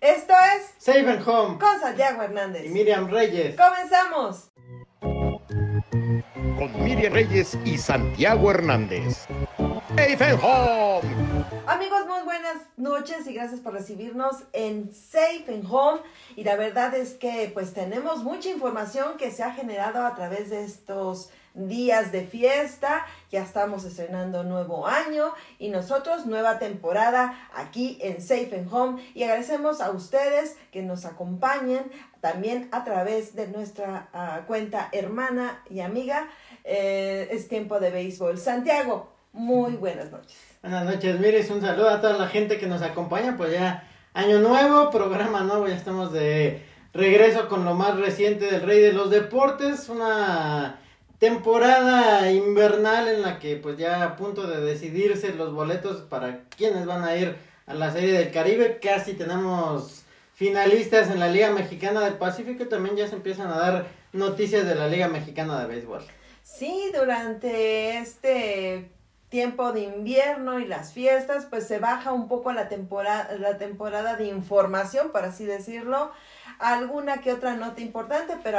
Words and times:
Esto 0.00 0.32
es 0.56 0.74
Safe 0.78 1.10
and 1.10 1.26
Home 1.28 1.58
con 1.58 1.80
Santiago 1.80 2.22
Hernández. 2.22 2.66
y 2.66 2.68
Miriam 2.68 3.08
Reyes. 3.10 3.56
Comenzamos. 3.56 4.50
con 5.00 6.84
Miriam 6.84 7.12
Reyes 7.12 7.58
y 7.64 7.78
Santiago 7.78 8.50
Hernández. 8.50 9.26
Safe 9.96 10.24
and 10.24 10.40
Home. 10.40 11.44
Amigos, 11.66 12.06
muy 12.06 12.22
buenas 12.22 12.56
noches 12.76 13.26
y 13.26 13.34
gracias 13.34 13.60
por 13.60 13.72
recibirnos 13.72 14.44
en 14.52 14.92
Safe 14.94 15.44
and 15.48 15.66
Home. 15.68 16.00
Y 16.36 16.44
la 16.44 16.54
verdad 16.56 16.94
es 16.94 17.14
que 17.14 17.50
pues 17.52 17.74
tenemos 17.74 18.22
mucha 18.22 18.50
información 18.50 19.16
que 19.16 19.32
se 19.32 19.42
ha 19.42 19.52
generado 19.52 20.06
a 20.06 20.14
través 20.14 20.50
de 20.50 20.64
estos 20.64 21.30
días 21.66 22.12
de 22.12 22.26
fiesta. 22.26 23.04
Ya 23.30 23.42
estamos 23.42 23.84
estrenando 23.84 24.44
nuevo 24.44 24.86
año 24.86 25.32
y 25.58 25.68
nosotros 25.70 26.26
nueva 26.26 26.58
temporada 26.58 27.48
aquí 27.54 27.98
en 28.00 28.20
Safe 28.22 28.50
and 28.54 28.72
Home. 28.72 29.02
Y 29.14 29.24
agradecemos 29.24 29.80
a 29.80 29.90
ustedes 29.90 30.56
que 30.70 30.82
nos 30.82 31.04
acompañen 31.04 31.90
también 32.20 32.68
a 32.72 32.84
través 32.84 33.34
de 33.34 33.48
nuestra 33.48 34.08
ah, 34.12 34.42
cuenta 34.46 34.88
hermana 34.92 35.62
y 35.68 35.80
amiga. 35.80 36.28
eh, 36.64 37.28
es 37.30 37.48
tiempo 37.48 37.80
de 37.80 37.90
béisbol. 37.90 38.38
Santiago, 38.38 39.10
muy 39.32 39.72
buenas 39.76 40.10
noches. 40.10 40.36
Buenas 40.62 40.84
noches, 40.84 41.18
Miris. 41.18 41.50
Un 41.50 41.60
saludo 41.60 41.88
a 41.88 42.00
toda 42.00 42.18
la 42.18 42.28
gente 42.28 42.58
que 42.58 42.66
nos 42.66 42.82
acompaña. 42.82 43.36
Pues 43.36 43.52
ya 43.52 43.88
año 44.12 44.40
nuevo, 44.40 44.90
programa 44.90 45.40
nuevo. 45.40 45.66
Ya 45.66 45.76
estamos 45.76 46.12
de 46.12 46.62
regreso 46.92 47.48
con 47.48 47.64
lo 47.64 47.74
más 47.74 47.96
reciente 47.98 48.46
del 48.46 48.62
Rey 48.62 48.80
de 48.80 48.92
los 48.92 49.10
Deportes. 49.10 49.88
Una 49.88 50.80
temporada 51.18 52.30
invernal 52.30 53.08
en 53.08 53.22
la 53.22 53.38
que 53.38 53.56
pues 53.56 53.76
ya 53.76 54.04
a 54.04 54.16
punto 54.16 54.46
de 54.46 54.60
decidirse 54.60 55.34
los 55.34 55.52
boletos 55.52 56.02
para 56.02 56.44
quienes 56.56 56.86
van 56.86 57.04
a 57.04 57.16
ir 57.16 57.36
a 57.66 57.74
la 57.74 57.92
Serie 57.92 58.12
del 58.12 58.30
Caribe. 58.30 58.78
Casi 58.80 59.14
tenemos 59.14 60.04
finalistas 60.34 61.10
en 61.10 61.20
la 61.20 61.28
Liga 61.28 61.50
Mexicana 61.50 62.00
del 62.00 62.14
Pacífico 62.14 62.62
y 62.62 62.68
también 62.68 62.96
ya 62.96 63.08
se 63.08 63.16
empiezan 63.16 63.48
a 63.48 63.58
dar 63.58 63.86
noticias 64.12 64.66
de 64.66 64.74
la 64.74 64.86
Liga 64.86 65.08
Mexicana 65.08 65.60
de 65.60 65.66
Béisbol. 65.66 66.02
Sí, 66.42 66.90
durante 66.94 67.98
este 67.98 68.90
tiempo 69.28 69.72
de 69.72 69.80
invierno 69.80 70.58
y 70.58 70.66
las 70.66 70.92
fiestas, 70.92 71.46
pues 71.50 71.66
se 71.66 71.78
baja 71.78 72.12
un 72.12 72.28
poco 72.28 72.52
la 72.52 72.68
temporada, 72.68 73.36
la 73.38 73.58
temporada 73.58 74.16
de 74.16 74.24
información, 74.24 75.10
por 75.10 75.24
así 75.24 75.44
decirlo. 75.44 76.10
Alguna 76.58 77.18
que 77.18 77.32
otra 77.32 77.54
nota 77.54 77.80
importante, 77.80 78.34
pero 78.42 78.58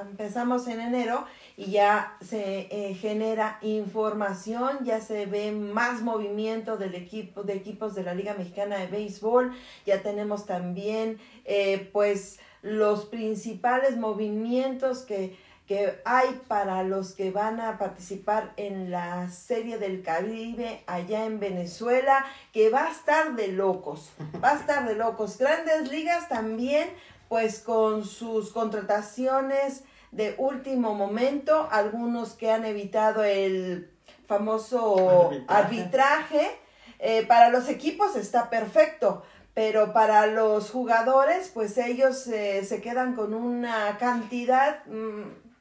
empezamos 0.00 0.66
en 0.66 0.80
enero 0.80 1.26
y 1.56 1.70
ya 1.70 2.16
se 2.20 2.68
eh, 2.70 2.94
genera 2.94 3.58
información, 3.62 4.78
ya 4.84 5.00
se 5.00 5.26
ve 5.26 5.52
más 5.52 6.02
movimiento 6.02 6.76
del 6.76 6.96
equipo, 6.96 7.44
de 7.44 7.54
equipos 7.54 7.94
de 7.94 8.02
la 8.02 8.14
Liga 8.14 8.34
Mexicana 8.34 8.78
de 8.78 8.88
Béisbol, 8.88 9.52
ya 9.86 10.02
tenemos 10.02 10.44
también 10.44 11.18
eh, 11.44 11.88
pues 11.92 12.40
los 12.62 13.06
principales 13.06 13.96
movimientos 13.96 15.02
que 15.02 15.36
que 15.66 16.00
hay 16.04 16.40
para 16.48 16.82
los 16.82 17.12
que 17.12 17.30
van 17.30 17.60
a 17.60 17.78
participar 17.78 18.52
en 18.56 18.90
la 18.90 19.30
Serie 19.30 19.78
del 19.78 20.02
Caribe 20.02 20.82
allá 20.86 21.24
en 21.24 21.38
Venezuela, 21.38 22.24
que 22.52 22.68
va 22.68 22.86
a 22.86 22.90
estar 22.90 23.34
de 23.36 23.48
locos, 23.48 24.10
va 24.42 24.50
a 24.50 24.56
estar 24.56 24.86
de 24.86 24.96
locos. 24.96 25.38
Grandes 25.38 25.90
ligas 25.90 26.28
también, 26.28 26.90
pues 27.28 27.60
con 27.60 28.04
sus 28.04 28.52
contrataciones 28.52 29.84
de 30.10 30.34
último 30.36 30.94
momento, 30.94 31.68
algunos 31.70 32.34
que 32.34 32.50
han 32.50 32.64
evitado 32.64 33.24
el 33.24 33.90
famoso 34.26 35.30
Arbitraje. 35.48 35.48
arbitraje. 35.48 36.58
Eh, 36.98 37.26
para 37.26 37.48
los 37.48 37.68
equipos 37.68 38.14
está 38.14 38.48
perfecto, 38.48 39.24
pero 39.54 39.92
para 39.92 40.26
los 40.26 40.70
jugadores, 40.70 41.50
pues 41.52 41.76
ellos 41.78 42.26
eh, 42.28 42.64
se 42.64 42.80
quedan 42.80 43.14
con 43.16 43.34
una 43.34 43.98
cantidad 43.98 44.84
mm, 44.86 45.51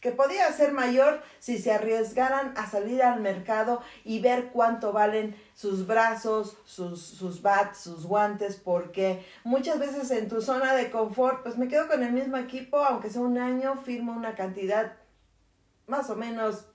que 0.00 0.12
podría 0.12 0.52
ser 0.52 0.72
mayor 0.72 1.22
si 1.38 1.58
se 1.58 1.72
arriesgaran 1.72 2.54
a 2.56 2.68
salir 2.70 3.02
al 3.02 3.20
mercado 3.20 3.82
y 4.04 4.20
ver 4.20 4.50
cuánto 4.52 4.92
valen 4.92 5.36
sus 5.54 5.86
brazos, 5.86 6.56
sus, 6.64 7.02
sus 7.02 7.42
bats, 7.42 7.78
sus 7.78 8.06
guantes, 8.06 8.56
porque 8.56 9.24
muchas 9.44 9.78
veces 9.78 10.10
en 10.10 10.28
tu 10.28 10.40
zona 10.40 10.74
de 10.74 10.90
confort, 10.90 11.42
pues 11.42 11.58
me 11.58 11.68
quedo 11.68 11.88
con 11.88 12.02
el 12.02 12.12
mismo 12.12 12.36
equipo, 12.36 12.78
aunque 12.78 13.10
sea 13.10 13.22
un 13.22 13.38
año, 13.38 13.76
firmo 13.76 14.12
una 14.12 14.34
cantidad 14.34 14.96
más 15.86 16.10
o 16.10 16.16
menos, 16.16 16.66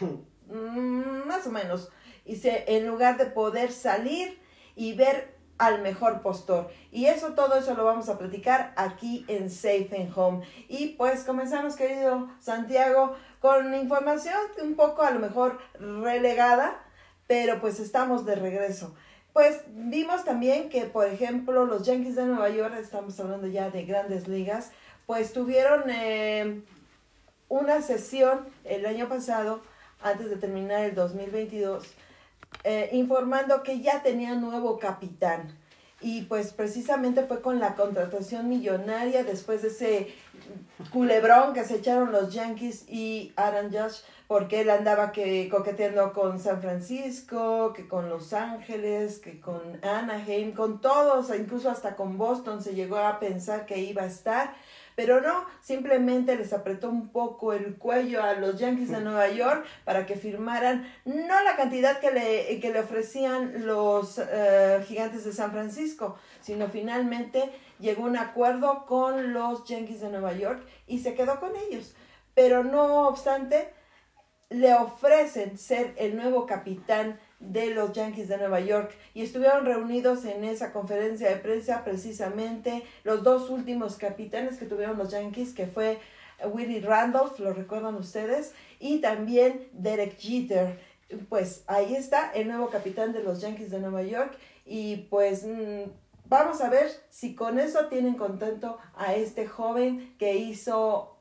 mm, 0.00 1.26
más 1.26 1.46
o 1.46 1.50
menos, 1.50 1.90
y 2.24 2.36
se, 2.36 2.76
en 2.76 2.86
lugar 2.86 3.18
de 3.18 3.26
poder 3.26 3.72
salir 3.72 4.40
y 4.76 4.94
ver 4.94 5.41
al 5.58 5.82
mejor 5.82 6.22
postor. 6.22 6.70
Y 6.90 7.06
eso, 7.06 7.34
todo 7.34 7.56
eso 7.56 7.74
lo 7.74 7.84
vamos 7.84 8.08
a 8.08 8.18
platicar 8.18 8.72
aquí 8.76 9.24
en 9.28 9.50
Safe 9.50 9.88
and 9.96 10.16
Home. 10.16 10.46
Y 10.68 10.88
pues 10.98 11.24
comenzamos, 11.24 11.76
querido 11.76 12.28
Santiago, 12.40 13.14
con 13.40 13.74
información 13.74 14.36
un 14.62 14.74
poco 14.74 15.02
a 15.02 15.10
lo 15.10 15.20
mejor 15.20 15.58
relegada, 15.78 16.82
pero 17.26 17.60
pues 17.60 17.80
estamos 17.80 18.24
de 18.24 18.34
regreso. 18.34 18.94
Pues 19.32 19.62
vimos 19.68 20.24
también 20.24 20.68
que, 20.68 20.82
por 20.84 21.06
ejemplo, 21.06 21.64
los 21.64 21.86
Yankees 21.86 22.16
de 22.16 22.26
Nueva 22.26 22.50
York, 22.50 22.74
estamos 22.78 23.18
hablando 23.18 23.46
ya 23.46 23.70
de 23.70 23.84
grandes 23.84 24.28
ligas, 24.28 24.72
pues 25.06 25.32
tuvieron 25.32 25.84
eh, 25.88 26.62
una 27.48 27.80
sesión 27.82 28.46
el 28.64 28.84
año 28.84 29.08
pasado, 29.08 29.62
antes 30.02 30.28
de 30.28 30.36
terminar 30.36 30.82
el 30.82 30.94
2022, 30.94 31.84
eh, 32.64 32.90
informando 32.92 33.62
que 33.62 33.80
ya 33.80 34.02
tenía 34.02 34.34
nuevo 34.34 34.78
capitán. 34.78 35.56
Y 36.00 36.22
pues 36.22 36.52
precisamente 36.52 37.22
fue 37.24 37.40
con 37.40 37.60
la 37.60 37.76
contratación 37.76 38.48
millonaria 38.48 39.22
después 39.22 39.62
de 39.62 39.68
ese 39.68 40.14
culebrón 40.92 41.54
que 41.54 41.64
se 41.64 41.76
echaron 41.76 42.10
los 42.10 42.34
Yankees 42.34 42.88
y 42.88 43.32
Aaron 43.36 43.70
Judge, 43.70 44.02
porque 44.26 44.62
él 44.62 44.70
andaba 44.70 45.12
que 45.12 45.48
coqueteando 45.48 46.12
con 46.12 46.40
San 46.40 46.60
Francisco, 46.60 47.72
que 47.72 47.86
con 47.86 48.08
Los 48.08 48.32
Ángeles, 48.32 49.20
que 49.20 49.40
con 49.40 49.60
Anaheim, 49.84 50.52
con 50.52 50.80
todos, 50.80 51.30
incluso 51.38 51.70
hasta 51.70 51.94
con 51.94 52.18
Boston 52.18 52.62
se 52.62 52.74
llegó 52.74 52.96
a 52.96 53.20
pensar 53.20 53.64
que 53.66 53.78
iba 53.78 54.02
a 54.02 54.06
estar. 54.06 54.54
Pero 54.96 55.20
no, 55.20 55.46
simplemente 55.60 56.36
les 56.36 56.52
apretó 56.52 56.88
un 56.88 57.08
poco 57.08 57.52
el 57.52 57.76
cuello 57.76 58.22
a 58.22 58.34
los 58.34 58.58
Yankees 58.58 58.90
de 58.90 59.00
Nueva 59.00 59.28
York 59.28 59.64
para 59.84 60.06
que 60.06 60.16
firmaran 60.16 60.86
no 61.04 61.42
la 61.42 61.56
cantidad 61.56 61.98
que 62.00 62.10
le, 62.10 62.60
que 62.60 62.70
le 62.70 62.80
ofrecían 62.80 63.66
los 63.66 64.18
eh, 64.18 64.84
gigantes 64.86 65.24
de 65.24 65.32
San 65.32 65.52
Francisco, 65.52 66.16
sino 66.40 66.68
finalmente 66.68 67.50
llegó 67.78 68.04
a 68.04 68.10
un 68.10 68.16
acuerdo 68.16 68.86
con 68.86 69.32
los 69.32 69.64
Yankees 69.64 70.00
de 70.00 70.10
Nueva 70.10 70.32
York 70.34 70.66
y 70.86 71.00
se 71.00 71.14
quedó 71.14 71.40
con 71.40 71.52
ellos. 71.56 71.94
Pero 72.34 72.64
no 72.64 73.08
obstante, 73.08 73.72
le 74.52 74.74
ofrecen 74.74 75.58
ser 75.58 75.94
el 75.96 76.16
nuevo 76.16 76.46
capitán 76.46 77.18
de 77.42 77.70
los 77.74 77.92
Yankees 77.92 78.28
de 78.28 78.38
Nueva 78.38 78.60
York. 78.60 78.92
Y 79.14 79.22
estuvieron 79.22 79.66
reunidos 79.66 80.24
en 80.24 80.44
esa 80.44 80.72
conferencia 80.72 81.28
de 81.28 81.36
prensa 81.36 81.84
precisamente 81.84 82.82
los 83.04 83.22
dos 83.22 83.50
últimos 83.50 83.96
capitanes 83.96 84.58
que 84.58 84.66
tuvieron 84.66 84.98
los 84.98 85.10
Yankees 85.10 85.52
que 85.52 85.66
fue 85.66 85.98
Willie 86.46 86.80
Randolph, 86.80 87.38
lo 87.38 87.52
recuerdan 87.52 87.94
ustedes, 87.94 88.52
y 88.78 89.00
también 89.00 89.68
Derek 89.72 90.18
Jeter. 90.18 90.78
Pues 91.28 91.62
ahí 91.66 91.94
está 91.94 92.32
el 92.32 92.48
nuevo 92.48 92.70
capitán 92.70 93.12
de 93.12 93.22
los 93.22 93.40
Yankees 93.40 93.70
de 93.70 93.80
Nueva 93.80 94.02
York. 94.02 94.36
Y 94.64 95.08
pues 95.10 95.44
mm, 95.44 95.90
vamos 96.26 96.60
a 96.60 96.70
ver 96.70 96.90
si 97.10 97.34
con 97.34 97.58
eso 97.58 97.86
tienen 97.86 98.14
contento 98.14 98.78
a 98.96 99.14
este 99.14 99.46
joven 99.46 100.14
que 100.18 100.36
hizo 100.36 101.18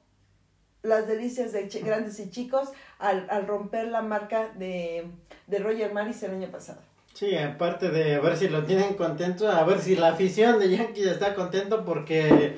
las 0.84 1.08
delicias 1.08 1.52
de 1.52 1.68
grandes 1.84 2.20
y 2.20 2.30
chicos 2.30 2.70
al, 3.02 3.28
al 3.30 3.48
romper 3.48 3.88
la 3.88 4.02
marca 4.02 4.50
de, 4.56 5.08
de 5.48 5.60
Roger 5.60 5.94
Maris 5.94 6.24
el 6.24 6.32
año 6.32 6.48
pasado. 6.50 6.80
Sí, 7.14 7.36
aparte 7.36 7.90
de 7.90 8.16
a 8.16 8.20
ver 8.22 8.38
si 8.38 8.48
lo 8.48 8.64
tienen 8.64 8.94
contento, 8.94 9.52
a 9.52 9.64
ver 9.64 9.80
si 9.80 9.96
la 9.96 10.10
afición 10.10 10.60
de 10.60 10.70
Yankees 10.70 11.08
está 11.08 11.36
contento 11.36 11.84
porque 11.84 12.56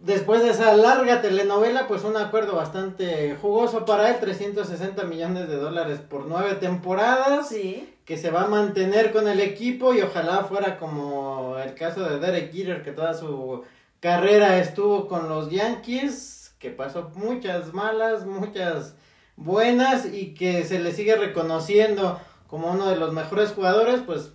después 0.00 0.42
de 0.42 0.50
esa 0.50 0.74
larga 0.76 1.22
telenovela, 1.22 1.86
pues 1.86 2.04
un 2.04 2.16
acuerdo 2.16 2.56
bastante 2.56 3.36
jugoso 3.40 3.84
para 3.84 4.10
él, 4.10 4.16
360 4.20 5.04
millones 5.04 5.48
de 5.48 5.56
dólares 5.56 6.00
por 6.00 6.26
nueve 6.26 6.54
temporadas, 6.56 7.48
Sí, 7.48 7.88
que 8.04 8.18
se 8.18 8.30
va 8.32 8.42
a 8.42 8.48
mantener 8.48 9.12
con 9.12 9.28
el 9.28 9.40
equipo 9.40 9.94
y 9.94 10.02
ojalá 10.02 10.44
fuera 10.44 10.78
como 10.78 11.56
el 11.58 11.74
caso 11.74 12.02
de 12.08 12.18
Derek 12.18 12.52
Jeter, 12.52 12.82
que 12.82 12.90
toda 12.90 13.14
su 13.14 13.62
carrera 14.00 14.58
estuvo 14.58 15.06
con 15.06 15.28
los 15.28 15.48
Yankees, 15.50 16.52
que 16.58 16.70
pasó 16.70 17.12
muchas 17.14 17.72
malas, 17.72 18.26
muchas 18.26 18.96
buenas 19.36 20.06
y 20.12 20.34
que 20.34 20.64
se 20.64 20.78
le 20.78 20.92
sigue 20.92 21.16
reconociendo 21.16 22.20
como 22.46 22.70
uno 22.70 22.88
de 22.88 22.96
los 22.96 23.12
mejores 23.12 23.52
jugadores, 23.52 24.02
pues 24.04 24.32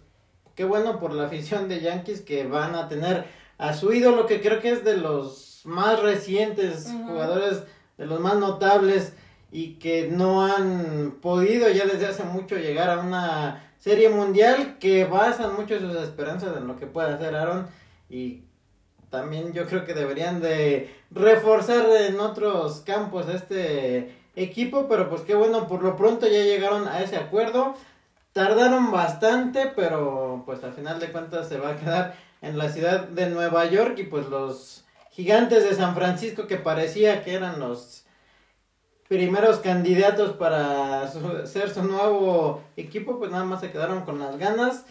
qué 0.56 0.64
bueno 0.64 1.00
por 1.00 1.14
la 1.14 1.26
afición 1.26 1.70
de 1.70 1.82
Yankees 1.82 2.22
que 2.22 2.48
van 2.48 2.76
a 2.76 2.88
tener 2.88 3.26
a 3.58 3.74
su 3.74 3.94
ídolo 3.94 4.26
que 4.26 4.42
creo 4.42 4.60
que 4.60 4.72
es 4.72 4.84
de 4.84 4.98
los 4.98 5.62
más 5.66 6.02
recientes 6.02 6.92
jugadores, 7.08 7.64
de 7.98 8.06
los 8.06 8.20
más 8.20 8.36
notables 8.38 9.14
y 9.52 9.76
que 9.76 10.08
no 10.12 10.46
han 10.46 11.18
podido 11.22 11.70
ya 11.70 11.86
desde 11.86 12.08
hace 12.08 12.24
mucho 12.24 12.58
llegar 12.58 12.90
a 12.90 13.00
una 13.00 13.64
Serie 13.80 14.10
Mundial 14.10 14.78
que 14.80 15.06
basan 15.06 15.56
mucho 15.56 15.80
sus 15.80 15.96
esperanzas 15.98 16.58
en 16.58 16.68
lo 16.68 16.78
que 16.78 16.88
puede 16.88 17.14
hacer 17.14 17.36
Aaron 17.36 17.68
y 18.10 18.44
también 19.10 19.54
yo 19.54 19.66
creo 19.68 19.86
que 19.86 19.94
deberían 19.94 20.42
de 20.42 20.94
reforzar 21.12 21.86
en 22.08 22.20
otros 22.20 22.82
campos 22.82 23.30
este 23.30 24.16
equipo, 24.38 24.88
pero 24.88 25.10
pues 25.10 25.22
qué 25.22 25.36
bueno, 25.36 25.68
por 25.68 25.84
lo 25.84 25.96
pronto 25.98 26.28
ya 26.28 26.44
llegaron 26.44 26.88
a 26.88 27.02
ese 27.02 27.18
acuerdo. 27.18 27.76
Tardaron 28.32 28.92
bastante, 28.92 29.72
pero 29.76 30.44
pues 30.46 30.64
al 30.64 30.74
final 30.74 31.00
de 31.00 31.12
cuentas 31.12 31.50
se 31.50 31.58
va 31.58 31.72
a 31.72 31.76
quedar 31.76 32.16
en 32.42 32.58
la 32.58 32.70
ciudad 32.70 33.08
de 33.08 33.30
Nueva 33.30 33.66
York 33.66 33.96
y 33.98 34.04
pues 34.04 34.28
los 34.28 34.86
gigantes 35.12 35.68
de 35.68 35.76
San 35.76 35.96
Francisco 35.96 36.46
que 36.46 36.58
parecía 36.58 37.24
que 37.24 37.34
eran 37.34 37.60
los 37.60 38.06
primeros 39.08 39.58
candidatos 39.58 40.34
para 40.34 41.10
ser 41.48 41.72
su 41.72 41.84
nuevo 41.84 42.62
equipo, 42.76 43.18
pues 43.18 43.32
nada 43.32 43.44
más 43.44 43.62
se 43.62 43.72
quedaron 43.72 44.02
con 44.02 44.20
las 44.20 44.38
ganas. 44.38 44.86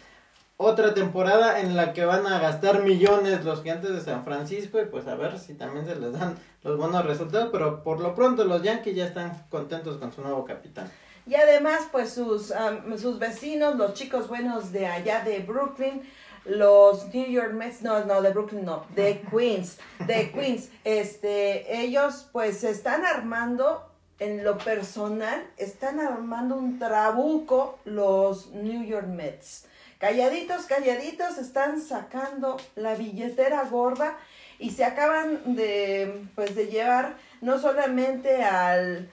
Otra 0.59 0.95
temporada 0.95 1.59
en 1.59 1.75
la 1.75 1.93
que 1.93 2.03
van 2.03 2.25
a 2.25 2.39
gastar 2.39 2.81
millones 2.81 3.45
los 3.45 3.61
gigantes 3.61 3.91
de 3.91 4.01
San 4.01 4.25
Francisco 4.25 4.81
y 4.81 4.85
pues 4.85 5.05
a 5.05 5.13
ver 5.13 5.37
si 5.37 5.53
también 5.53 5.85
se 5.85 5.95
les 5.95 6.13
dan 6.13 6.35
los 6.63 6.77
buenos 6.77 7.05
resultados, 7.05 7.49
pero 7.51 7.83
por 7.83 7.99
lo 7.99 8.15
pronto 8.15 8.43
los 8.43 8.63
Yankees 8.63 8.95
ya 8.95 9.05
están 9.05 9.45
contentos 9.51 9.97
con 9.97 10.11
su 10.11 10.21
nuevo 10.21 10.45
capitán. 10.45 10.89
Y 11.27 11.35
además, 11.35 11.87
pues 11.91 12.11
sus, 12.11 12.53
sus 12.97 13.19
vecinos, 13.19 13.75
los 13.75 13.93
chicos 13.93 14.27
buenos 14.27 14.71
de 14.71 14.87
allá 14.87 15.23
de 15.23 15.41
Brooklyn, 15.41 16.01
los 16.45 17.13
New 17.13 17.27
York 17.27 17.53
Mets, 17.53 17.83
no, 17.83 18.03
no, 18.05 18.21
de 18.23 18.31
Brooklyn 18.31 18.65
no, 18.65 18.83
de 18.95 19.21
Queens, 19.31 19.77
de 20.07 20.31
Queens, 20.31 20.69
este, 20.83 21.81
ellos 21.81 22.29
pues 22.31 22.57
se 22.57 22.71
están 22.71 23.05
armando 23.05 23.85
en 24.17 24.43
lo 24.43 24.57
personal, 24.57 25.45
están 25.57 25.99
armando 25.99 26.55
un 26.55 26.79
trabuco 26.79 27.77
los 27.85 28.49
New 28.51 28.83
York 28.83 29.07
Mets. 29.07 29.65
Calladitos, 29.99 30.65
calladitos, 30.65 31.37
están 31.39 31.81
sacando 31.81 32.57
la 32.75 32.95
billetera 32.95 33.63
gorda 33.63 34.17
y 34.59 34.69
se 34.71 34.85
acaban 34.85 35.55
de, 35.55 36.23
pues, 36.35 36.55
de 36.55 36.67
llevar 36.67 37.17
no 37.41 37.59
solamente 37.59 38.43
al, 38.43 39.11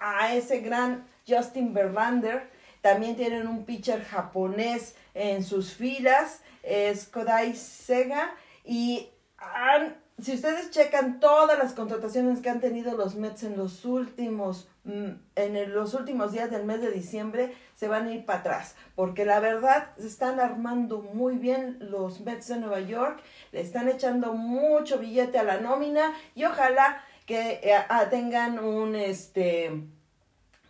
a, 0.00 0.34
ese 0.34 0.60
gran 0.60 1.06
Justin 1.26 1.72
Verlander, 1.72 2.50
también 2.82 3.16
tienen 3.16 3.46
un 3.46 3.64
pitcher 3.64 4.04
japonés 4.04 4.94
en 5.14 5.42
sus 5.42 5.74
filas, 5.74 6.42
es 6.62 7.06
Kodai 7.06 7.54
Sega, 7.54 8.34
y 8.64 9.08
han 9.38 9.96
si 10.22 10.34
ustedes 10.34 10.70
checan 10.70 11.20
todas 11.20 11.58
las 11.58 11.72
contrataciones 11.72 12.40
que 12.40 12.50
han 12.50 12.60
tenido 12.60 12.96
los 12.96 13.14
Mets 13.14 13.44
en 13.44 13.56
los 13.56 13.84
últimos 13.84 14.68
mm, 14.84 15.10
en 15.36 15.74
los 15.74 15.94
últimos 15.94 16.32
días 16.32 16.50
del 16.50 16.64
mes 16.64 16.80
de 16.80 16.90
diciembre 16.90 17.54
se 17.74 17.88
van 17.88 18.06
a 18.06 18.12
ir 18.12 18.24
para 18.24 18.40
atrás. 18.40 18.74
Porque 18.94 19.24
la 19.24 19.40
verdad 19.40 19.90
se 19.98 20.06
están 20.06 20.40
armando 20.40 21.00
muy 21.00 21.36
bien 21.36 21.78
los 21.80 22.20
Mets 22.20 22.48
de 22.48 22.56
Nueva 22.56 22.80
York 22.80 23.20
le 23.52 23.60
están 23.60 23.88
echando 23.88 24.34
mucho 24.34 24.98
billete 24.98 25.38
a 25.38 25.44
la 25.44 25.60
nómina 25.60 26.14
y 26.34 26.44
ojalá 26.44 27.02
que 27.26 27.60
eh, 27.62 27.74
ah, 27.88 28.08
tengan 28.10 28.58
un 28.58 28.96
este 28.96 29.70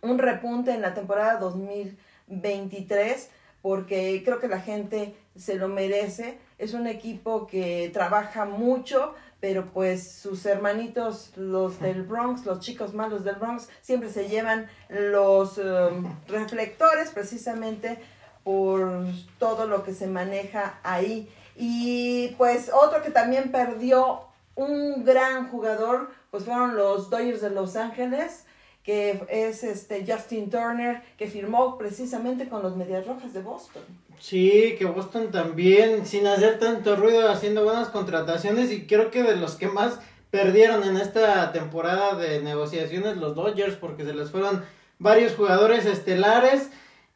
un 0.01 0.17
repunte 0.17 0.71
en 0.71 0.81
la 0.81 0.93
temporada 0.93 1.37
2023 1.37 3.29
porque 3.61 4.21
creo 4.25 4.39
que 4.39 4.47
la 4.47 4.61
gente 4.61 5.15
se 5.35 5.55
lo 5.55 5.67
merece. 5.67 6.39
Es 6.57 6.73
un 6.73 6.87
equipo 6.87 7.47
que 7.47 7.89
trabaja 7.93 8.45
mucho 8.45 9.13
pero 9.41 9.65
pues 9.73 10.07
sus 10.07 10.45
hermanitos, 10.45 11.31
los 11.35 11.79
del 11.79 12.03
Bronx, 12.03 12.45
los 12.45 12.59
chicos 12.59 12.93
malos 12.93 13.25
del 13.25 13.35
Bronx, 13.35 13.67
siempre 13.81 14.09
se 14.11 14.29
llevan 14.29 14.67
los 14.87 15.57
um, 15.57 16.15
reflectores 16.27 17.09
precisamente 17.09 17.97
por 18.43 19.05
todo 19.39 19.65
lo 19.65 19.83
que 19.83 19.93
se 19.93 20.05
maneja 20.05 20.79
ahí. 20.83 21.27
Y 21.57 22.35
pues 22.37 22.71
otro 22.71 23.01
que 23.01 23.09
también 23.09 23.51
perdió 23.51 24.21
un 24.55 25.03
gran 25.03 25.49
jugador, 25.49 26.11
pues 26.29 26.45
fueron 26.45 26.75
los 26.75 27.09
Dodgers 27.09 27.41
de 27.41 27.49
Los 27.49 27.75
Ángeles, 27.75 28.45
que 28.83 29.25
es 29.27 29.63
este 29.63 30.05
Justin 30.07 30.51
Turner, 30.51 31.01
que 31.17 31.27
firmó 31.27 31.79
precisamente 31.79 32.47
con 32.47 32.61
los 32.61 32.75
Medias 32.75 33.07
Rojas 33.07 33.33
de 33.33 33.41
Boston. 33.41 33.83
Sí, 34.21 34.75
que 34.77 34.85
Boston 34.85 35.31
también, 35.31 36.05
sin 36.05 36.27
hacer 36.27 36.59
tanto 36.59 36.95
ruido, 36.95 37.27
haciendo 37.27 37.63
buenas 37.63 37.89
contrataciones 37.89 38.71
y 38.71 38.85
creo 38.85 39.09
que 39.09 39.23
de 39.23 39.35
los 39.35 39.55
que 39.55 39.67
más 39.67 39.99
perdieron 40.29 40.83
en 40.83 40.95
esta 40.97 41.51
temporada 41.51 42.15
de 42.15 42.39
negociaciones 42.39 43.17
los 43.17 43.33
Dodgers 43.33 43.77
porque 43.77 44.05
se 44.05 44.13
les 44.13 44.29
fueron 44.29 44.63
varios 44.99 45.33
jugadores 45.33 45.87
estelares 45.87 46.69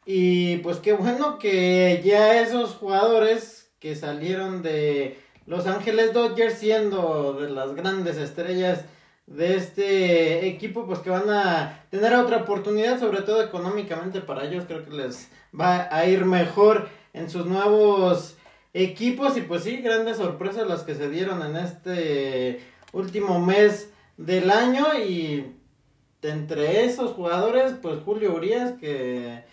y 0.04 0.56
pues 0.58 0.78
qué 0.78 0.94
bueno 0.94 1.38
que 1.38 2.02
ya 2.04 2.40
esos 2.42 2.74
jugadores 2.74 3.70
que 3.78 3.94
salieron 3.94 4.62
de 4.62 5.20
Los 5.46 5.68
Ángeles 5.68 6.12
Dodgers 6.12 6.58
siendo 6.58 7.34
de 7.34 7.50
las 7.50 7.76
grandes 7.76 8.16
estrellas 8.16 8.80
de 9.26 9.56
este 9.56 10.46
equipo 10.46 10.86
pues 10.86 11.00
que 11.00 11.10
van 11.10 11.28
a 11.28 11.84
tener 11.90 12.14
otra 12.14 12.38
oportunidad 12.38 13.00
sobre 13.00 13.22
todo 13.22 13.42
económicamente 13.42 14.20
para 14.20 14.44
ellos. 14.44 14.64
Creo 14.66 14.84
que 14.84 14.92
les 14.92 15.30
va 15.58 15.88
a 15.90 16.06
ir 16.06 16.24
mejor 16.24 16.88
en 17.12 17.28
sus 17.28 17.46
nuevos 17.46 18.36
equipos. 18.72 19.36
Y 19.36 19.42
pues 19.42 19.64
sí, 19.64 19.78
grandes 19.78 20.18
sorpresas 20.18 20.66
las 20.68 20.82
que 20.82 20.94
se 20.94 21.10
dieron 21.10 21.42
en 21.42 21.56
este 21.56 22.60
último 22.92 23.40
mes 23.40 23.90
del 24.16 24.50
año. 24.50 24.86
Y 24.98 25.52
entre 26.22 26.84
esos 26.84 27.12
jugadores 27.12 27.74
pues 27.80 28.00
Julio 28.04 28.34
Urias 28.34 28.72
que 28.80 29.44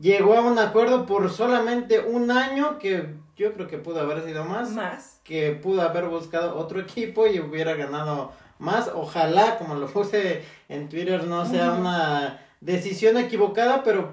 llegó 0.00 0.34
a 0.34 0.40
un 0.40 0.58
acuerdo 0.58 1.06
por 1.06 1.30
solamente 1.30 2.00
un 2.00 2.30
año 2.30 2.78
que 2.78 3.14
yo 3.36 3.52
creo 3.52 3.68
que 3.68 3.78
pudo 3.78 4.00
haber 4.00 4.24
sido 4.24 4.44
más, 4.44 4.70
más. 4.70 5.20
que 5.24 5.52
pudo 5.52 5.82
haber 5.82 6.06
buscado 6.06 6.56
otro 6.56 6.80
equipo 6.80 7.26
y 7.26 7.38
hubiera 7.38 7.74
ganado 7.74 8.32
más, 8.58 8.90
ojalá 8.94 9.58
como 9.58 9.74
lo 9.74 9.86
puse 9.86 10.44
en 10.68 10.88
Twitter 10.88 11.24
no 11.24 11.44
sea 11.46 11.72
una 11.72 12.40
decisión 12.60 13.16
equivocada, 13.16 13.82
pero 13.82 14.12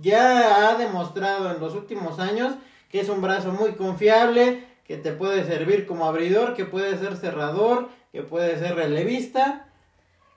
ya 0.00 0.68
ha 0.68 0.74
demostrado 0.76 1.50
en 1.50 1.60
los 1.60 1.74
últimos 1.74 2.18
años 2.18 2.54
que 2.90 3.00
es 3.00 3.08
un 3.08 3.20
brazo 3.20 3.50
muy 3.52 3.72
confiable, 3.72 4.64
que 4.86 4.96
te 4.96 5.12
puede 5.12 5.44
servir 5.44 5.86
como 5.86 6.06
abridor, 6.06 6.54
que 6.54 6.64
puede 6.64 6.96
ser 6.98 7.16
cerrador, 7.16 7.88
que 8.12 8.22
puede 8.22 8.58
ser 8.58 8.76
relevista. 8.76 9.66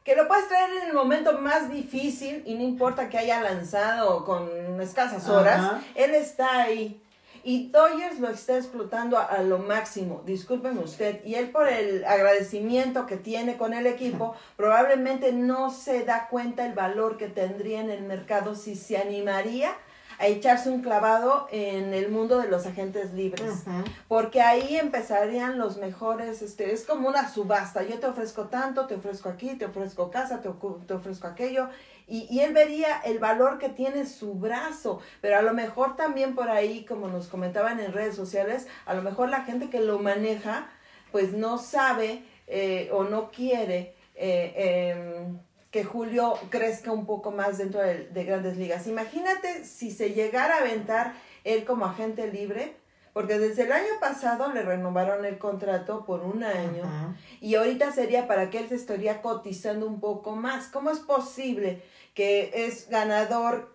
Que 0.03 0.15
lo 0.15 0.27
puedes 0.27 0.47
traer 0.47 0.69
en 0.81 0.87
el 0.87 0.93
momento 0.93 1.37
más 1.39 1.69
difícil 1.69 2.41
y 2.45 2.55
no 2.55 2.63
importa 2.63 3.09
que 3.09 3.17
haya 3.17 3.41
lanzado 3.41 4.25
con 4.25 4.49
escasas 4.81 5.29
horas, 5.29 5.73
él 5.95 6.15
está 6.15 6.61
ahí. 6.61 6.99
Y 7.47 7.69
Dodgers 7.69 8.19
lo 8.19 8.27
está 8.27 8.57
explotando 8.57 9.17
a, 9.17 9.41
lo 9.41 9.59
máximo, 9.59 10.21
discúlpeme 10.25 10.81
usted. 10.81 11.23
Y 11.23 11.35
él 11.35 11.49
por 11.49 11.69
el 11.69 12.03
agradecimiento 12.03 13.05
que 13.05 13.15
tiene 13.15 13.55
con 13.55 13.73
el 13.73 13.87
equipo, 13.87 14.35
probablemente 14.57 15.31
no 15.31 15.69
se 15.69 16.03
da 16.03 16.27
cuenta 16.27 16.65
el 16.65 16.73
valor 16.73 17.15
que 17.15 17.29
tendría 17.29 17.79
en 17.79 17.89
el 17.89 18.01
mercado 18.01 18.53
si 18.53 18.75
se 18.75 18.97
animaría 18.97 19.71
a 20.19 20.27
echarse 20.27 20.69
un 20.69 20.81
clavado 20.81 21.47
en 21.49 21.93
el 21.93 22.09
mundo 22.09 22.37
de 22.39 22.49
los 22.49 22.65
agentes 22.65 23.13
libres. 23.13 23.63
Porque 24.09 24.41
ahí 24.41 24.75
empezarían 24.75 25.57
los 25.57 25.77
mejores, 25.77 26.41
este, 26.41 26.73
es 26.73 26.83
como 26.83 27.07
una 27.07 27.31
subasta. 27.31 27.81
Yo 27.83 27.97
te 27.97 28.07
ofrezco 28.07 28.47
tanto, 28.47 28.87
te 28.87 28.95
ofrezco 28.95 29.29
aquí, 29.29 29.55
te 29.55 29.63
ofrezco 29.63 30.11
casa, 30.11 30.41
te, 30.41 30.49
te 30.85 30.93
ofrezco 30.93 31.27
aquello. 31.27 31.69
Y, 32.09 32.39
él 32.39 32.53
vería 32.53 33.01
el 33.03 33.19
valor 33.19 33.59
que 33.59 33.67
tiene 33.67 34.05
su 34.05 34.35
brazo, 34.35 35.01
pero 35.19 35.37
a 35.37 35.41
lo 35.41 35.53
mejor 35.53 35.97
también 35.97 36.35
por 36.35 36.49
ahí, 36.49 36.85
como 36.85 37.09
nos 37.09 37.27
comentaban 37.27 37.81
en 37.81 37.91
redes 37.91 38.15
sociales, 38.15 38.65
a 38.85 38.93
lo 38.93 39.01
mejor 39.01 39.27
la 39.27 39.43
gente 39.43 39.69
que 39.69 39.81
lo 39.81 39.99
maneja, 39.99 40.69
pues 41.11 41.33
no 41.33 41.57
sabe 41.57 42.23
eh, 42.47 42.89
o 42.93 43.03
no 43.03 43.29
quiere 43.29 43.93
eh, 44.15 44.93
em, 44.95 45.39
que 45.69 45.83
Julio 45.83 46.39
crezca 46.49 46.93
un 46.93 47.05
poco 47.05 47.31
más 47.31 47.57
dentro 47.57 47.81
de, 47.81 48.07
de, 48.07 48.23
grandes 48.23 48.55
ligas. 48.55 48.87
Imagínate 48.87 49.65
si 49.65 49.91
se 49.91 50.11
llegara 50.11 50.55
a 50.55 50.59
aventar 50.59 51.13
él 51.43 51.65
como 51.65 51.85
agente 51.85 52.31
libre, 52.31 52.77
porque 53.13 53.39
desde 53.39 53.63
el 53.63 53.71
año 53.71 53.99
pasado 53.99 54.51
le 54.53 54.61
renovaron 54.61 55.25
el 55.25 55.37
contrato 55.37 56.05
por 56.05 56.21
un 56.21 56.43
año 56.43 57.15
y 57.41 57.55
ahorita 57.55 57.91
sería 57.91 58.27
para 58.27 58.49
que 58.49 58.59
él 58.59 58.69
se 58.69 58.75
estaría 58.75 59.21
cotizando 59.21 59.87
un 59.87 59.99
poco 59.99 60.35
más. 60.35 60.67
¿Cómo 60.67 60.91
es 60.91 60.99
posible 60.99 61.81
que 62.13 62.51
es 62.65 62.89
ganador 62.89 63.73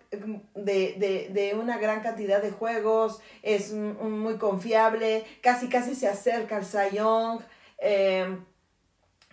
de, 0.55 1.57
una 1.61 1.79
gran 1.79 2.03
cantidad 2.03 2.43
de 2.43 2.51
juegos, 2.51 3.21
es 3.43 3.73
muy 3.73 4.37
confiable, 4.37 5.25
casi 5.41 5.69
casi 5.69 5.95
se 5.95 6.09
acerca 6.09 6.57
al 6.57 6.65
Sayong 6.65 7.41
em, 7.79 8.45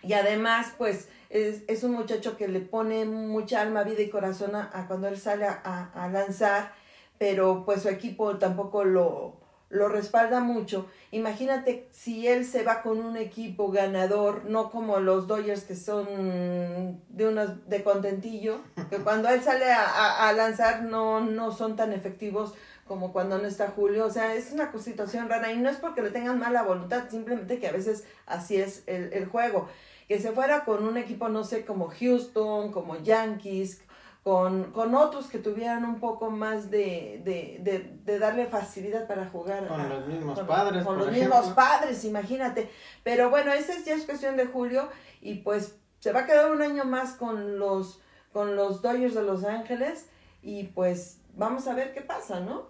y 0.02 0.12
además 0.12 0.72
pues 0.78 1.08
es, 1.28 1.82
un 1.82 1.92
muchacho 1.92 2.36
que 2.36 2.46
le 2.46 2.60
pone 2.60 3.04
mucha 3.04 3.60
alma, 3.60 3.82
vida 3.82 4.02
y 4.02 4.10
corazón 4.10 4.54
a, 4.54 4.84
cuando 4.86 5.08
él 5.08 5.18
sale 5.18 5.44
a 5.44 6.08
lanzar, 6.12 6.72
pero 7.18 7.64
pues 7.64 7.82
su 7.82 7.88
equipo 7.88 8.38
tampoco 8.38 8.84
lo, 8.84 9.39
lo 9.70 9.88
respalda 9.88 10.40
mucho. 10.40 10.86
Imagínate 11.12 11.88
si 11.92 12.26
él 12.26 12.44
se 12.44 12.64
va 12.64 12.82
con 12.82 12.98
un 12.98 13.16
equipo 13.16 13.70
ganador, 13.70 14.44
no 14.44 14.70
como 14.70 14.98
los 14.98 15.28
Dodgers 15.28 15.62
que 15.62 15.76
son 15.76 17.00
de 17.08 17.28
unos 17.28 17.68
de 17.68 17.82
contentillo, 17.82 18.60
que 18.90 18.98
cuando 19.04 19.28
él 19.28 19.40
sale 19.40 19.66
a, 19.72 20.32
lanzar 20.32 20.82
no, 20.82 21.20
no 21.20 21.52
son 21.52 21.76
tan 21.76 21.92
efectivos 21.92 22.52
como 22.86 23.12
cuando 23.12 23.38
no 23.38 23.46
está 23.46 23.68
Julio, 23.68 24.06
o 24.06 24.10
sea, 24.10 24.34
es 24.34 24.50
una 24.50 24.72
situación 24.76 25.28
rara 25.28 25.52
y 25.52 25.58
no 25.58 25.70
es 25.70 25.76
porque 25.76 26.02
le 26.02 26.10
tengan 26.10 26.40
mala 26.40 26.64
voluntad, 26.64 27.08
simplemente 27.08 27.60
que 27.60 27.68
a 27.68 27.72
veces 27.72 28.04
así 28.26 28.56
es 28.56 28.82
el, 28.86 29.12
el 29.12 29.26
juego. 29.26 29.68
Que 30.08 30.18
se 30.18 30.32
fuera 30.32 30.64
con 30.64 30.84
un 30.84 30.96
equipo, 30.96 31.28
no 31.28 31.44
sé, 31.44 31.64
como 31.64 31.86
Houston, 31.86 32.72
como 32.72 33.00
Yankees, 33.00 33.80
con, 34.22 34.72
con 34.72 34.94
otros 34.94 35.28
que 35.28 35.38
tuvieran 35.38 35.84
un 35.84 35.98
poco 35.98 36.30
más 36.30 36.70
de, 36.70 37.22
de, 37.24 37.58
de, 37.62 37.96
de 38.04 38.18
darle 38.18 38.46
facilidad 38.46 39.06
para 39.06 39.26
jugar. 39.26 39.66
Con 39.66 39.80
a- 39.80 39.88
los 39.88 40.06
mismos 40.06 40.38
con- 40.38 40.46
padres, 40.46 40.84
Con 40.84 40.96
por 40.96 41.06
los 41.06 41.16
ejemplo. 41.16 41.36
mismos 41.38 41.54
padres, 41.54 42.04
imagínate. 42.04 42.70
Pero 43.02 43.30
bueno, 43.30 43.52
esa 43.52 43.72
es- 43.72 43.84
ya 43.84 43.94
es 43.94 44.04
cuestión 44.04 44.36
de 44.36 44.46
Julio 44.46 44.88
y 45.22 45.36
pues 45.36 45.76
se 46.00 46.12
va 46.12 46.20
a 46.20 46.26
quedar 46.26 46.50
un 46.50 46.60
año 46.62 46.84
más 46.84 47.12
con 47.14 47.58
los, 47.58 48.00
con 48.32 48.56
los 48.56 48.82
Dodgers 48.82 49.14
de 49.14 49.22
Los 49.22 49.44
Ángeles 49.44 50.06
y 50.42 50.64
pues 50.64 51.18
vamos 51.36 51.66
a 51.66 51.74
ver 51.74 51.92
qué 51.94 52.00
pasa, 52.02 52.40
¿no? 52.40 52.68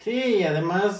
Sí, 0.00 0.36
y 0.36 0.42
además, 0.44 0.96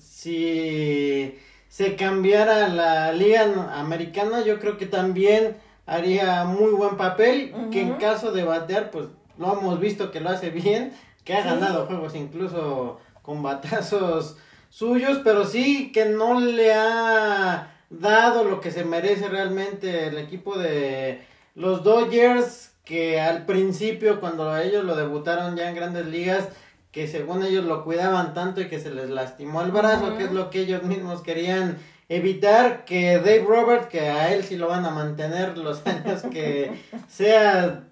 si 0.00 1.38
se 1.68 1.96
cambiara 1.96 2.68
la 2.68 3.12
liga 3.12 3.44
americana, 3.78 4.42
yo 4.42 4.58
creo 4.58 4.76
que 4.78 4.86
también 4.86 5.56
haría 5.86 6.44
muy 6.44 6.72
buen 6.72 6.96
papel, 6.96 7.54
que 7.70 7.80
en 7.82 7.94
caso 7.94 8.32
de 8.32 8.44
batear, 8.44 8.90
pues 8.90 9.06
lo 9.38 9.52
hemos 9.58 9.78
visto 9.80 10.10
que 10.10 10.20
lo 10.20 10.30
hace 10.30 10.50
bien, 10.50 10.92
que 11.24 11.34
ha 11.34 11.42
Sí. 11.42 11.48
ganado 11.48 11.86
juegos 11.86 12.14
incluso 12.14 12.98
con 13.22 13.42
batazos 13.42 14.36
suyos, 14.70 15.20
pero 15.24 15.44
sí 15.46 15.92
que 15.92 16.06
no 16.06 16.40
le 16.40 16.74
ha 16.74 17.72
dado 17.90 18.44
lo 18.44 18.60
que 18.60 18.70
se 18.72 18.84
merece 18.84 19.28
realmente 19.28 20.08
el 20.08 20.18
equipo 20.18 20.58
de 20.58 21.24
los 21.54 21.82
Dodgers, 21.84 22.72
que 22.84 23.20
al 23.20 23.46
principio 23.46 24.20
cuando 24.20 24.56
ellos 24.56 24.84
lo 24.84 24.96
debutaron 24.96 25.56
ya 25.56 25.68
en 25.68 25.74
grandes 25.76 26.06
ligas, 26.06 26.48
que 26.92 27.08
según 27.08 27.44
ellos 27.44 27.64
lo 27.64 27.84
cuidaban 27.84 28.32
tanto 28.34 28.60
y 28.60 28.68
que 28.68 28.80
se 28.80 28.90
les 28.90 29.10
lastimó 29.10 29.62
el 29.62 29.70
brazo, 29.70 30.16
que 30.16 30.24
es 30.24 30.32
lo 30.32 30.50
que 30.50 30.60
ellos 30.60 30.82
mismos 30.82 31.20
querían 31.22 31.78
evitar, 32.08 32.84
que 32.84 33.18
Dave 33.18 33.44
Roberts, 33.46 33.86
que 33.86 34.00
a 34.00 34.32
él 34.32 34.44
sí 34.44 34.56
lo 34.56 34.68
van 34.68 34.84
a 34.84 34.90
mantener 34.90 35.58
los 35.58 35.86
años 35.86 36.22
que 36.30 36.72
sea 37.08 37.84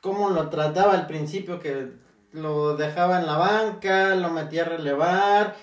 como 0.00 0.30
lo 0.30 0.48
trataba 0.50 0.92
al 0.92 1.06
principio, 1.06 1.58
que 1.58 1.88
lo 2.32 2.76
dejaba 2.76 3.18
en 3.18 3.26
la 3.26 3.38
banca, 3.38 4.14
lo 4.14 4.30
metía 4.30 4.62
a 4.62 4.68
relevar, 4.68 5.56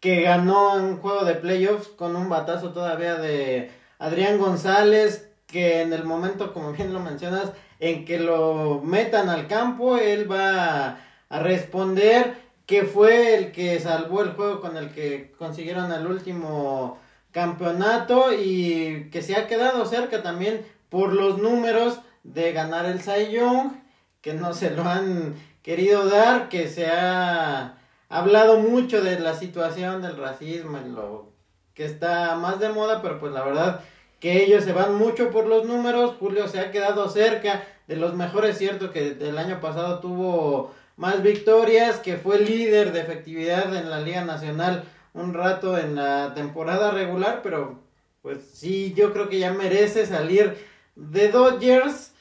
que 0.00 0.22
ganó 0.22 0.74
un 0.74 0.98
juego 0.98 1.24
de 1.24 1.34
playoffs 1.34 1.88
con 1.88 2.16
un 2.16 2.28
batazo 2.28 2.72
todavía 2.72 3.16
de 3.16 3.70
Adrián 3.98 4.38
González, 4.38 5.30
que 5.46 5.82
en 5.82 5.92
el 5.92 6.04
momento, 6.04 6.52
como 6.52 6.72
bien 6.72 6.92
lo 6.92 7.00
mencionas, 7.00 7.52
en 7.78 8.04
que 8.04 8.18
lo 8.18 8.80
metan 8.82 9.28
al 9.28 9.46
campo, 9.46 9.96
él 9.96 10.30
va 10.30 10.98
a 11.28 11.38
responder 11.38 12.34
que 12.66 12.84
fue 12.84 13.36
el 13.36 13.52
que 13.52 13.78
salvó 13.78 14.22
el 14.22 14.32
juego 14.32 14.60
con 14.60 14.76
el 14.76 14.90
que 14.90 15.32
consiguieron 15.38 15.92
el 15.92 16.06
último 16.06 16.98
campeonato 17.34 18.32
y 18.32 19.10
que 19.10 19.20
se 19.20 19.34
ha 19.34 19.48
quedado 19.48 19.84
cerca 19.86 20.22
también 20.22 20.64
por 20.88 21.12
los 21.12 21.38
números 21.38 21.98
de 22.22 22.52
ganar 22.52 22.86
el 22.86 23.02
Cy 23.02 23.32
Young, 23.32 23.72
que 24.20 24.34
no 24.34 24.54
se 24.54 24.70
lo 24.70 24.84
han 24.84 25.34
querido 25.62 26.08
dar, 26.08 26.48
que 26.48 26.68
se 26.68 26.86
ha 26.86 27.76
hablado 28.08 28.60
mucho 28.60 29.02
de 29.02 29.18
la 29.18 29.34
situación 29.34 30.00
del 30.00 30.16
racismo 30.16 30.78
y 30.78 30.88
lo 30.88 31.32
que 31.74 31.84
está 31.84 32.36
más 32.36 32.60
de 32.60 32.68
moda, 32.68 33.02
pero 33.02 33.18
pues 33.18 33.32
la 33.32 33.42
verdad 33.42 33.80
que 34.20 34.44
ellos 34.44 34.62
se 34.62 34.72
van 34.72 34.94
mucho 34.94 35.30
por 35.30 35.46
los 35.46 35.66
números, 35.66 36.14
Julio 36.20 36.46
se 36.46 36.60
ha 36.60 36.70
quedado 36.70 37.08
cerca 37.08 37.64
de 37.88 37.96
los 37.96 38.14
mejores, 38.14 38.56
cierto 38.56 38.92
que 38.92 39.18
el 39.20 39.36
año 39.38 39.60
pasado 39.60 39.98
tuvo 39.98 40.72
más 40.96 41.20
victorias, 41.20 41.98
que 41.98 42.16
fue 42.16 42.38
líder 42.38 42.92
de 42.92 43.00
efectividad 43.00 43.74
en 43.74 43.90
la 43.90 44.00
Liga 44.00 44.24
Nacional 44.24 44.84
un 45.14 45.32
rato 45.32 45.78
en 45.78 45.94
la 45.94 46.34
temporada 46.34 46.90
regular, 46.90 47.40
pero 47.42 47.80
pues 48.20 48.38
sí, 48.52 48.92
yo 48.94 49.12
creo 49.12 49.28
que 49.28 49.38
ya 49.38 49.52
merece 49.52 50.06
salir 50.06 50.56
de 50.96 51.28
Dodgers 51.30 52.12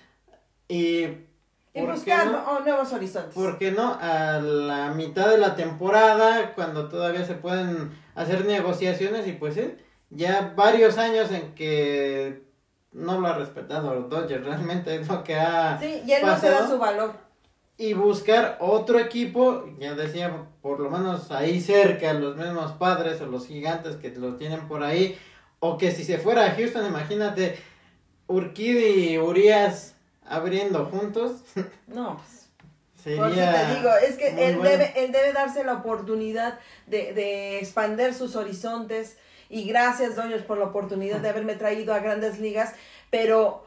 y... 0.67 1.07
Y 1.75 1.81
¿por 1.81 1.87
qué 1.87 1.95
buscar 1.95 2.27
no? 2.27 2.43
oh, 2.47 2.59
nuevos 2.59 2.93
horizontes. 2.93 3.33
¿Por 3.33 3.57
qué 3.57 3.71
no? 3.71 3.97
A 3.99 4.39
la 4.39 4.91
mitad 4.91 5.27
de 5.27 5.39
la 5.39 5.55
temporada, 5.55 6.53
cuando 6.53 6.87
todavía 6.87 7.25
se 7.25 7.33
pueden 7.33 7.91
hacer 8.13 8.45
negociaciones 8.45 9.27
y 9.27 9.31
pues 9.31 9.55
sí, 9.55 9.73
ya 10.11 10.53
varios 10.55 10.99
años 10.99 11.31
en 11.31 11.55
que 11.55 12.43
no 12.91 13.19
lo 13.19 13.27
ha 13.27 13.33
respetado 13.33 14.03
Dodgers, 14.03 14.45
realmente 14.45 14.95
es 14.95 15.07
lo 15.07 15.23
que 15.23 15.35
ha 15.35 15.79
Sí, 15.79 16.03
y 16.05 16.11
él 16.11 16.23
no 16.23 16.37
se 16.37 16.51
da 16.51 16.67
su 16.67 16.77
valor. 16.77 17.13
Y 17.77 17.93
buscar 17.93 18.57
otro 18.59 18.99
equipo, 18.99 19.65
ya 19.79 19.95
decía, 19.95 20.45
por 20.61 20.79
lo 20.79 20.89
menos 20.89 21.31
ahí 21.31 21.59
cerca, 21.59 22.13
los 22.13 22.35
mismos 22.37 22.73
padres 22.73 23.19
o 23.21 23.25
los 23.25 23.47
gigantes 23.47 23.95
que 23.95 24.09
lo 24.11 24.35
tienen 24.35 24.67
por 24.67 24.83
ahí, 24.83 25.17
o 25.59 25.77
que 25.77 25.91
si 25.91 26.03
se 26.03 26.17
fuera 26.17 26.45
a 26.45 26.51
Houston, 26.51 26.85
imagínate, 26.85 27.57
Urquidi 28.27 29.09
y 29.13 29.17
Urias 29.17 29.95
abriendo 30.25 30.85
juntos, 30.85 31.41
No, 31.87 32.17
pues, 32.17 32.49
sería 33.03 33.21
Por 33.21 33.31
eso 33.31 33.51
te 33.51 33.75
digo, 33.75 33.89
es 34.07 34.17
que 34.17 34.47
él 34.47 34.55
bueno. 34.57 34.69
debe, 34.69 34.93
él 35.03 35.11
debe 35.11 35.33
darse 35.33 35.63
la 35.63 35.73
oportunidad 35.73 36.59
de, 36.87 37.13
de 37.13 37.59
expander 37.59 38.13
sus 38.13 38.35
horizontes. 38.35 39.17
Y 39.49 39.65
gracias, 39.65 40.15
Dodgers, 40.15 40.43
por 40.43 40.57
la 40.57 40.65
oportunidad 40.65 41.19
de 41.19 41.29
haberme 41.29 41.55
traído 41.55 41.93
a 41.93 41.99
grandes 41.99 42.39
ligas. 42.39 42.73
Pero 43.11 43.65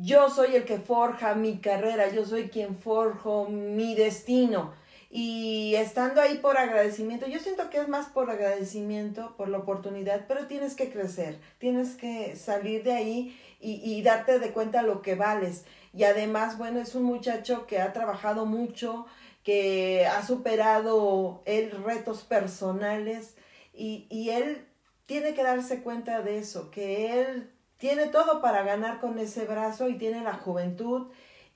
yo 0.00 0.30
soy 0.30 0.56
el 0.56 0.64
que 0.64 0.78
forja 0.78 1.34
mi 1.34 1.58
carrera, 1.58 2.08
yo 2.10 2.24
soy 2.24 2.48
quien 2.48 2.76
forjo 2.76 3.48
mi 3.48 3.94
destino. 3.94 4.72
Y 5.12 5.74
estando 5.74 6.20
ahí 6.20 6.38
por 6.38 6.56
agradecimiento, 6.56 7.26
yo 7.26 7.40
siento 7.40 7.68
que 7.68 7.78
es 7.78 7.88
más 7.88 8.06
por 8.06 8.30
agradecimiento, 8.30 9.34
por 9.36 9.48
la 9.48 9.58
oportunidad, 9.58 10.26
pero 10.28 10.46
tienes 10.46 10.76
que 10.76 10.90
crecer, 10.90 11.40
tienes 11.58 11.96
que 11.96 12.36
salir 12.36 12.84
de 12.84 12.92
ahí 12.92 13.40
y, 13.60 13.82
y 13.84 14.02
darte 14.02 14.38
de 14.38 14.52
cuenta 14.52 14.82
lo 14.82 15.02
que 15.02 15.16
vales. 15.16 15.64
Y 15.92 16.04
además, 16.04 16.58
bueno, 16.58 16.78
es 16.78 16.94
un 16.94 17.02
muchacho 17.02 17.66
que 17.66 17.80
ha 17.80 17.92
trabajado 17.92 18.46
mucho, 18.46 19.06
que 19.42 20.06
ha 20.06 20.24
superado 20.24 21.42
él 21.44 21.72
retos 21.84 22.22
personales 22.22 23.34
y, 23.72 24.06
y 24.10 24.30
él 24.30 24.66
tiene 25.06 25.34
que 25.34 25.42
darse 25.42 25.82
cuenta 25.82 26.22
de 26.22 26.38
eso, 26.38 26.70
que 26.70 27.20
él 27.20 27.49
tiene 27.80 28.06
todo 28.08 28.42
para 28.42 28.62
ganar 28.62 29.00
con 29.00 29.18
ese 29.18 29.46
brazo 29.46 29.88
y 29.88 29.96
tiene 29.96 30.22
la 30.22 30.34
juventud 30.34 31.08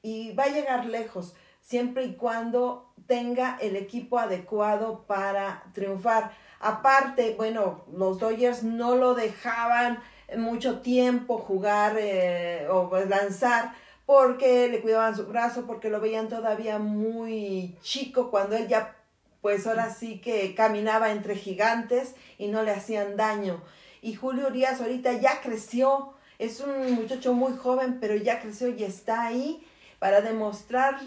y 0.02 0.32
va 0.32 0.44
a 0.44 0.48
llegar 0.48 0.86
lejos, 0.86 1.34
siempre 1.60 2.04
y 2.04 2.14
cuando 2.14 2.92
tenga 3.06 3.58
el 3.60 3.76
equipo 3.76 4.18
adecuado 4.18 5.04
para 5.06 5.64
triunfar. 5.74 6.32
Aparte, 6.60 7.34
bueno, 7.36 7.84
los 7.92 8.18
Dodgers 8.18 8.62
no 8.62 8.96
lo 8.96 9.14
dejaban 9.14 10.02
mucho 10.38 10.80
tiempo 10.80 11.36
jugar 11.36 11.96
eh, 11.98 12.66
o 12.70 12.88
pues, 12.88 13.06
lanzar 13.08 13.74
porque 14.06 14.68
le 14.68 14.80
cuidaban 14.80 15.14
su 15.14 15.26
brazo, 15.26 15.66
porque 15.66 15.90
lo 15.90 16.00
veían 16.00 16.28
todavía 16.28 16.78
muy 16.78 17.76
chico 17.82 18.30
cuando 18.30 18.56
él 18.56 18.66
ya, 18.66 18.96
pues 19.42 19.66
ahora 19.66 19.90
sí 19.90 20.22
que 20.22 20.54
caminaba 20.54 21.12
entre 21.12 21.36
gigantes 21.36 22.14
y 22.38 22.48
no 22.48 22.62
le 22.62 22.70
hacían 22.70 23.16
daño. 23.16 23.62
Y 24.04 24.16
Julio 24.16 24.48
Urias 24.48 24.82
ahorita 24.82 25.14
ya 25.14 25.40
creció, 25.40 26.12
es 26.38 26.60
un 26.60 26.92
muchacho 26.92 27.32
muy 27.32 27.56
joven, 27.56 28.00
pero 28.02 28.14
ya 28.14 28.38
creció 28.38 28.68
y 28.68 28.84
está 28.84 29.22
ahí 29.22 29.66
para 29.98 30.20
demostrar 30.20 31.00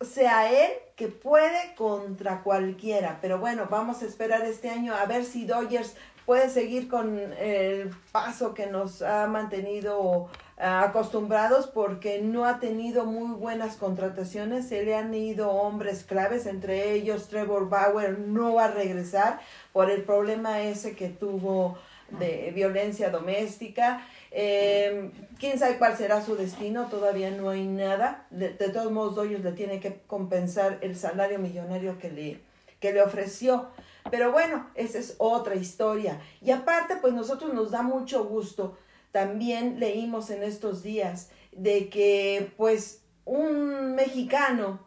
sea 0.00 0.50
él 0.50 0.72
que 0.96 1.06
puede 1.06 1.76
contra 1.76 2.42
cualquiera. 2.42 3.18
Pero 3.22 3.38
bueno, 3.38 3.68
vamos 3.70 4.02
a 4.02 4.06
esperar 4.06 4.42
este 4.42 4.68
año 4.68 4.96
a 4.96 5.06
ver 5.06 5.24
si 5.24 5.44
Dodgers 5.44 5.94
puede 6.26 6.50
seguir 6.50 6.88
con 6.88 7.18
el 7.38 7.90
paso 8.10 8.52
que 8.52 8.66
nos 8.66 9.00
ha 9.02 9.28
mantenido 9.28 10.28
ah, 10.58 10.82
acostumbrados 10.82 11.68
porque 11.68 12.20
no 12.20 12.46
ha 12.46 12.58
tenido 12.58 13.04
muy 13.04 13.36
buenas 13.36 13.76
contrataciones, 13.76 14.68
se 14.68 14.84
le 14.84 14.96
han 14.96 15.14
ido 15.14 15.50
hombres 15.50 16.02
claves, 16.02 16.46
entre 16.46 16.94
ellos 16.94 17.28
Trevor 17.28 17.68
Bauer 17.68 18.18
no 18.18 18.54
va 18.54 18.64
a 18.64 18.70
regresar 18.72 19.40
por 19.72 19.88
el 19.88 20.02
problema 20.02 20.62
ese 20.62 20.96
que 20.96 21.08
tuvo 21.08 21.78
de 22.18 22.52
violencia 22.54 23.10
doméstica. 23.10 24.06
Eh, 24.30 25.10
quién 25.38 25.58
sabe 25.58 25.78
cuál 25.78 25.96
será 25.96 26.24
su 26.24 26.36
destino, 26.36 26.86
todavía 26.86 27.30
no 27.30 27.50
hay 27.50 27.66
nada. 27.66 28.26
De, 28.30 28.50
todos 28.50 28.90
modos, 28.90 29.14
Dodgers 29.14 29.44
le 29.44 29.52
tiene 29.52 29.80
que 29.80 30.00
compensar 30.06 30.78
el 30.80 30.96
salario 30.96 31.38
millonario 31.38 31.98
que 31.98 32.10
le, 32.10 32.40
que 32.80 32.92
le 32.92 33.02
ofreció. 33.02 33.68
Pero 34.10 34.32
bueno, 34.32 34.70
esa 34.74 34.98
es 34.98 35.14
otra 35.18 35.54
historia. 35.54 36.20
Y 36.40 36.50
aparte, 36.50 36.96
pues 36.96 37.12
nosotros 37.12 37.52
nos 37.54 37.70
da 37.70 37.82
mucho 37.82 38.24
gusto. 38.24 38.76
También 39.12 39.78
leímos 39.78 40.30
en 40.30 40.42
estos 40.42 40.82
días 40.82 41.30
de 41.52 41.88
que 41.90 42.52
pues 42.56 43.02
un 43.24 43.94
mexicano 43.94 44.80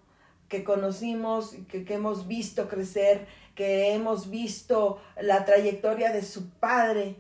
que 0.50 0.64
conocimos, 0.64 1.56
que, 1.70 1.86
que 1.86 1.96
hemos 1.96 2.28
visto 2.28 2.68
crecer, 2.68 3.28
que 3.56 3.94
hemos 3.94 4.30
visto 4.30 5.02
la 5.20 5.46
trayectoria 5.46 6.12
de 6.12 6.22
su 6.22 6.50
padre, 6.50 7.16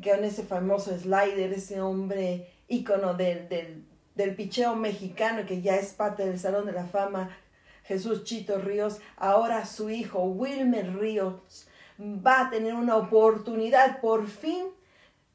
que 0.00 0.12
en 0.12 0.24
ese 0.24 0.44
famoso 0.44 0.96
slider, 0.96 1.52
ese 1.52 1.80
hombre 1.80 2.48
ícono 2.68 3.14
del, 3.14 3.48
del, 3.48 3.84
del 4.14 4.34
picheo 4.34 4.76
mexicano, 4.76 5.44
que 5.44 5.60
ya 5.60 5.76
es 5.76 5.92
parte 5.92 6.24
del 6.24 6.38
Salón 6.38 6.66
de 6.66 6.72
la 6.72 6.86
Fama, 6.86 7.36
Jesús 7.84 8.24
Chito 8.24 8.58
Ríos, 8.58 9.00
ahora 9.16 9.66
su 9.66 9.90
hijo 9.90 10.22
Wilmer 10.22 10.96
Ríos 10.96 11.66
va 11.98 12.42
a 12.42 12.50
tener 12.50 12.74
una 12.74 12.96
oportunidad, 12.96 14.00
por 14.00 14.28
fin 14.28 14.66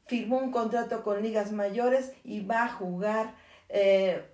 firmó 0.06 0.38
un 0.38 0.50
contrato 0.50 1.02
con 1.02 1.22
ligas 1.22 1.52
mayores 1.52 2.12
y 2.24 2.40
va 2.40 2.64
a 2.64 2.72
jugar, 2.72 3.34
eh, 3.68 4.24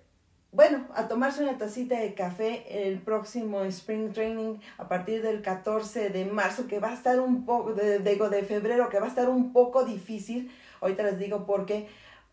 bueno, 0.55 0.87
a 0.95 1.07
tomarse 1.07 1.43
una 1.43 1.57
tacita 1.57 1.99
de 1.99 2.13
café 2.13 2.87
el 2.87 2.99
próximo 2.99 3.63
Spring 3.65 4.13
Training 4.13 4.55
a 4.77 4.87
partir 4.87 5.21
del 5.21 5.41
14 5.41 6.09
de 6.09 6.25
marzo, 6.25 6.67
que 6.67 6.79
va 6.79 6.91
a 6.91 6.93
estar 6.93 7.19
un 7.19 7.45
poco, 7.45 7.73
de, 7.73 7.99
de 7.99 8.43
febrero, 8.43 8.89
que 8.89 8.99
va 8.99 9.05
a 9.05 9.09
estar 9.09 9.29
un 9.29 9.51
poco 9.51 9.83
difícil. 9.83 10.49
Ahorita 10.81 11.03
les 11.03 11.19
digo 11.19 11.45
por 11.45 11.65
qué 11.65 11.87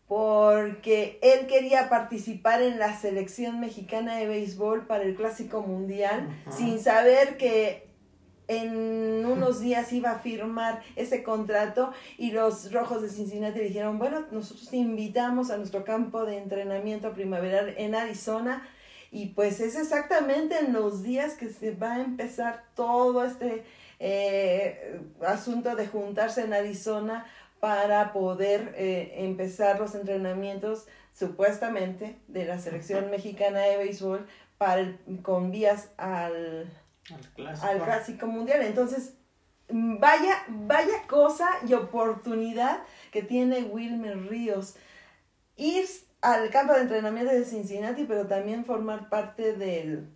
porque 0.07 1.17
él 1.21 1.47
quería 1.47 1.89
participar 1.89 2.61
en 2.61 2.77
la 2.77 2.95
selección 2.95 3.59
mexicana 3.59 4.17
de 4.17 4.27
béisbol 4.27 4.85
para 4.85 5.03
el 5.03 5.15
Clásico 5.15 5.61
Mundial, 5.61 6.29
sin 6.51 6.79
saber 6.79 7.37
que 7.37 7.87
en 8.47 9.25
unos 9.25 9.59
días 9.59 9.91
iba 9.93 10.11
a 10.11 10.19
firmar 10.19 10.81
ese 10.95 11.23
contrato 11.23 11.91
y 12.17 12.31
los 12.31 12.71
Rojos 12.71 13.01
de 13.01 13.09
Cincinnati 13.09 13.59
dijeron, 13.59 13.99
bueno, 13.99 14.25
nosotros 14.31 14.69
te 14.69 14.77
invitamos 14.77 15.51
a 15.51 15.57
nuestro 15.57 15.83
campo 15.83 16.25
de 16.25 16.37
entrenamiento 16.37 17.13
primaveral 17.13 17.73
en 17.77 17.95
Arizona 17.95 18.67
y 19.11 19.27
pues 19.27 19.59
es 19.59 19.75
exactamente 19.75 20.57
en 20.57 20.73
los 20.73 21.03
días 21.03 21.33
que 21.35 21.49
se 21.49 21.71
va 21.75 21.93
a 21.93 22.01
empezar 22.01 22.63
todo 22.75 23.23
este 23.23 23.63
eh, 23.99 24.99
asunto 25.25 25.75
de 25.75 25.87
juntarse 25.87 26.41
en 26.41 26.53
Arizona 26.53 27.25
para 27.59 28.11
poder 28.11 28.73
eh, 28.75 29.13
empezar 29.19 29.79
los 29.79 29.95
entrenamientos 29.95 30.85
supuestamente 31.13 32.17
de 32.27 32.45
la 32.45 32.59
selección 32.59 33.09
mexicana 33.11 33.59
de 33.59 33.77
béisbol 33.77 34.25
para 34.57 34.97
con 35.21 35.51
vías 35.51 35.91
al 35.97 36.69
al 37.11 37.81
clásico. 37.83 38.27
mundial. 38.27 38.61
Entonces, 38.63 39.13
vaya, 39.69 40.43
vaya 40.47 41.07
cosa 41.07 41.49
y 41.67 41.73
oportunidad 41.73 42.79
que 43.11 43.23
tiene 43.23 43.63
Wilmer 43.63 44.29
Ríos. 44.29 44.75
Ir 45.55 45.85
al 46.21 46.49
campo 46.49 46.73
de 46.73 46.81
entrenamiento 46.81 47.33
de 47.33 47.45
Cincinnati, 47.45 48.05
pero 48.05 48.27
también 48.27 48.65
formar 48.65 49.09
parte 49.09 49.53
del, 49.53 50.07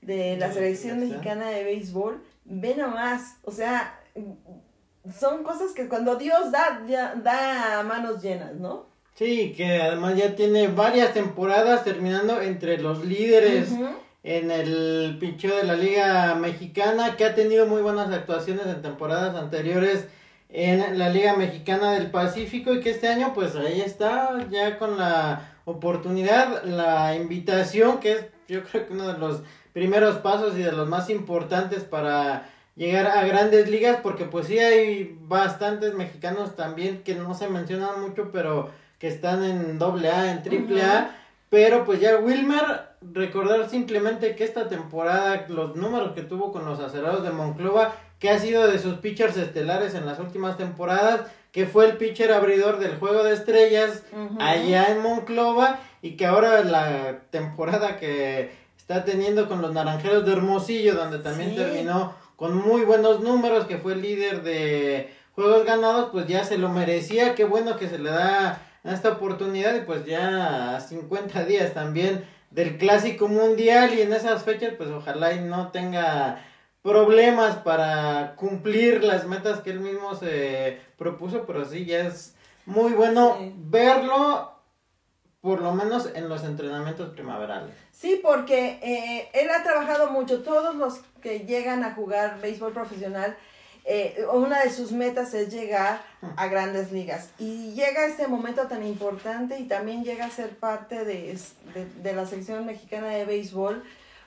de 0.00 0.36
la 0.36 0.52
selección 0.52 1.00
mexicana 1.00 1.48
de 1.48 1.64
béisbol. 1.64 2.22
Ve 2.44 2.74
nomás, 2.76 3.36
o 3.42 3.50
sea, 3.50 4.00
son 5.18 5.42
cosas 5.42 5.72
que 5.72 5.88
cuando 5.88 6.16
Dios 6.16 6.52
da, 6.52 6.80
da 7.22 7.80
a 7.80 7.82
manos 7.82 8.22
llenas, 8.22 8.54
¿no? 8.54 8.86
Sí, 9.14 9.52
que 9.56 9.82
además 9.82 10.16
ya 10.16 10.36
tiene 10.36 10.68
varias 10.68 11.12
temporadas 11.12 11.82
terminando 11.82 12.40
entre 12.40 12.78
los 12.78 13.04
líderes 13.04 13.68
en 14.28 14.50
el 14.50 15.16
pincho 15.18 15.48
de 15.56 15.64
la 15.64 15.74
Liga 15.74 16.34
Mexicana, 16.34 17.16
que 17.16 17.24
ha 17.24 17.34
tenido 17.34 17.64
muy 17.64 17.80
buenas 17.80 18.12
actuaciones 18.12 18.66
en 18.66 18.82
temporadas 18.82 19.34
anteriores 19.34 20.06
en 20.50 20.98
la 20.98 21.08
Liga 21.08 21.34
Mexicana 21.34 21.92
del 21.92 22.10
Pacífico 22.10 22.74
y 22.74 22.80
que 22.80 22.90
este 22.90 23.08
año 23.08 23.32
pues 23.34 23.56
ahí 23.56 23.80
está 23.80 24.46
ya 24.50 24.78
con 24.78 24.98
la 24.98 25.56
oportunidad, 25.64 26.62
la 26.64 27.16
invitación 27.16 28.00
que 28.00 28.12
es 28.12 28.26
yo 28.48 28.64
creo 28.64 28.86
que 28.86 28.92
uno 28.92 29.10
de 29.10 29.18
los 29.18 29.40
primeros 29.72 30.16
pasos 30.16 30.58
y 30.58 30.62
de 30.62 30.72
los 30.72 30.86
más 30.86 31.08
importantes 31.08 31.84
para 31.84 32.50
llegar 32.76 33.06
a 33.06 33.26
grandes 33.26 33.70
ligas 33.70 34.00
porque 34.02 34.26
pues 34.26 34.46
sí 34.46 34.58
hay 34.58 35.18
bastantes 35.22 35.94
mexicanos 35.94 36.54
también 36.54 37.02
que 37.02 37.14
no 37.14 37.32
se 37.32 37.48
mencionan 37.48 38.02
mucho 38.02 38.30
pero 38.30 38.70
que 38.98 39.08
están 39.08 39.42
en 39.42 39.78
doble 39.78 40.10
A, 40.10 40.32
en 40.32 40.42
triple 40.42 40.82
A 40.82 41.14
pero 41.50 41.84
pues 41.84 42.00
ya 42.00 42.18
Wilmer, 42.18 42.88
recordar 43.00 43.68
simplemente 43.68 44.36
que 44.36 44.44
esta 44.44 44.68
temporada, 44.68 45.46
los 45.48 45.76
números 45.76 46.12
que 46.12 46.22
tuvo 46.22 46.52
con 46.52 46.64
los 46.64 46.80
acerados 46.80 47.22
de 47.22 47.30
Monclova, 47.30 47.94
que 48.18 48.30
ha 48.30 48.38
sido 48.38 48.66
de 48.66 48.78
sus 48.78 48.94
pitchers 48.94 49.36
estelares 49.36 49.94
en 49.94 50.04
las 50.04 50.18
últimas 50.18 50.56
temporadas, 50.56 51.22
que 51.52 51.66
fue 51.66 51.86
el 51.86 51.96
pitcher 51.96 52.32
abridor 52.32 52.78
del 52.78 52.98
Juego 52.98 53.22
de 53.22 53.32
Estrellas 53.32 54.02
allá 54.38 54.86
en 54.90 55.00
Monclova 55.00 55.78
y 56.02 56.16
que 56.16 56.26
ahora 56.26 56.62
la 56.62 57.20
temporada 57.30 57.96
que 57.96 58.52
está 58.76 59.04
teniendo 59.04 59.48
con 59.48 59.62
los 59.62 59.72
Naranjeros 59.72 60.26
de 60.26 60.32
Hermosillo, 60.32 60.94
donde 60.94 61.18
también 61.18 61.56
terminó 61.56 62.14
con 62.36 62.56
muy 62.56 62.82
buenos 62.82 63.20
números, 63.20 63.66
que 63.66 63.78
fue 63.78 63.94
el 63.94 64.02
líder 64.02 64.42
de 64.42 65.12
juegos 65.34 65.64
ganados, 65.64 66.10
pues 66.12 66.26
ya 66.26 66.44
se 66.44 66.58
lo 66.58 66.68
merecía, 66.68 67.34
qué 67.34 67.44
bueno 67.44 67.76
que 67.76 67.88
se 67.88 67.98
le 67.98 68.10
da 68.10 68.67
esta 68.84 69.10
oportunidad 69.10 69.74
y 69.74 69.80
pues 69.80 70.04
ya 70.04 70.76
a 70.76 70.80
50 70.80 71.44
días 71.44 71.74
también 71.74 72.24
del 72.50 72.78
clásico 72.78 73.28
mundial 73.28 73.94
y 73.94 74.02
en 74.02 74.12
esas 74.12 74.44
fechas 74.44 74.74
pues 74.76 74.90
ojalá 74.90 75.32
y 75.32 75.40
no 75.40 75.70
tenga 75.70 76.44
problemas 76.82 77.56
para 77.56 78.34
cumplir 78.36 79.04
las 79.04 79.26
metas 79.26 79.60
que 79.60 79.70
él 79.70 79.80
mismo 79.80 80.14
se 80.14 80.80
propuso, 80.96 81.44
pero 81.46 81.64
sí 81.64 81.84
ya 81.84 82.06
es 82.06 82.34
muy 82.66 82.92
bueno 82.92 83.36
verlo 83.56 84.54
por 85.40 85.60
lo 85.60 85.72
menos 85.72 86.10
en 86.14 86.28
los 86.28 86.44
entrenamientos 86.44 87.10
primaverales. 87.10 87.74
Sí, 87.92 88.20
porque 88.22 88.80
eh, 88.82 89.28
él 89.34 89.48
ha 89.50 89.62
trabajado 89.62 90.10
mucho, 90.10 90.42
todos 90.42 90.74
los 90.74 91.00
que 91.22 91.40
llegan 91.40 91.84
a 91.84 91.94
jugar 91.94 92.40
béisbol 92.40 92.72
profesional 92.72 93.36
eh, 93.90 94.26
una 94.34 94.64
de 94.64 94.70
sus 94.70 94.92
metas 94.92 95.32
es 95.32 95.50
llegar 95.50 96.02
a 96.36 96.46
grandes 96.48 96.92
ligas. 96.92 97.30
Y 97.38 97.72
llega 97.72 98.04
este 98.04 98.28
momento 98.28 98.66
tan 98.66 98.86
importante 98.86 99.58
y 99.58 99.64
también 99.64 100.04
llega 100.04 100.26
a 100.26 100.30
ser 100.30 100.50
parte 100.58 101.06
de, 101.06 101.38
la 102.04 102.26
sección 102.26 102.66
mexicana 102.66 103.08
de 103.08 103.24
béisbol, 103.24 103.82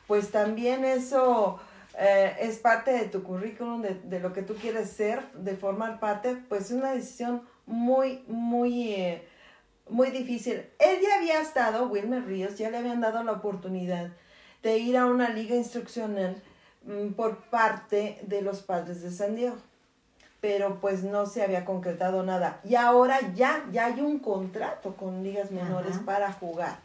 pues 0.08 0.32
también 0.32 0.84
eso 0.84 1.60
eh, 1.96 2.38
es 2.40 2.58
parte 2.58 2.92
de 2.92 3.06
tu 3.06 3.22
currículum, 3.22 3.84
de, 3.84 4.20
lo 4.20 4.34
que 4.34 4.42
tú 4.42 4.56
quieres 4.56 4.90
ser, 4.90 5.32
de 5.34 5.56
formar 5.56 6.00
parte, 6.00 6.38
pues 6.50 6.66
es 6.66 6.72
una 6.72 6.94
decisión 6.94 7.44
muy, 7.68 8.24
muy, 8.28 8.94
eh, 8.94 9.28
muy 9.88 10.10
difícil. 10.10 10.66
Él 10.80 10.98
ya 11.04 11.18
había 11.20 11.40
estado, 11.40 11.88
Wilmer 11.88 12.26
Ríos, 12.26 12.58
ya 12.58 12.72
le 12.72 12.78
habían 12.78 13.00
dado 13.00 13.24
la 13.24 13.34
oportunidad 13.34 14.10
de 14.64 14.80
ir 14.80 14.98
a 14.98 15.06
una 15.06 15.30
liga 15.30 15.56
instruccional 15.56 16.42
por 17.16 17.38
parte 17.46 18.20
de 18.24 18.42
los 18.42 18.62
padres 18.62 19.02
de 19.02 19.12
San 19.12 19.36
Diego. 19.36 19.56
Pero 20.40 20.80
pues 20.82 21.04
no 21.04 21.28
se 21.28 21.44
había 21.44 21.66
concretado 21.66 22.24
nada. 22.24 22.60
Y 22.64 22.76
ahora 22.76 23.20
ya, 23.36 23.64
ya 23.72 23.86
hay 23.86 24.02
un 24.02 24.20
contrato 24.20 24.96
con 24.96 25.24
ligas 25.24 25.52
menores 25.52 26.00
para 26.00 26.32
jugar. 26.34 26.80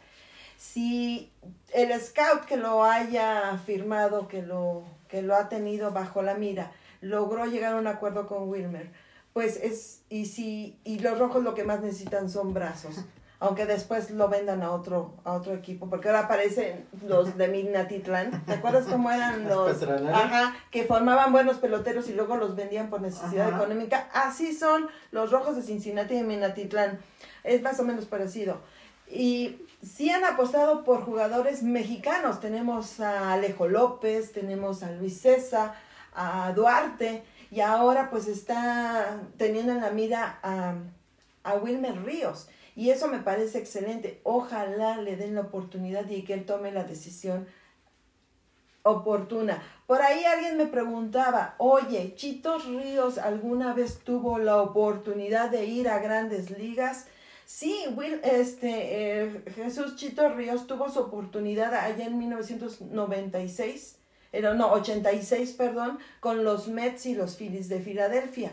Si 0.57 1.31
el 1.73 1.91
scout 1.99 2.45
que 2.45 2.57
lo 2.57 2.83
haya 2.83 3.57
firmado, 3.65 4.27
que 4.27 4.43
lo, 4.43 4.83
que 5.07 5.21
lo 5.21 5.35
ha 5.35 5.49
tenido 5.49 5.91
bajo 5.91 6.21
la 6.21 6.35
mira, 6.35 6.71
logró 7.01 7.45
llegar 7.45 7.73
a 7.73 7.77
un 7.77 7.87
acuerdo 7.87 8.27
con 8.27 8.49
Wilmer, 8.49 8.91
pues 9.33 9.57
es, 9.57 10.01
y 10.09 10.25
si, 10.25 10.79
y 10.83 10.99
los 10.99 11.19
rojos 11.19 11.43
lo 11.43 11.53
que 11.53 11.63
más 11.63 11.81
necesitan 11.81 12.29
son 12.29 12.53
brazos 12.53 12.95
aunque 13.39 13.67
después 13.67 14.09
lo 14.09 14.29
vendan 14.29 14.63
a 14.63 14.71
otro 14.71 15.13
a 15.23 15.33
otro 15.33 15.53
equipo, 15.53 15.89
porque 15.89 16.07
ahora 16.07 16.21
aparecen 16.21 16.87
los 17.05 17.37
de 17.37 17.47
Minatitlán. 17.47 18.43
¿Te 18.45 18.53
acuerdas 18.53 18.85
cómo 18.85 19.11
eran 19.11 19.47
los 19.49 19.83
ajá, 19.83 20.55
que 20.71 20.85
formaban 20.85 21.31
buenos 21.31 21.57
peloteros 21.57 22.09
y 22.09 22.13
luego 22.13 22.37
los 22.37 22.55
vendían 22.55 22.89
por 22.89 23.01
necesidad 23.01 23.53
económica? 23.53 24.09
Así 24.13 24.53
son 24.53 24.87
los 25.11 25.31
rojos 25.31 25.55
de 25.55 25.61
Cincinnati 25.61 26.15
y 26.15 26.17
de 26.17 26.23
Minatitlán. 26.23 26.99
Es 27.43 27.61
más 27.61 27.79
o 27.79 27.83
menos 27.83 28.05
parecido. 28.05 28.59
Y 29.09 29.61
sí 29.83 30.09
han 30.09 30.25
apostado 30.25 30.83
por 30.83 31.05
jugadores 31.05 31.61
mexicanos. 31.61 32.39
Tenemos 32.39 32.99
a 32.99 33.33
Alejo 33.33 33.67
López, 33.67 34.31
tenemos 34.31 34.81
a 34.81 34.91
Luis 34.91 35.21
César, 35.21 35.75
a 36.13 36.51
Duarte, 36.53 37.23
y 37.51 37.61
ahora 37.61 38.09
pues 38.09 38.27
está 38.27 39.19
teniendo 39.37 39.71
en 39.71 39.81
la 39.81 39.91
mira 39.91 40.39
a, 40.41 40.73
a 41.43 41.53
Wilmer 41.53 42.03
Ríos 42.03 42.49
y 42.77 42.91
eso 42.91 43.07
me 43.07 43.17
parece 43.17 43.57
excelente. 43.57 44.21
Ojalá 44.21 44.97
le 45.01 45.15
den 45.15 45.33
la 45.33 45.41
oportunidad 45.41 46.07
y 46.11 46.21
que 46.21 46.35
él 46.35 46.45
tome 46.45 46.71
la 46.71 46.83
decisión 46.83 47.47
oportuna. 48.83 49.63
Por 49.87 49.99
ahí 50.03 50.23
alguien 50.25 50.57
me 50.57 50.67
preguntaba, 50.67 51.55
oye, 51.57 52.13
Chitos 52.13 52.67
Ríos 52.67 53.17
alguna 53.17 53.73
vez 53.73 54.01
tuvo 54.03 54.37
la 54.37 54.61
oportunidad 54.61 55.49
de 55.49 55.65
ir 55.65 55.89
a 55.89 55.97
grandes 55.97 56.51
ligas. 56.51 57.07
Sí, 57.47 57.75
Will, 57.95 58.21
este, 58.23 59.23
eh, 59.23 59.43
Jesús 59.55 59.95
Chitos 59.95 60.35
Ríos 60.35 60.67
tuvo 60.67 60.87
su 60.91 60.99
oportunidad 60.99 61.73
allá 61.73 62.05
en 62.05 62.19
1996, 62.19 63.97
era, 64.31 64.53
no, 64.53 64.71
86, 64.73 65.53
perdón, 65.53 65.97
con 66.19 66.43
los 66.43 66.67
Mets 66.67 67.07
y 67.07 67.15
los 67.15 67.37
Phillies 67.37 67.69
de 67.69 67.79
Filadelfia 67.79 68.51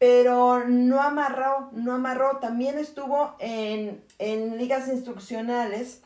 pero 0.00 0.64
no 0.66 1.02
amarró, 1.02 1.68
no 1.72 1.92
amarró. 1.92 2.38
También 2.38 2.78
estuvo 2.78 3.36
en, 3.38 4.02
ligas 4.56 4.88
instruccionales 4.88 6.00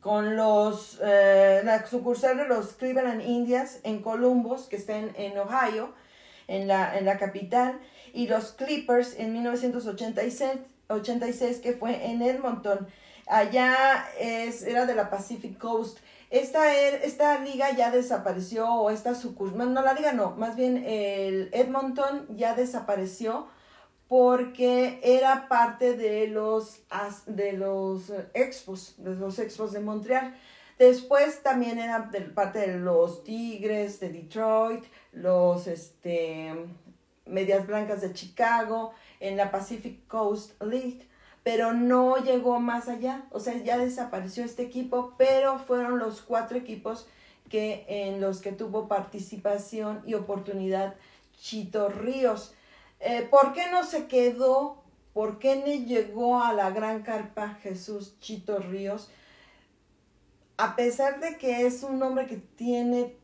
con 0.00 0.34
los, 0.34 0.98
eh, 1.04 1.60
la 1.62 1.86
sucursal 1.86 2.38
de 2.38 2.48
los 2.48 2.72
Cleveland 2.72 3.20
Indians 3.20 3.80
en 3.82 4.00
Columbus, 4.00 4.62
que 4.62 4.76
está 4.76 4.96
en, 4.96 5.38
Ohio, 5.38 5.92
en 6.48 6.68
la, 6.68 6.96
en 6.96 7.04
la 7.04 7.18
capital, 7.18 7.78
y 8.14 8.28
los 8.28 8.52
Clippers 8.52 9.18
en 9.18 9.34
1986, 9.34 10.52
86, 10.88 11.58
que 11.58 11.74
fue 11.74 12.06
en 12.06 12.22
Edmonton. 12.22 12.88
Allá 13.26 14.08
es, 14.18 14.62
era 14.62 14.86
de 14.86 14.94
la 14.94 15.10
Pacific 15.10 15.58
Coast. 15.58 15.98
Esta, 16.30 16.74
er- 16.74 17.00
esta 17.04 17.38
liga 17.40 17.70
ya 17.76 17.90
desapareció, 17.90 18.68
o 18.72 18.90
esta 18.90 19.14
sucursal, 19.14 19.72
no 19.72 19.82
la 19.82 19.94
liga 19.94 20.12
no, 20.12 20.32
más 20.32 20.56
bien 20.56 20.84
el 20.86 21.50
Edmonton 21.52 22.26
ya 22.36 22.54
desapareció 22.54 23.48
porque 24.08 25.00
era 25.02 25.48
parte 25.48 25.96
de 25.96 26.28
los, 26.28 26.80
de 27.26 27.52
los 27.52 28.12
expos, 28.34 28.94
de 28.98 29.14
los 29.16 29.38
expos 29.38 29.72
de 29.72 29.80
Montreal. 29.80 30.36
Después 30.78 31.42
también 31.42 31.78
era 31.78 32.10
parte 32.34 32.58
de 32.60 32.76
los 32.78 33.24
Tigres 33.24 33.98
de 33.98 34.10
Detroit, 34.10 34.84
los 35.12 35.66
este, 35.66 36.54
Medias 37.24 37.66
Blancas 37.66 38.02
de 38.02 38.12
Chicago, 38.12 38.92
en 39.18 39.36
la 39.36 39.50
Pacific 39.50 40.06
Coast 40.06 40.60
League, 40.62 41.08
pero 41.46 41.72
no 41.72 42.16
llegó 42.16 42.58
más 42.58 42.88
allá, 42.88 43.22
o 43.30 43.38
sea, 43.38 43.54
ya 43.62 43.78
desapareció 43.78 44.44
este 44.44 44.64
equipo, 44.64 45.14
pero 45.16 45.60
fueron 45.60 46.00
los 46.00 46.20
cuatro 46.20 46.58
equipos 46.58 47.06
que 47.48 47.84
en 47.88 48.20
los 48.20 48.40
que 48.40 48.50
tuvo 48.50 48.88
participación 48.88 50.02
y 50.04 50.14
oportunidad 50.14 50.96
Chito 51.40 51.88
Ríos. 51.88 52.52
Eh, 52.98 53.28
¿Por 53.30 53.52
qué 53.52 53.70
no 53.70 53.84
se 53.84 54.08
quedó? 54.08 54.82
¿Por 55.14 55.38
qué 55.38 55.54
no 55.54 55.86
llegó 55.86 56.42
a 56.42 56.52
la 56.52 56.70
gran 56.70 57.04
carpa 57.04 57.50
Jesús 57.62 58.18
Chito 58.18 58.58
Ríos? 58.58 59.08
A 60.56 60.74
pesar 60.74 61.20
de 61.20 61.38
que 61.38 61.64
es 61.64 61.84
un 61.84 62.02
hombre 62.02 62.26
que 62.26 62.38
tiene 62.38 63.14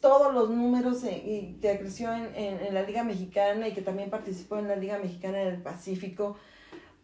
todos 0.00 0.34
los 0.34 0.50
números 0.50 1.04
eh, 1.04 1.22
y 1.24 1.60
que 1.60 1.78
creció 1.78 2.12
en, 2.12 2.34
en- 2.34 2.66
en 2.66 2.74
la 2.74 2.82
Liga 2.82 3.04
Mexicana 3.04 3.68
y 3.68 3.74
que 3.74 3.82
también 3.82 4.10
participó 4.10 4.58
en 4.58 4.66
la 4.66 4.74
Liga 4.74 4.98
Mexicana 4.98 5.40
en 5.42 5.48
el 5.54 5.62
Pacífico, 5.62 6.36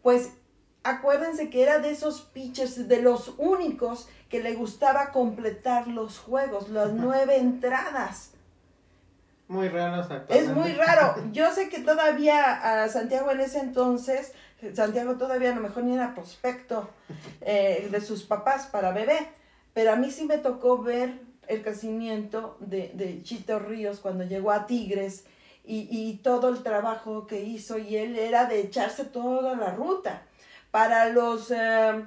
pues 0.03 0.33
acuérdense 0.89 1.49
que 1.49 1.63
era 1.63 1.79
de 1.79 1.91
esos 1.91 2.21
pitchers, 2.21 2.87
de 2.87 3.01
los 3.01 3.33
únicos 3.37 4.07
que 4.29 4.41
le 4.41 4.53
gustaba 4.53 5.11
completar 5.11 5.87
los 5.87 6.19
juegos, 6.19 6.69
las 6.69 6.91
nueve 6.91 7.37
entradas. 7.37 8.31
Muy 9.47 9.69
raros 9.69 10.07
Es 10.27 10.49
muy 10.49 10.73
raro. 10.73 11.15
Yo 11.31 11.51
sé 11.53 11.69
que 11.69 11.79
todavía 11.79 12.83
a 12.83 12.89
Santiago 12.89 13.31
en 13.31 13.39
ese 13.39 13.59
entonces, 13.59 14.33
Santiago 14.73 15.15
todavía 15.15 15.51
a 15.51 15.55
lo 15.55 15.61
mejor 15.61 15.83
ni 15.83 15.95
era 15.95 16.13
prospecto 16.13 16.89
eh, 17.41 17.87
de 17.89 18.01
sus 18.01 18.23
papás 18.23 18.67
para 18.67 18.91
bebé, 18.91 19.29
pero 19.73 19.93
a 19.93 19.95
mí 19.95 20.11
sí 20.11 20.25
me 20.25 20.37
tocó 20.37 20.81
ver 20.81 21.21
el 21.47 21.63
crecimiento 21.63 22.57
de, 22.59 22.91
de 22.93 23.23
Chito 23.23 23.59
Ríos 23.59 23.99
cuando 24.01 24.25
llegó 24.25 24.51
a 24.51 24.67
Tigres 24.67 25.25
y, 25.63 25.87
y 25.89 26.17
todo 26.17 26.49
el 26.49 26.61
trabajo 26.61 27.25
que 27.25 27.41
hizo 27.41 27.77
y 27.77 27.95
él 27.95 28.17
era 28.17 28.45
de 28.45 28.59
echarse 28.59 29.05
toda 29.05 29.55
la 29.55 29.71
ruta. 29.73 30.23
Para 30.71 31.09
los, 31.09 31.51
eh, 31.51 32.05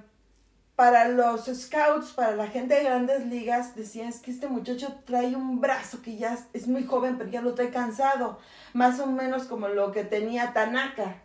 para 0.76 1.08
los 1.08 1.46
scouts, 1.46 2.12
para 2.12 2.36
la 2.36 2.46
gente 2.46 2.74
de 2.74 2.84
grandes 2.84 3.26
ligas, 3.26 3.74
decían 3.74 4.08
es 4.08 4.20
que 4.20 4.30
este 4.30 4.48
muchacho 4.48 5.00
trae 5.04 5.34
un 5.36 5.60
brazo 5.60 6.02
que 6.02 6.16
ya 6.16 6.38
es 6.52 6.68
muy 6.68 6.84
joven, 6.84 7.18
pero 7.18 7.30
ya 7.30 7.42
lo 7.42 7.54
trae 7.54 7.70
cansado, 7.70 8.38
más 8.72 9.00
o 9.00 9.06
menos 9.06 9.44
como 9.44 9.68
lo 9.68 9.92
que 9.92 10.04
tenía 10.04 10.52
Tanaka, 10.52 11.22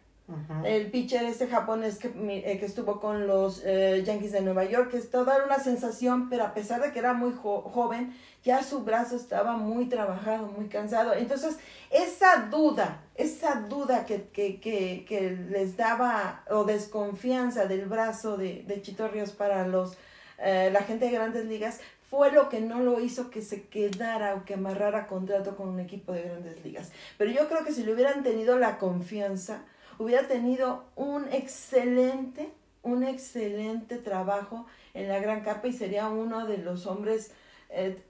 El 0.65 0.89
pitcher 0.89 1.23
este 1.25 1.47
japonés 1.47 1.99
que, 1.99 2.07
eh, 2.07 2.57
que 2.59 2.65
estuvo 2.65 2.99
con 2.99 3.27
los 3.27 3.61
eh, 3.63 4.01
Yankees 4.03 4.31
de 4.31 4.41
Nueva 4.41 4.63
York, 4.65 4.89
que 4.89 4.97
es 4.97 5.11
toda 5.11 5.45
una 5.45 5.59
sensación, 5.59 6.29
pero 6.29 6.45
a 6.45 6.53
pesar 6.55 6.81
de 6.81 6.91
que 6.91 6.97
era 6.99 7.13
muy 7.13 7.31
jo- 7.33 7.61
joven, 7.61 8.11
ya 8.43 8.63
su 8.63 8.79
brazo 8.83 9.15
estaba 9.17 9.55
muy 9.57 9.85
trabajado, 9.87 10.47
muy 10.47 10.67
cansado. 10.67 11.13
Entonces, 11.13 11.57
esa 11.91 12.47
duda, 12.49 13.03
esa 13.13 13.61
duda 13.69 14.05
que, 14.07 14.23
que, 14.29 14.59
que, 14.59 15.05
que 15.07 15.31
les 15.51 15.77
daba 15.77 16.43
o 16.49 16.63
desconfianza 16.63 17.65
del 17.67 17.85
brazo 17.85 18.35
de, 18.35 18.63
de 18.67 18.81
Chito 18.81 19.07
Ríos 19.07 19.31
para 19.31 19.67
los, 19.67 19.95
eh, 20.39 20.69
la 20.73 20.81
gente 20.81 21.05
de 21.05 21.11
grandes 21.11 21.45
ligas 21.45 21.79
fue 22.09 22.31
lo 22.31 22.49
que 22.49 22.61
no 22.61 22.79
lo 22.79 22.99
hizo 22.99 23.29
que 23.29 23.41
se 23.41 23.63
quedara 23.67 24.35
o 24.35 24.45
que 24.45 24.55
amarrara 24.55 25.05
contrato 25.07 25.55
con 25.55 25.69
un 25.69 25.79
equipo 25.79 26.13
de 26.13 26.23
grandes 26.23 26.63
ligas. 26.63 26.91
Pero 27.17 27.31
yo 27.31 27.47
creo 27.47 27.63
que 27.63 27.71
si 27.73 27.83
le 27.83 27.93
hubieran 27.93 28.23
tenido 28.23 28.57
la 28.57 28.77
confianza, 28.77 29.63
hubiera 29.99 30.27
tenido 30.27 30.85
un 30.95 31.31
excelente, 31.31 32.51
un 32.83 33.03
excelente 33.03 33.97
trabajo 33.97 34.65
en 34.93 35.07
la 35.07 35.19
Gran 35.19 35.41
Capa 35.41 35.67
y 35.67 35.73
sería 35.73 36.07
uno 36.07 36.45
de 36.47 36.57
los 36.57 36.85
hombres, 36.85 37.31
eh, 37.69 38.01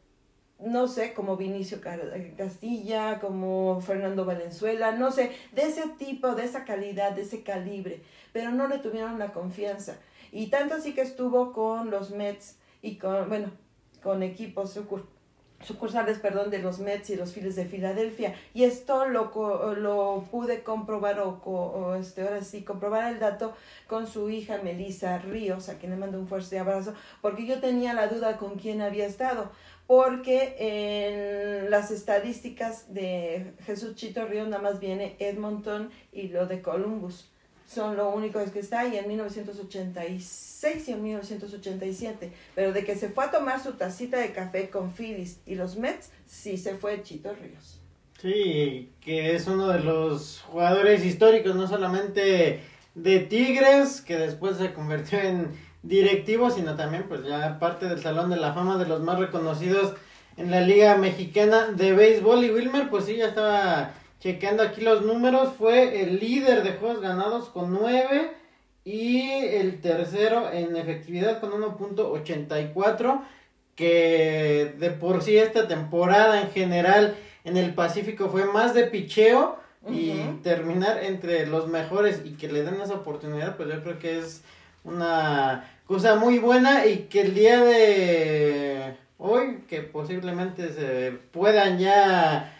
no 0.59 0.87
sé, 0.87 1.13
como 1.13 1.37
Vinicio 1.37 1.79
Castilla, 2.37 3.19
como 3.19 3.81
Fernando 3.81 4.25
Valenzuela, 4.25 4.91
no 4.93 5.11
sé, 5.11 5.31
de 5.51 5.63
ese 5.63 5.87
tipo, 5.97 6.33
de 6.35 6.45
esa 6.45 6.63
calidad, 6.63 7.11
de 7.11 7.23
ese 7.23 7.43
calibre, 7.43 8.01
pero 8.31 8.51
no 8.51 8.67
le 8.67 8.79
tuvieron 8.79 9.19
la 9.19 9.33
confianza. 9.33 9.97
Y 10.31 10.47
tanto 10.47 10.75
así 10.75 10.93
que 10.93 11.01
estuvo 11.01 11.53
con 11.53 11.91
los 11.91 12.11
Mets 12.11 12.57
y 12.81 12.97
con, 12.97 13.29
bueno, 13.29 13.51
con 14.01 14.23
equipos 14.23 14.77
sucursales, 15.61 16.19
perdón, 16.19 16.49
de 16.49 16.59
los 16.59 16.79
Mets 16.79 17.09
y 17.09 17.15
los 17.15 17.33
Phillies 17.33 17.55
de 17.55 17.65
Filadelfia. 17.65 18.35
Y 18.53 18.63
esto 18.63 19.05
lo, 19.05 19.31
lo 19.75 20.25
pude 20.29 20.63
comprobar 20.63 21.19
o, 21.19 21.41
o 21.43 21.95
este, 21.95 22.21
ahora 22.21 22.43
sí, 22.43 22.63
comprobar 22.63 23.11
el 23.11 23.19
dato 23.19 23.53
con 23.87 24.07
su 24.07 24.29
hija 24.29 24.59
Melissa 24.63 25.17
Ríos, 25.17 25.69
a 25.69 25.77
quien 25.77 25.91
le 25.91 25.97
mando 25.97 26.19
un 26.19 26.27
fuerte 26.27 26.59
abrazo, 26.59 26.93
porque 27.21 27.45
yo 27.45 27.59
tenía 27.59 27.93
la 27.93 28.07
duda 28.07 28.37
con 28.37 28.55
quién 28.55 28.81
había 28.81 29.05
estado. 29.05 29.51
Porque 29.87 30.55
en 30.57 31.69
las 31.69 31.91
estadísticas 31.91 32.91
de 32.91 33.53
Jesús 33.65 33.93
Chito 33.95 34.25
Ríos 34.25 34.47
nada 34.47 34.63
más 34.63 34.79
viene 34.79 35.15
Edmonton 35.19 35.91
y 36.11 36.29
lo 36.29 36.47
de 36.47 36.63
Columbus. 36.63 37.29
Son 37.67 37.97
lo 37.97 38.09
único 38.09 38.39
que 38.51 38.59
está 38.59 38.81
ahí 38.81 38.97
en 38.97 39.07
1986 39.07 40.87
y 40.87 40.91
en 40.91 41.03
1987. 41.03 42.31
Pero 42.53 42.73
de 42.73 42.85
que 42.85 42.95
se 42.95 43.09
fue 43.09 43.25
a 43.25 43.31
tomar 43.31 43.61
su 43.61 43.73
tacita 43.73 44.17
de 44.17 44.31
café 44.33 44.69
con 44.69 44.91
Phillies 44.91 45.39
y 45.45 45.55
los 45.55 45.75
Mets, 45.75 46.11
sí 46.25 46.57
se 46.57 46.75
fue 46.75 47.01
Chito 47.03 47.33
Ríos. 47.33 47.79
Sí, 48.21 48.91
que 49.01 49.35
es 49.35 49.47
uno 49.47 49.67
de 49.67 49.79
los 49.79 50.41
jugadores 50.41 51.03
históricos, 51.03 51.55
no 51.55 51.67
solamente 51.67 52.61
de 52.95 53.19
Tigres, 53.19 54.01
que 54.01 54.17
después 54.17 54.57
se 54.57 54.73
convirtió 54.73 55.19
en 55.19 55.49
directivo, 55.83 56.49
sino 56.49 56.75
también 56.75 57.05
pues 57.07 57.23
ya 57.23 57.59
parte 57.59 57.87
del 57.87 58.01
Salón 58.01 58.29
de 58.29 58.37
la 58.37 58.53
Fama 58.53 58.77
de 58.77 58.87
los 58.87 59.01
más 59.01 59.19
reconocidos 59.19 59.93
en 60.37 60.49
la 60.49 60.61
Liga 60.61 60.97
Mexicana 60.97 61.67
de 61.67 61.93
Béisbol. 61.93 62.43
Y 62.45 62.51
Wilmer, 62.51 62.89
pues 62.89 63.05
sí, 63.05 63.17
ya 63.17 63.27
estaba 63.27 63.93
checando 64.25 64.63
aquí 64.63 64.81
los 64.81 65.03
números, 65.03 65.53
fue 65.55 66.01
el 66.01 66.19
líder 66.19 66.63
de 66.63 66.71
juegos 66.71 66.99
ganados 66.99 67.47
con 67.49 67.71
9 67.71 68.31
y 68.83 69.29
el 69.29 69.81
tercero 69.81 70.51
en 70.51 70.75
efectividad 70.75 71.39
con 71.39 71.51
1.84, 71.51 73.21
que 73.75 74.73
de 74.79 74.89
por 74.89 75.21
sí 75.21 75.37
esta 75.37 75.67
temporada 75.67 76.41
en 76.41 76.49
general 76.49 77.15
en 77.43 77.55
el 77.55 77.75
Pacífico 77.75 78.29
fue 78.29 78.45
más 78.45 78.73
de 78.73 78.85
picheo 78.85 79.59
y 79.87 80.13
terminar 80.41 81.03
entre 81.03 81.45
los 81.45 81.67
mejores 81.67 82.23
y 82.25 82.31
que 82.31 82.51
le 82.51 82.63
den 82.63 82.81
esa 82.81 82.95
oportunidad, 82.95 83.55
pues 83.57 83.69
yo 83.69 83.83
creo 83.83 83.99
que 83.99 84.17
es 84.17 84.41
una 84.83 85.71
cosa 85.85 86.15
muy 86.15 86.39
buena 86.39 86.87
y 86.87 87.05
que 87.11 87.21
el 87.21 87.35
día 87.35 87.63
de 87.63 88.95
hoy, 89.19 89.59
que 89.69 89.83
posiblemente 89.83 90.73
se 90.73 91.11
puedan 91.31 91.77
ya 91.77 92.53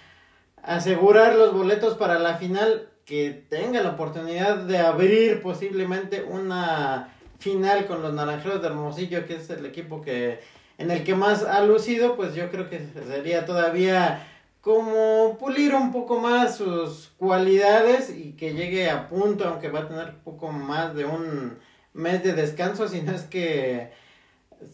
asegurar 0.66 1.36
los 1.36 1.54
boletos 1.54 1.96
para 1.96 2.20
la 2.20 2.36
final, 2.36 2.90
que 3.06 3.46
tenga 3.50 3.84
la 3.84 3.92
oportunidad 3.92 4.58
de 4.58 4.80
abrir 4.80 5.42
posiblemente 5.42 6.24
una 6.24 7.14
final 7.38 7.86
con 7.86 8.02
los 8.02 8.14
Naranjeros 8.14 8.62
de 8.62 8.68
Hermosillo, 8.68 9.26
que 9.28 9.36
es 9.36 9.50
el 9.52 9.66
equipo 9.66 10.02
que 10.02 10.40
en 10.78 10.92
el 10.92 11.04
que 11.04 11.16
más 11.16 11.44
ha 11.44 11.62
lucido, 11.64 12.16
pues 12.16 12.34
yo 12.34 12.50
creo 12.50 12.70
que 12.70 12.82
sería 13.08 13.46
todavía 13.46 14.28
como 14.60 15.38
pulir 15.38 15.76
un 15.76 15.92
poco 15.92 16.20
más 16.20 16.58
sus 16.58 17.12
cualidades 17.18 18.10
y 18.10 18.34
que 18.34 18.54
llegue 18.54 18.90
a 18.90 19.08
punto, 19.08 19.48
aunque 19.48 19.70
va 19.70 19.82
a 19.82 19.88
tener 19.88 20.16
poco 20.24 20.52
más 20.52 20.96
de 20.96 21.06
un 21.06 21.60
mes 21.94 22.24
de 22.24 22.34
descanso, 22.34 22.88
si 22.88 23.02
no 23.02 23.12
es 23.12 23.22
que 23.22 23.92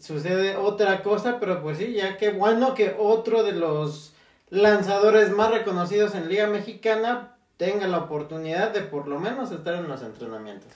sucede 0.00 0.56
otra 0.56 1.02
cosa, 1.02 1.38
pero 1.38 1.62
pues 1.62 1.76
sí, 1.78 1.92
ya 1.92 2.16
que 2.16 2.30
bueno 2.30 2.74
que 2.74 2.96
otro 2.98 3.42
de 3.42 3.52
los 3.52 4.14
lanzadores 4.52 5.30
más 5.30 5.50
reconocidos 5.50 6.14
en 6.14 6.28
Liga 6.28 6.46
Mexicana 6.46 7.34
tenga 7.56 7.88
la 7.88 7.98
oportunidad 7.98 8.70
de 8.70 8.82
por 8.82 9.08
lo 9.08 9.18
menos 9.18 9.50
estar 9.50 9.74
en 9.74 9.88
los 9.88 10.02
entrenamientos. 10.02 10.70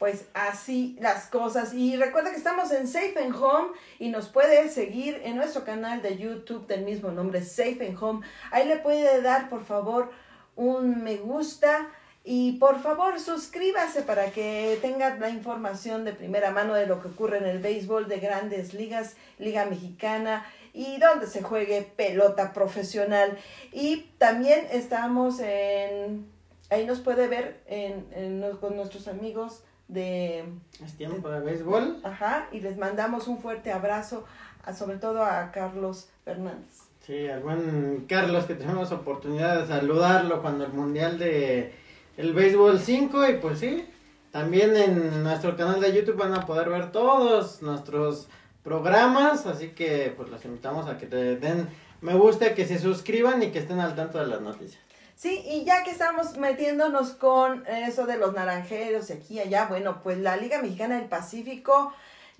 Pues 0.00 0.24
así 0.34 0.98
las 1.00 1.26
cosas. 1.26 1.72
Y 1.72 1.96
recuerda 1.96 2.30
que 2.30 2.36
estamos 2.36 2.72
en 2.72 2.88
Safe 2.88 3.14
and 3.22 3.36
Home 3.36 3.68
y 4.00 4.08
nos 4.08 4.28
puede 4.28 4.68
seguir 4.68 5.20
en 5.22 5.36
nuestro 5.36 5.62
canal 5.64 6.02
de 6.02 6.18
YouTube 6.18 6.66
del 6.66 6.84
mismo 6.84 7.12
nombre, 7.12 7.44
Safe 7.44 7.86
and 7.86 8.02
Home. 8.02 8.26
Ahí 8.50 8.66
le 8.66 8.78
puede 8.78 9.22
dar, 9.22 9.48
por 9.48 9.64
favor, 9.64 10.10
un 10.56 11.04
me 11.04 11.18
gusta. 11.18 11.90
Y 12.24 12.58
por 12.58 12.80
favor, 12.82 13.20
suscríbase 13.20 14.02
para 14.02 14.30
que 14.32 14.78
tenga 14.82 15.16
la 15.16 15.28
información 15.28 16.04
de 16.04 16.12
primera 16.12 16.50
mano 16.50 16.74
de 16.74 16.86
lo 16.86 17.00
que 17.00 17.08
ocurre 17.08 17.38
en 17.38 17.46
el 17.46 17.58
béisbol 17.58 18.08
de 18.08 18.18
grandes 18.18 18.74
ligas, 18.74 19.14
Liga 19.38 19.64
Mexicana 19.66 20.44
y 20.72 20.98
donde 20.98 21.26
se 21.26 21.42
juegue 21.42 21.82
pelota 21.96 22.52
profesional. 22.52 23.36
Y 23.72 24.10
también 24.18 24.66
estamos 24.70 25.38
en, 25.40 26.26
ahí 26.70 26.86
nos 26.86 27.00
puede 27.00 27.28
ver 27.28 27.60
en, 27.66 28.06
en- 28.12 28.56
con 28.58 28.76
nuestros 28.76 29.08
amigos 29.08 29.62
de, 29.88 30.44
Es 30.84 30.94
tiempo 30.96 31.28
de 31.28 31.40
béisbol. 31.40 32.00
ajá, 32.04 32.48
y 32.52 32.60
les 32.60 32.78
mandamos 32.78 33.28
un 33.28 33.38
fuerte 33.38 33.70
abrazo 33.72 34.24
a- 34.64 34.72
sobre 34.72 34.96
todo 34.96 35.22
a 35.24 35.50
Carlos 35.52 36.08
Fernández. 36.24 36.78
Sí, 37.06 37.26
al 37.28 37.40
buen 37.42 38.06
Carlos 38.08 38.44
que 38.44 38.54
tenemos 38.54 38.92
oportunidad 38.92 39.60
de 39.60 39.66
saludarlo 39.66 40.40
cuando 40.40 40.64
el 40.64 40.72
Mundial 40.72 41.18
de 41.18 41.74
el 42.16 42.32
Béisbol 42.32 42.78
5 42.78 43.28
y 43.28 43.34
pues 43.38 43.58
sí, 43.58 43.86
también 44.30 44.76
en 44.76 45.22
nuestro 45.24 45.56
canal 45.56 45.80
de 45.80 45.92
YouTube 45.92 46.16
van 46.16 46.32
a 46.34 46.46
poder 46.46 46.68
ver 46.70 46.92
todos 46.92 47.60
nuestros 47.60 48.28
programas, 48.62 49.46
así 49.46 49.70
que 49.70 50.12
pues 50.16 50.28
los 50.28 50.44
invitamos 50.44 50.86
a 50.88 50.98
que 50.98 51.06
te 51.06 51.36
den 51.36 51.68
me 52.02 52.14
gusta, 52.14 52.54
que 52.54 52.66
se 52.66 52.80
suscriban 52.80 53.42
y 53.42 53.52
que 53.52 53.60
estén 53.60 53.78
al 53.78 53.94
tanto 53.94 54.18
de 54.18 54.26
las 54.26 54.40
noticias. 54.40 54.82
Sí, 55.14 55.40
y 55.46 55.64
ya 55.64 55.84
que 55.84 55.92
estamos 55.92 56.36
metiéndonos 56.36 57.10
con 57.12 57.64
eso 57.68 58.06
de 58.06 58.18
los 58.18 58.34
naranjeros 58.34 59.08
y 59.08 59.12
aquí 59.12 59.34
y 59.34 59.40
allá, 59.40 59.66
bueno, 59.66 60.02
pues 60.02 60.18
la 60.18 60.36
Liga 60.36 60.60
Mexicana 60.60 60.96
del 60.96 61.08
Pacífico 61.08 61.92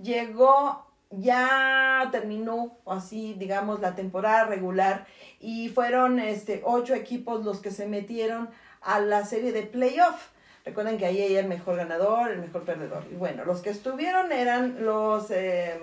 llegó, 0.02 0.84
ya 1.10 2.08
terminó 2.10 2.76
así, 2.86 3.34
digamos, 3.34 3.80
la 3.80 3.94
temporada 3.94 4.46
regular 4.46 5.06
y 5.38 5.68
fueron 5.68 6.18
este 6.18 6.62
ocho 6.64 6.94
equipos 6.94 7.44
los 7.44 7.60
que 7.60 7.70
se 7.70 7.86
metieron 7.86 8.50
a 8.80 8.98
la 8.98 9.24
serie 9.24 9.52
de 9.52 9.62
playoff. 9.62 10.30
Recuerden 10.64 10.98
que 10.98 11.06
ahí 11.06 11.20
hay 11.20 11.36
el 11.36 11.46
mejor 11.46 11.76
ganador, 11.76 12.32
el 12.32 12.40
mejor 12.40 12.64
perdedor. 12.64 13.04
Y 13.12 13.14
bueno, 13.14 13.44
los 13.44 13.60
que 13.60 13.70
estuvieron 13.70 14.32
eran 14.32 14.84
los, 14.84 15.30
eh, 15.30 15.78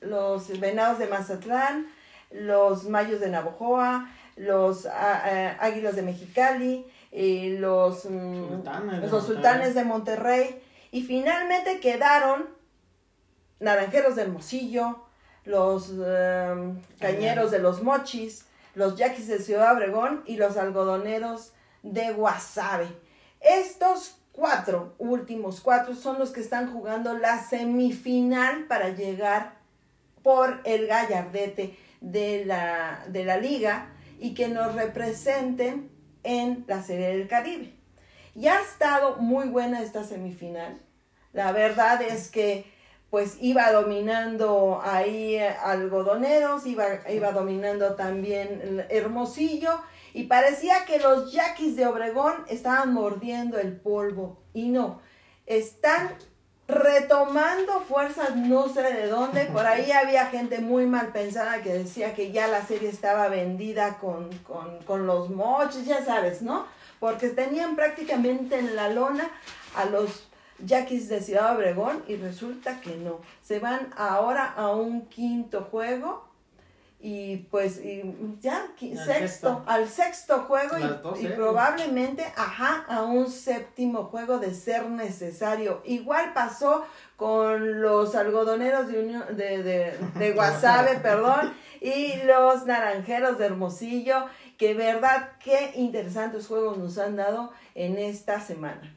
los 0.00 0.58
Venados 0.58 0.98
de 0.98 1.06
Mazatlán, 1.06 1.86
los 2.30 2.84
Mayos 2.84 3.20
de 3.20 3.28
Navojoa, 3.28 4.10
los 4.36 4.86
ah, 4.86 5.22
ah, 5.24 5.56
Águilas 5.60 5.96
de 5.96 6.02
Mexicali, 6.02 6.86
eh, 7.12 7.56
los, 7.58 8.04
mm, 8.04 8.48
Sultanes 8.48 9.00
de 9.02 9.08
los 9.08 9.26
Sultanes 9.26 9.74
de 9.74 9.84
Monterrey. 9.84 10.62
Y 10.92 11.02
finalmente 11.02 11.80
quedaron 11.80 12.48
Naranjeros 13.60 14.16
de 14.16 14.22
Hermosillo, 14.22 15.04
los 15.44 15.92
eh, 15.94 16.74
Cañeros 16.98 17.50
de 17.50 17.58
los 17.58 17.82
Mochis, 17.82 18.46
los 18.74 18.96
Yaquis 18.96 19.28
de 19.28 19.38
Ciudad 19.40 19.74
Obregón 19.74 20.22
y 20.26 20.36
los 20.36 20.56
Algodoneros 20.56 21.52
de 21.82 22.12
Guasave. 22.12 22.88
Estos 23.40 24.16
cuatro, 24.32 24.94
últimos 24.98 25.60
cuatro, 25.60 25.94
son 25.94 26.18
los 26.18 26.30
que 26.30 26.40
están 26.40 26.72
jugando 26.72 27.14
la 27.14 27.42
semifinal 27.42 28.64
para 28.64 28.90
llegar 28.90 29.59
por 30.22 30.60
el 30.64 30.86
gallardete 30.86 31.76
de 32.00 32.44
la, 32.44 33.04
de 33.08 33.24
la 33.24 33.36
liga 33.36 33.92
y 34.18 34.34
que 34.34 34.48
nos 34.48 34.74
representen 34.74 35.90
en 36.22 36.64
la 36.66 36.82
Serie 36.82 37.08
del 37.08 37.28
Caribe. 37.28 37.74
Ya 38.34 38.58
ha 38.58 38.62
estado 38.62 39.16
muy 39.16 39.48
buena 39.48 39.82
esta 39.82 40.04
semifinal. 40.04 40.80
La 41.32 41.52
verdad 41.52 42.02
es 42.02 42.30
que 42.30 42.64
pues 43.10 43.38
iba 43.40 43.72
dominando 43.72 44.80
ahí 44.84 45.34
eh, 45.34 45.48
algodoneros, 45.48 46.64
iba, 46.66 46.86
iba 47.10 47.32
dominando 47.32 47.96
también 47.96 48.86
Hermosillo 48.88 49.80
y 50.14 50.24
parecía 50.24 50.84
que 50.86 51.00
los 51.00 51.32
yaquis 51.32 51.74
de 51.74 51.86
Obregón 51.86 52.34
estaban 52.48 52.94
mordiendo 52.94 53.58
el 53.58 53.76
polvo 53.76 54.42
y 54.54 54.68
no, 54.68 55.00
están 55.46 56.14
retomando 56.70 57.80
fuerzas 57.80 58.36
no 58.36 58.68
sé 58.68 58.82
de 58.82 59.08
dónde, 59.08 59.46
por 59.46 59.66
ahí 59.66 59.90
había 59.92 60.26
gente 60.26 60.60
muy 60.60 60.86
mal 60.86 61.08
pensada 61.08 61.62
que 61.62 61.72
decía 61.72 62.14
que 62.14 62.32
ya 62.32 62.46
la 62.48 62.64
serie 62.64 62.88
estaba 62.88 63.28
vendida 63.28 63.98
con, 63.98 64.30
con, 64.38 64.78
con 64.84 65.06
los 65.06 65.30
moches, 65.30 65.84
ya 65.84 66.04
sabes, 66.04 66.42
¿no? 66.42 66.66
Porque 66.98 67.30
tenían 67.30 67.76
prácticamente 67.76 68.58
en 68.58 68.76
la 68.76 68.88
lona 68.88 69.30
a 69.74 69.84
los 69.86 70.26
Yaquis 70.64 71.08
de 71.08 71.20
Ciudad 71.20 71.56
Obregón 71.56 72.02
y 72.06 72.16
resulta 72.16 72.80
que 72.80 72.96
no. 72.96 73.20
Se 73.42 73.58
van 73.58 73.92
ahora 73.96 74.52
a 74.56 74.70
un 74.70 75.06
quinto 75.06 75.68
juego 75.70 76.29
y 77.02 77.38
pues 77.50 77.78
y 77.82 78.02
ya 78.40 78.62
Al 78.62 78.78
sexto, 78.78 79.04
sexto. 79.06 79.62
al 79.66 79.88
sexto 79.88 80.38
juego 80.42 80.76
y- 81.18 81.26
probablemente 81.28 82.24
ajá 82.36 82.84
a 82.88 83.02
un 83.02 83.30
séptimo 83.30 84.04
juego 84.04 84.38
de 84.38 84.54
ser 84.54 84.86
necesario. 84.90 85.80
Igual 85.86 86.32
pasó 86.34 86.84
con 87.16 87.80
los 87.80 88.14
algodoneros 88.14 88.88
de 88.88 88.98
Unión 89.02 89.24
de, 89.36 89.62
de, 89.62 89.94
de 90.18 90.32
Guasave, 90.34 90.96
perdón, 90.96 91.54
y 91.80 92.14
los 92.26 92.66
naranjeros 92.66 93.38
de 93.38 93.46
Hermosillo, 93.46 94.26
que 94.58 94.74
verdad 94.74 95.30
qué 95.42 95.72
interesantes 95.76 96.46
juegos 96.46 96.76
nos 96.76 96.98
han 96.98 97.16
dado 97.16 97.50
en 97.74 97.96
esta 97.98 98.40
semana. 98.40 98.94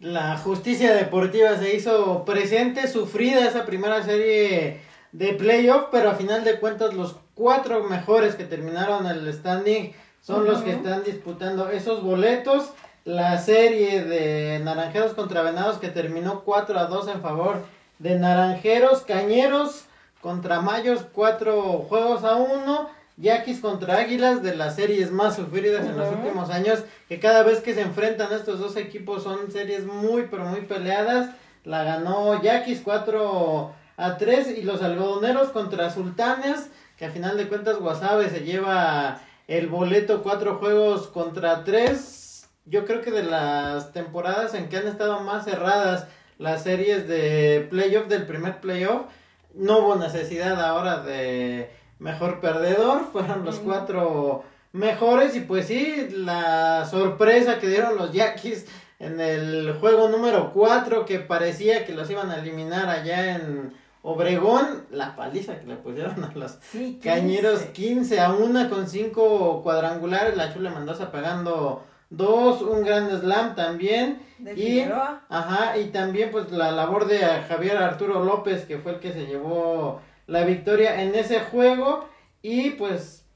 La 0.00 0.36
justicia 0.36 0.94
deportiva 0.94 1.56
se 1.56 1.74
hizo 1.74 2.24
presente, 2.26 2.86
sufrida 2.88 3.48
esa 3.48 3.64
primera 3.66 4.02
serie 4.04 4.80
de 5.12 5.32
playoff, 5.32 5.86
pero 5.90 6.10
a 6.10 6.14
final 6.14 6.44
de 6.44 6.60
cuentas 6.60 6.92
los 6.94 7.16
cuatro 7.38 7.84
mejores 7.84 8.34
que 8.34 8.44
terminaron 8.44 9.06
el 9.06 9.32
standing 9.32 9.92
son 10.20 10.44
los 10.44 10.60
que 10.62 10.72
están 10.72 11.04
disputando 11.04 11.70
esos 11.70 12.02
boletos. 12.02 12.72
La 13.04 13.38
serie 13.38 14.04
de 14.04 14.58
Naranjeros 14.58 15.14
contra 15.14 15.42
Venados 15.42 15.78
que 15.78 15.88
terminó 15.88 16.42
4 16.44 16.78
a 16.78 16.86
2 16.86 17.08
en 17.08 17.22
favor 17.22 17.64
de 18.00 18.18
Naranjeros, 18.18 19.02
Cañeros 19.02 19.84
contra 20.20 20.60
Mayos, 20.60 21.06
cuatro 21.12 21.86
juegos 21.88 22.24
a 22.24 22.34
uno. 22.34 22.90
Yaquis 23.16 23.60
contra 23.60 23.96
Águilas 23.96 24.42
de 24.42 24.54
las 24.54 24.76
series 24.76 25.10
más 25.10 25.34
sufridas 25.34 25.84
en 25.84 25.96
los 25.98 26.08
últimos 26.08 26.50
años, 26.50 26.84
que 27.08 27.18
cada 27.18 27.42
vez 27.42 27.60
que 27.60 27.74
se 27.74 27.80
enfrentan 27.80 28.32
estos 28.32 28.60
dos 28.60 28.76
equipos 28.76 29.24
son 29.24 29.50
series 29.50 29.86
muy 29.86 30.28
pero 30.30 30.44
muy 30.44 30.60
peleadas. 30.60 31.30
La 31.64 31.82
ganó 31.82 32.40
Yaquis 32.40 32.80
4 32.84 33.72
a 33.96 34.16
3 34.16 34.58
y 34.58 34.62
los 34.62 34.82
algodoneros 34.82 35.48
contra 35.48 35.90
Sultanes, 35.90 36.70
que 36.98 37.06
a 37.06 37.10
final 37.10 37.36
de 37.36 37.48
cuentas 37.48 37.78
Guasave 37.78 38.28
se 38.28 38.40
lleva 38.40 39.20
el 39.46 39.68
boleto 39.68 40.22
cuatro 40.22 40.56
juegos 40.56 41.06
contra 41.06 41.62
3. 41.62 42.48
Yo 42.66 42.84
creo 42.84 43.00
que 43.00 43.12
de 43.12 43.22
las 43.22 43.92
temporadas 43.92 44.54
en 44.54 44.68
que 44.68 44.78
han 44.78 44.88
estado 44.88 45.20
más 45.20 45.44
cerradas 45.44 46.08
las 46.38 46.64
series 46.64 47.06
de 47.08 47.66
playoff 47.70 48.08
del 48.08 48.26
primer 48.26 48.60
playoff, 48.60 49.06
no 49.54 49.78
hubo 49.78 49.96
necesidad 49.96 50.60
ahora 50.60 51.02
de 51.02 51.70
mejor 51.98 52.40
perdedor, 52.40 53.06
fueron 53.12 53.44
los 53.44 53.60
cuatro 53.60 54.44
mejores 54.72 55.34
y 55.36 55.40
pues 55.40 55.66
sí, 55.66 56.08
la 56.10 56.84
sorpresa 56.84 57.58
que 57.58 57.68
dieron 57.68 57.96
los 57.96 58.12
Yaquis 58.12 58.66
en 58.98 59.20
el 59.20 59.72
juego 59.74 60.08
número 60.08 60.52
4 60.52 61.06
que 61.06 61.20
parecía 61.20 61.86
que 61.86 61.94
los 61.94 62.10
iban 62.10 62.30
a 62.30 62.38
eliminar 62.38 62.88
allá 62.88 63.36
en 63.36 63.72
Obregón, 64.10 64.86
la 64.90 65.14
paliza 65.16 65.60
que 65.60 65.66
le 65.66 65.76
pusieron 65.76 66.24
a 66.24 66.32
los 66.34 66.58
Sí, 66.72 66.98
Cañeros 67.02 67.60
15. 67.60 67.72
15 67.72 68.20
a 68.20 68.32
1 68.32 68.70
con 68.70 68.88
5 68.88 69.62
cuadrangulares, 69.62 70.36
la 70.36 70.52
Chule 70.52 70.70
Mendoza 70.70 71.12
pegando 71.12 71.84
2, 72.10 72.62
un 72.62 72.84
gran 72.84 73.10
slam 73.20 73.54
también. 73.54 74.22
De 74.38 74.52
y, 74.54 74.56
Figueroa. 74.56 75.24
ajá, 75.28 75.76
y 75.76 75.86
también 75.90 76.30
pues 76.30 76.50
la 76.50 76.70
labor 76.72 77.06
de 77.06 77.18
Javier 77.18 77.76
Arturo 77.76 78.24
López, 78.24 78.64
que 78.64 78.78
fue 78.78 78.92
el 78.92 79.00
que 79.00 79.12
se 79.12 79.26
llevó 79.26 80.00
la 80.26 80.44
victoria 80.44 81.02
en 81.02 81.14
ese 81.14 81.40
juego. 81.40 82.08
Y 82.40 82.70
pues 82.70 83.26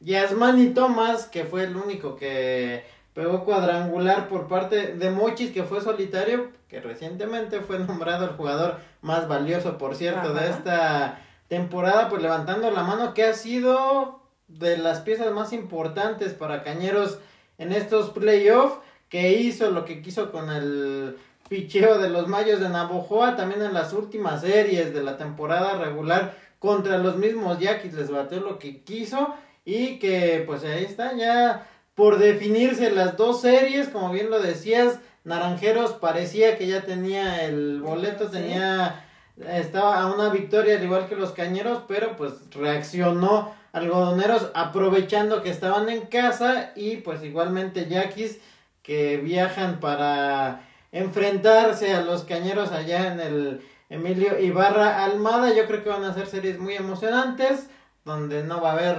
Yasmani 0.00 0.70
Tomás, 0.74 1.26
que 1.26 1.44
fue 1.44 1.64
el 1.64 1.76
único 1.76 2.16
que 2.16 2.84
pegó 3.18 3.44
cuadrangular 3.44 4.28
por 4.28 4.46
parte 4.46 4.94
de 4.94 5.10
Mochis, 5.10 5.50
que 5.50 5.64
fue 5.64 5.80
solitario, 5.80 6.52
que 6.68 6.80
recientemente 6.80 7.62
fue 7.62 7.80
nombrado 7.80 8.26
el 8.26 8.36
jugador 8.36 8.76
más 9.02 9.26
valioso, 9.26 9.76
por 9.76 9.96
cierto, 9.96 10.32
de 10.34 10.48
esta 10.48 11.20
temporada, 11.48 12.08
pues 12.10 12.22
levantando 12.22 12.70
la 12.70 12.84
mano, 12.84 13.14
que 13.14 13.24
ha 13.24 13.34
sido 13.34 14.20
de 14.46 14.78
las 14.78 15.00
piezas 15.00 15.32
más 15.32 15.52
importantes 15.52 16.32
para 16.32 16.62
Cañeros 16.62 17.18
en 17.58 17.72
estos 17.72 18.10
playoffs, 18.10 18.78
que 19.08 19.32
hizo 19.32 19.72
lo 19.72 19.84
que 19.84 20.00
quiso 20.00 20.30
con 20.30 20.52
el 20.52 21.18
picheo 21.48 21.98
de 21.98 22.10
los 22.10 22.28
Mayos 22.28 22.60
de 22.60 22.68
Navojoa, 22.68 23.34
también 23.34 23.62
en 23.62 23.74
las 23.74 23.92
últimas 23.94 24.42
series 24.42 24.94
de 24.94 25.02
la 25.02 25.16
temporada 25.16 25.72
regular 25.72 26.36
contra 26.60 26.98
los 26.98 27.16
mismos 27.16 27.58
Yaquis 27.58 27.94
les 27.94 28.12
bateó 28.12 28.38
lo 28.38 28.60
que 28.60 28.82
quiso 28.82 29.34
y 29.64 29.98
que 29.98 30.44
pues 30.46 30.62
ahí 30.62 30.84
está 30.84 31.16
ya 31.16 31.66
por 31.98 32.20
definirse 32.20 32.92
las 32.92 33.16
dos 33.16 33.40
series, 33.40 33.88
como 33.88 34.12
bien 34.12 34.30
lo 34.30 34.38
decías, 34.38 35.00
Naranjeros 35.24 35.94
parecía 35.94 36.56
que 36.56 36.68
ya 36.68 36.82
tenía 36.82 37.44
el 37.44 37.80
boleto, 37.82 38.26
Sí. 38.26 38.34
tenía 38.34 39.04
estaba 39.52 40.00
a 40.00 40.06
una 40.06 40.28
victoria 40.28 40.76
al 40.76 40.84
igual 40.84 41.08
que 41.08 41.16
los 41.16 41.32
Cañeros, 41.32 41.82
pero 41.88 42.16
pues 42.16 42.34
reaccionó 42.54 43.52
Algodoneros 43.72 44.52
aprovechando 44.54 45.42
que 45.42 45.50
estaban 45.50 45.88
en 45.88 46.02
casa 46.02 46.70
y 46.76 46.98
pues 46.98 47.24
igualmente 47.24 47.88
Yaquis 47.88 48.38
que 48.84 49.16
viajan 49.16 49.80
para 49.80 50.60
enfrentarse 50.92 51.94
a 51.94 52.02
los 52.02 52.22
Cañeros 52.22 52.70
allá 52.70 53.12
en 53.12 53.18
el 53.18 53.60
Emilio 53.90 54.38
Ibarra 54.38 55.04
Almada. 55.04 55.52
Yo 55.52 55.66
creo 55.66 55.82
que 55.82 55.90
van 55.90 56.04
a 56.04 56.14
ser 56.14 56.28
series 56.28 56.60
muy 56.60 56.74
emocionantes, 56.74 57.68
donde 58.04 58.42
no 58.44 58.60
va 58.60 58.70
a 58.70 58.72
haber 58.72 58.98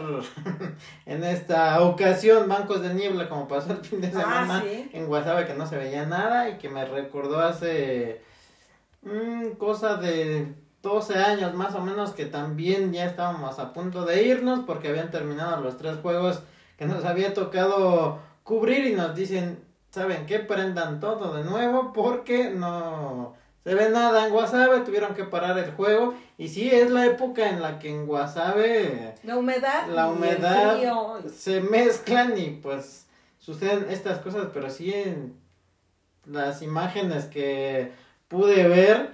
en 1.05 1.23
esta 1.23 1.81
ocasión 1.81 2.47
bancos 2.47 2.81
de 2.81 2.93
niebla 2.93 3.27
como 3.29 3.47
pasó 3.47 3.71
el 3.73 3.79
fin 3.79 4.01
de 4.01 4.07
Ah, 4.07 4.11
semana 4.11 4.61
sí. 4.61 4.89
en 4.93 5.07
Guasave 5.07 5.45
que 5.47 5.53
no 5.55 5.65
se 5.65 5.77
veía 5.77 6.05
nada 6.05 6.49
y 6.49 6.57
que 6.57 6.69
me 6.69 6.85
recordó 6.85 7.39
hace 7.39 8.21
mm, 9.01 9.51
cosa 9.57 9.95
de 9.97 10.53
12 10.81 11.15
años 11.17 11.53
más 11.55 11.75
o 11.75 11.81
menos 11.81 12.11
que 12.11 12.25
también 12.25 12.93
ya 12.93 13.05
estábamos 13.05 13.57
a 13.59 13.73
punto 13.73 14.05
de 14.05 14.23
irnos 14.23 14.61
porque 14.65 14.89
habían 14.89 15.11
terminado 15.11 15.61
los 15.61 15.77
tres 15.77 15.97
juegos 16.01 16.41
que 16.77 16.85
nos 16.85 17.03
había 17.03 17.33
tocado 17.33 18.19
cubrir 18.43 18.85
y 18.87 18.93
nos 18.95 19.13
dicen, 19.15 19.59
¿saben 19.91 20.25
qué? 20.25 20.39
Prendan 20.39 20.99
todo 21.01 21.35
de 21.35 21.43
nuevo 21.43 21.91
porque 21.93 22.49
no 22.51 23.33
se 23.63 23.75
ve 23.75 23.89
nada 23.89 24.25
en 24.25 24.31
Guasave, 24.31 24.79
tuvieron 24.81 25.13
que 25.15 25.25
parar 25.25 25.57
el 25.57 25.71
juego 25.71 26.13
y 26.37 26.47
sí 26.47 26.69
es 26.69 26.89
la 26.89 27.05
época 27.05 27.49
en 27.49 27.61
la 27.61 27.77
que 27.79 27.89
en 27.89 28.05
Guasave 28.05 29.15
La 29.23 29.37
humedad. 29.37 29.87
la 29.87 30.05
y 30.07 30.09
el 30.09 30.15
humedad 30.17 30.77
frío. 30.77 31.17
se 31.35 31.61
mezclan 31.61 32.37
y 32.37 32.51
pues 32.51 33.07
suceden 33.37 33.87
estas 33.89 34.19
cosas, 34.19 34.47
pero 34.53 34.69
sí 34.69 34.93
en 34.93 35.33
las 36.25 36.61
imágenes 36.61 37.25
que 37.25 37.91
pude 38.27 38.67
ver, 38.67 39.13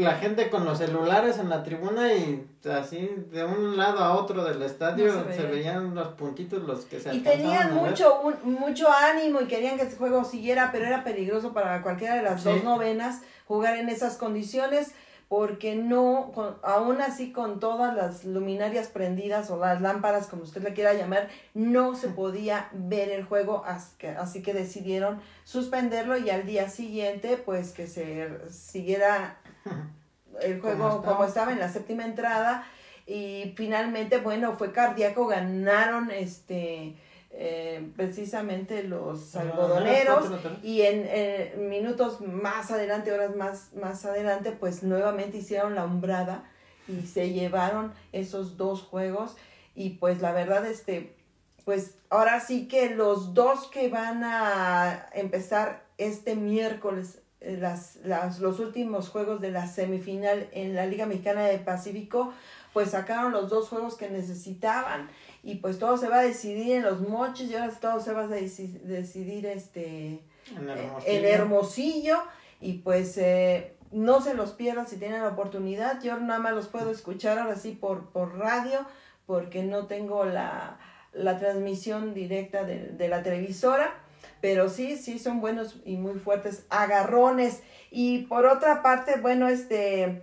la 0.00 0.14
gente 0.16 0.50
con 0.50 0.64
los 0.64 0.78
celulares 0.78 1.38
en 1.38 1.48
la 1.48 1.62
tribuna 1.62 2.12
y 2.12 2.46
así 2.70 3.08
de 3.30 3.44
un 3.44 3.76
lado 3.76 4.00
a 4.00 4.14
otro 4.16 4.44
del 4.44 4.62
estadio 4.62 5.06
No 5.06 5.24
se 5.24 5.32
se, 5.34 5.42
veía. 5.42 5.50
veían 5.50 5.94
los 5.94 6.08
puntitos 6.08 6.62
los 6.64 6.84
que 6.84 7.00
se 7.00 7.14
Y 7.14 7.20
tenían 7.20 7.74
mucho, 7.74 8.20
un- 8.20 8.52
mucho 8.54 8.88
ánimo 8.90 9.40
y 9.40 9.46
querían 9.46 9.76
que 9.76 9.84
este 9.84 9.96
juego 9.96 10.24
siguiera, 10.24 10.70
pero 10.72 10.86
era 10.86 11.04
peligroso 11.04 11.52
para 11.52 11.82
cualquiera 11.82 12.16
de 12.16 12.22
las 12.22 12.42
Sí. 12.42 12.48
dos 12.48 12.64
novenas 12.64 13.22
jugar 13.46 13.76
en 13.76 13.88
esas 13.88 14.16
condiciones 14.16 14.92
porque 15.28 15.76
no, 15.76 16.32
con- 16.34 16.56
aún 16.64 17.00
así 17.00 17.30
con 17.32 17.60
todas 17.60 17.94
las 17.94 18.24
luminarias 18.24 18.88
prendidas 18.88 19.48
o 19.52 19.58
las 19.60 19.80
lámparas, 19.80 20.26
como 20.26 20.42
usted 20.42 20.60
le 20.60 20.72
quiera 20.74 20.92
llamar, 20.94 21.28
no 21.54 21.94
se 21.94 22.08
podía 22.20 22.68
ver 22.72 23.10
el 23.10 23.22
juego, 23.24 23.64
que- 23.98 24.08
así 24.08 24.42
que 24.42 24.52
decidieron 24.54 25.20
suspenderlo 25.44 26.16
y 26.18 26.30
al 26.30 26.46
día 26.46 26.68
siguiente 26.68 27.36
pues 27.36 27.70
que 27.70 27.86
se 27.86 28.28
siguiera 28.50 29.36
el 30.42 30.60
juego 30.60 30.78
Como 30.78 30.96
estaba. 30.96 31.16
como 31.16 31.28
estaba 31.28 31.52
en 31.52 31.58
la 31.58 31.68
séptima 31.68 32.04
entrada 32.04 32.64
y 33.06 33.52
finalmente 33.56 34.18
bueno 34.18 34.54
fue 34.56 34.72
cardíaco 34.72 35.26
ganaron 35.26 36.10
este 36.10 36.96
eh, 37.32 37.88
precisamente 37.96 38.82
los 38.82 39.36
algodoneros 39.36 40.30
y 40.62 40.82
en 40.82 41.04
eh, 41.06 41.54
minutos 41.58 42.20
más 42.20 42.70
adelante 42.70 43.12
horas 43.12 43.34
más 43.36 43.72
más 43.74 44.04
adelante 44.04 44.52
pues 44.52 44.82
nuevamente 44.82 45.38
hicieron 45.38 45.74
la 45.74 45.84
umbrada 45.84 46.44
y 46.88 47.06
se 47.06 47.32
llevaron 47.32 47.92
esos 48.12 48.56
dos 48.56 48.82
juegos 48.82 49.36
y 49.74 49.90
pues 49.90 50.20
la 50.20 50.32
verdad 50.32 50.66
este 50.66 51.14
pues 51.64 51.96
ahora 52.10 52.40
sí 52.40 52.68
que 52.68 52.90
los 52.90 53.34
dos 53.34 53.68
que 53.68 53.88
van 53.88 54.22
a 54.24 55.06
empezar 55.14 55.84
este 55.98 56.34
miércoles 56.34 57.20
las, 57.40 57.96
las, 58.04 58.38
los 58.40 58.58
últimos 58.60 59.08
juegos 59.08 59.40
de 59.40 59.50
la 59.50 59.66
semifinal 59.66 60.48
en 60.52 60.74
la 60.74 60.86
Liga 60.86 61.06
Mexicana 61.06 61.44
del 61.46 61.60
Pacífico, 61.60 62.32
pues 62.72 62.90
sacaron 62.90 63.32
los 63.32 63.48
dos 63.48 63.68
juegos 63.68 63.96
que 63.96 64.10
necesitaban 64.10 65.08
y 65.42 65.56
pues 65.56 65.78
todo 65.78 65.96
se 65.96 66.08
va 66.08 66.18
a 66.18 66.22
decidir 66.22 66.76
en 66.76 66.82
los 66.82 67.00
moches 67.00 67.48
y 67.50 67.56
ahora 67.56 67.72
todo 67.80 68.00
se 68.00 68.12
va 68.12 68.22
a 68.24 68.28
deci- 68.28 68.80
decidir 68.82 69.46
este 69.46 70.22
En 70.54 70.68
eh, 70.68 70.72
Hermosillo. 70.72 71.06
en 71.06 71.24
Hermosillo 71.24 72.16
y 72.60 72.72
pues 72.78 73.16
eh, 73.18 73.74
no 73.90 74.20
se 74.20 74.34
los 74.34 74.50
pierdan 74.52 74.86
si 74.86 74.98
tienen 74.98 75.22
la 75.22 75.28
oportunidad. 75.28 76.00
Yo 76.02 76.18
nada 76.20 76.38
más 76.40 76.52
los 76.52 76.68
puedo 76.68 76.90
escuchar 76.90 77.38
ahora 77.38 77.56
sí 77.56 77.72
por, 77.72 78.10
por 78.10 78.36
radio 78.38 78.80
porque 79.26 79.62
no 79.64 79.86
tengo 79.86 80.24
la, 80.24 80.78
la 81.12 81.38
transmisión 81.38 82.12
directa 82.14 82.64
de, 82.64 82.88
de 82.88 83.08
la 83.08 83.22
televisora. 83.22 83.94
Pero 84.40 84.68
sí, 84.68 84.96
sí 84.96 85.18
son 85.18 85.40
buenos 85.40 85.80
y 85.84 85.96
muy 85.96 86.18
fuertes 86.18 86.64
agarrones. 86.70 87.62
Y 87.90 88.22
por 88.22 88.46
otra 88.46 88.82
parte, 88.82 89.20
bueno, 89.20 89.48
este 89.48 90.22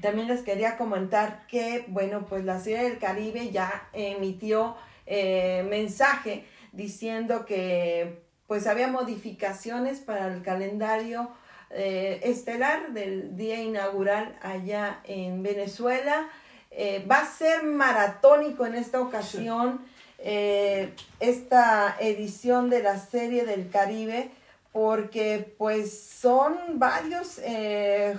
también 0.00 0.28
les 0.28 0.42
quería 0.42 0.76
comentar 0.76 1.46
que, 1.46 1.84
bueno, 1.88 2.26
pues 2.26 2.44
la 2.44 2.60
Serie 2.60 2.88
del 2.88 2.98
Caribe 2.98 3.50
ya 3.50 3.88
emitió 3.92 4.76
eh, 5.06 5.64
mensaje 5.68 6.44
diciendo 6.72 7.46
que 7.46 8.22
pues 8.46 8.66
había 8.66 8.88
modificaciones 8.88 10.00
para 10.00 10.32
el 10.32 10.42
calendario 10.42 11.30
eh, 11.70 12.20
estelar 12.22 12.92
del 12.92 13.36
día 13.36 13.60
inaugural 13.60 14.38
allá 14.42 15.00
en 15.04 15.42
Venezuela. 15.42 16.28
Eh, 16.70 17.04
va 17.10 17.20
a 17.20 17.26
ser 17.26 17.64
maratónico 17.64 18.66
en 18.66 18.74
esta 18.74 19.00
ocasión 19.00 19.80
eh, 20.28 20.92
esta 21.20 21.96
edición 22.00 22.68
de 22.68 22.82
la 22.82 22.98
Serie 22.98 23.44
del 23.44 23.70
Caribe 23.70 24.28
porque 24.72 25.54
pues 25.56 25.96
son 25.96 26.80
varios 26.80 27.38
eh, 27.44 28.18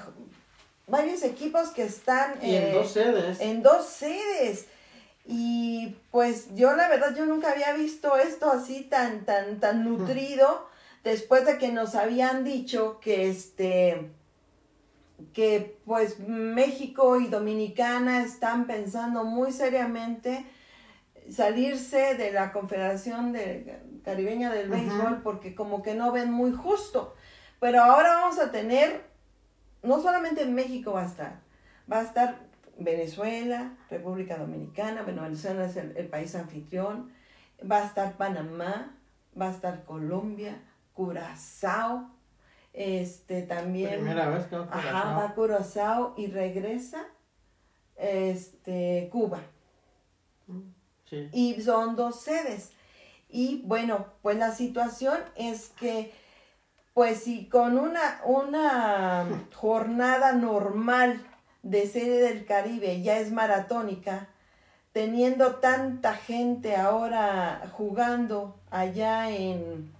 varios 0.87 1.21
equipos 1.23 1.67
que 1.71 1.83
están 1.83 2.35
Y 2.41 2.55
en 2.55 2.63
eh, 2.63 2.71
dos 2.71 2.91
sedes. 2.93 3.41
en 3.41 3.61
dos 3.61 3.87
sedes. 3.87 4.67
Y 5.25 5.97
pues 6.09 6.55
yo 6.55 6.73
la 6.77 6.87
verdad 6.87 7.13
yo 7.13 7.25
nunca 7.25 7.51
había 7.51 7.73
visto 7.73 8.15
esto 8.15 8.49
así 8.49 8.83
tan 8.83 9.25
tan 9.25 9.59
tan 9.59 9.83
nutrido 9.83 10.65
después 11.03 11.45
de 11.45 11.57
que 11.57 11.73
nos 11.73 11.93
habían 11.93 12.45
dicho 12.45 13.01
que 13.01 13.27
este 13.29 14.09
que 15.33 15.77
pues 15.85 16.19
México 16.19 17.19
y 17.19 17.27
Dominicana 17.27 18.23
están 18.23 18.65
pensando 18.65 19.25
muy 19.25 19.51
seriamente 19.51 20.45
salirse 21.31 22.15
de 22.15 22.31
la 22.31 22.51
Confederación 22.51 23.33
de, 23.33 23.79
Caribeña 24.03 24.51
del. 24.51 24.69
Béisbol 24.69 25.21
porque 25.21 25.53
como 25.53 25.83
que 25.83 25.95
no 25.95 26.11
ven 26.11 26.31
muy 26.31 26.53
justo. 26.53 27.15
Pero 27.59 27.83
ahora 27.83 28.15
vamos 28.15 28.39
a 28.39 28.51
tener, 28.51 29.03
no 29.83 30.01
solamente 30.01 30.45
México 30.45 30.93
va 30.93 31.03
a 31.03 31.07
estar, 31.07 31.39
va 31.91 31.99
a 31.99 32.03
estar 32.03 32.39
Venezuela, 32.77 33.73
República 33.89 34.37
Dominicana, 34.37 35.01
bueno, 35.01 35.23
Venezuela 35.23 35.65
es 35.65 35.75
el, 35.75 35.97
el 35.97 36.07
país 36.07 36.35
anfitrión, 36.35 37.11
va 37.69 37.77
a 37.77 37.85
estar 37.85 38.13
Panamá, 38.13 38.95
va 39.39 39.47
a 39.47 39.51
estar 39.51 39.83
Colombia, 39.83 40.61
Curazao, 40.93 42.11
este 42.73 43.41
también... 43.41 43.95
Primera 43.95 44.29
vez 44.29 44.45
que 44.45 44.57
va 44.57 44.65
a 44.65 44.77
Ajá, 44.77 45.17
va 45.17 45.25
a 45.25 45.33
Curazao 45.33 46.13
y 46.17 46.27
regresa 46.27 47.07
este 47.95 49.09
Cuba. 49.11 49.41
Sí. 51.09 51.29
Y 51.33 51.61
son 51.61 51.95
dos 51.95 52.21
sedes. 52.21 52.71
Y 53.29 53.61
bueno, 53.65 54.07
pues 54.21 54.37
la 54.37 54.53
situación 54.53 55.17
es 55.35 55.69
que, 55.79 56.13
pues 56.93 57.23
si 57.23 57.47
con 57.47 57.77
una, 57.77 58.21
una 58.25 59.25
jornada 59.55 60.33
normal 60.33 61.21
de 61.63 61.87
serie 61.87 62.19
del 62.19 62.45
Caribe 62.45 63.01
ya 63.01 63.19
es 63.19 63.31
maratónica, 63.31 64.29
teniendo 64.93 65.55
tanta 65.55 66.15
gente 66.15 66.75
ahora 66.75 67.69
jugando 67.73 68.55
allá 68.71 69.29
en, 69.29 69.91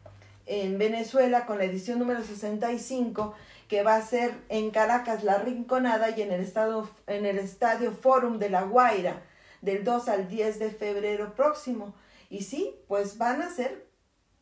en 0.46 0.78
Venezuela 0.78 1.46
con 1.46 1.58
la 1.58 1.65
edición 1.65 2.00
número 2.00 2.24
65, 2.24 3.36
que 3.67 3.84
va 3.84 3.96
a 3.96 4.02
ser 4.02 4.34
en 4.48 4.72
Caracas 4.72 5.24
la 5.24 5.38
Rinconada 5.38 6.12
y 6.12 6.22
en 6.22 6.32
el, 6.32 6.41
estado, 6.41 6.89
en 7.06 7.26
el 7.26 7.38
Estadio 7.38 7.91
Forum 7.91 8.39
de 8.39 8.50
La 8.50 8.63
Guaira 8.63 9.22
del 9.62 9.84
2 9.84 10.08
al 10.10 10.28
10 10.28 10.60
de 10.60 10.72
febrero 10.72 11.34
próximo. 11.36 11.93
Y 12.30 12.43
sí, 12.43 12.76
pues 12.88 13.17
van 13.17 13.41
a 13.41 13.50
ser 13.50 13.88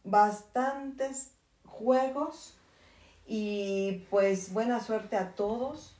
bastantes 0.04 1.32
juegos 1.63 2.58
y 3.28 4.06
pues 4.10 4.54
buena 4.54 4.82
suerte 4.82 5.17
a 5.17 5.36
todos. 5.36 5.91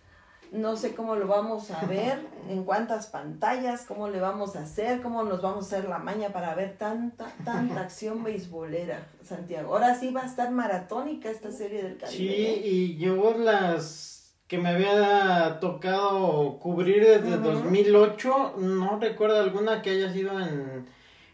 No 0.51 0.78
sé 0.78 0.95
cómo 0.95 1.15
lo 1.15 1.28
vamos 1.28 1.69
a 1.71 1.86
ver, 1.86 2.25
en 2.49 2.63
cuántas 2.63 3.08
pantallas, 3.08 3.86
cómo 3.86 4.08
le 4.08 4.19
vamos 4.19 4.56
a 4.56 4.62
hacer, 4.62 5.01
cómo 5.01 5.23
nos 5.23 5.41
vamos 5.41 5.65
a 5.65 5.78
hacer 5.78 5.89
la 5.89 5.97
maña 5.97 6.30
para 6.30 6.54
ver 6.56 6.78
tanta, 6.78 7.34
tanta 7.43 7.82
acción 7.82 8.23
beisbolera, 8.23 9.08
Santiago. 9.23 9.73
Ahora 9.73 9.95
sí 9.95 10.12
va 10.12 10.21
a 10.21 10.28
estar 10.28 10.51
maratónica 10.51 11.30
esta 11.30 11.51
serie 11.51 11.84
del 11.84 11.97
Caribe. 11.97 12.17
Sí, 12.17 12.30
¿eh? 12.30 12.62
y 12.63 12.97
yo 12.97 13.38
las 13.38 14.14
que 14.56 14.62
me 14.62 14.70
había 14.70 15.58
tocado 15.60 16.58
cubrir 16.62 17.04
desde 17.06 17.36
Ujú. 17.38 17.52
2008, 17.52 18.54
no 18.60 18.98
recuerdo 19.00 19.40
alguna 19.42 19.82
que 19.82 19.90
haya 19.90 20.13
sido 20.13 20.40
en, 20.40 20.86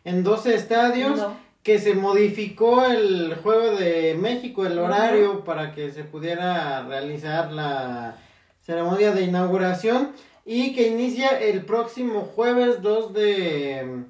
en 0.03 0.23
12 0.23 0.55
estadios, 0.55 1.17
No. 1.19 1.37
que 1.61 1.77
se 1.77 1.93
modificó 1.93 2.83
el 2.85 3.35
juego 3.43 3.75
de 3.77 4.15
México, 4.19 4.65
el 4.65 4.79
horario, 4.79 5.43
para 5.43 5.71
que 5.71 5.91
se 5.91 6.03
pudiera 6.03 6.81
realizar 6.87 7.51
la 7.51 8.15
ceremonia 8.61 9.11
de 9.11 9.21
inauguración 9.23 10.13
y 10.43 10.73
que 10.73 10.87
inicia 10.87 11.27
el 11.39 11.63
próximo 11.65 12.21
jueves 12.21 12.81
2 12.81 13.13
de 13.13 14.03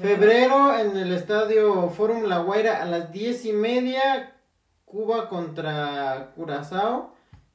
febrero 0.00 0.78
en 0.78 0.96
el 0.96 1.12
estadio 1.12 1.90
Forum 1.90 2.22
La 2.24 2.38
Guaira 2.38 2.80
a 2.82 2.86
las 2.86 3.12
diez 3.12 3.44
y 3.44 3.52
media, 3.52 4.32
Cuba 4.86 5.28
contra 5.28 6.30
Curazao 6.34 7.13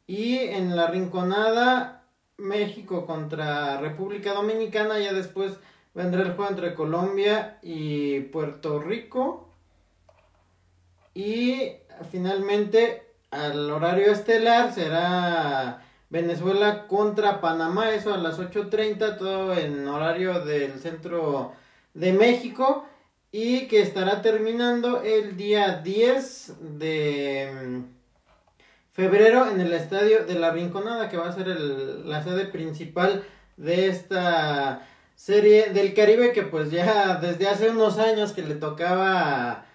y 0.09 0.39
en 0.39 0.75
la 0.75 0.87
Rinconada 0.87 2.03
México 2.37 3.05
contra 3.05 3.79
República 3.79 4.33
Dominicana, 4.33 4.97
ya 4.97 5.13
después 5.13 5.53
vendrá 5.93 6.23
el 6.23 6.33
juego 6.33 6.49
entre 6.49 6.73
Colombia 6.73 7.59
y 7.61 8.21
Puerto 8.21 8.79
Rico. 8.79 9.53
Y 11.13 11.73
finalmente 12.09 13.03
al 13.29 13.69
horario 13.69 14.11
estelar 14.11 14.73
será 14.73 15.85
Venezuela 16.09 16.87
contra 16.87 17.39
Panamá, 17.39 17.91
eso 17.91 18.11
a 18.11 18.17
las 18.17 18.39
8.30, 18.39 19.19
todo 19.19 19.53
en 19.53 19.87
horario 19.87 20.43
del 20.43 20.79
centro 20.79 21.51
de 21.93 22.13
México 22.13 22.87
y 23.31 23.67
que 23.67 23.83
estará 23.83 24.23
terminando 24.23 25.03
el 25.03 25.37
día 25.37 25.83
10 25.83 26.79
de 26.79 27.51
mm, 27.53 27.98
febrero 28.99 29.49
en 29.49 29.61
el 29.61 29.71
estadio 29.71 30.25
de 30.25 30.35
la 30.35 30.51
Rinconada, 30.51 31.07
que 31.07 31.15
va 31.15 31.29
a 31.29 31.31
ser 31.31 31.47
la 31.47 32.21
sede 32.21 32.43
principal 32.43 33.23
de 33.55 33.87
esta 33.87 34.85
serie 35.15 35.69
del 35.69 35.93
Caribe, 35.93 36.33
que 36.33 36.43
pues 36.43 36.69
ya 36.69 37.15
desde 37.15 37.47
hace 37.47 37.69
unos 37.69 37.97
años 37.97 38.33
que 38.33 38.41
le 38.41 38.55
tocaba 38.55 39.65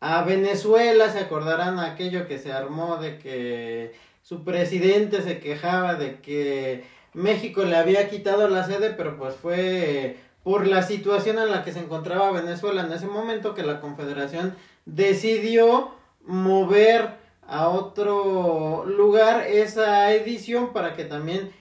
a, 0.00 0.22
Venezuela, 0.24 1.12
se 1.12 1.20
acordarán 1.20 1.78
aquello 1.78 2.26
que 2.26 2.38
se 2.38 2.52
armó 2.52 2.96
de 2.96 3.18
que 3.18 3.92
su 4.20 4.42
presidente 4.42 5.22
se 5.22 5.38
quejaba 5.38 5.94
de 5.94 6.16
que 6.16 6.82
México 7.14 7.62
le 7.62 7.76
había 7.76 8.10
quitado 8.10 8.48
la 8.48 8.66
sede, 8.66 8.90
pero 8.90 9.16
pues 9.16 9.36
fue 9.36 10.16
por 10.42 10.66
la 10.66 10.82
situación 10.82 11.38
en 11.38 11.52
la 11.52 11.62
que 11.62 11.72
se 11.72 11.78
encontraba 11.78 12.32
Venezuela 12.32 12.82
en 12.82 12.92
ese 12.92 13.06
momento 13.06 13.54
que 13.54 13.62
la 13.62 13.80
Confederación 13.80 14.56
decidió 14.86 15.92
mover 16.24 17.21
a 17.46 17.68
otro 17.68 18.84
lugar 18.86 19.46
esa 19.46 20.12
edición 20.12 20.72
para 20.72 20.94
que 20.94 21.04
también 21.04 21.52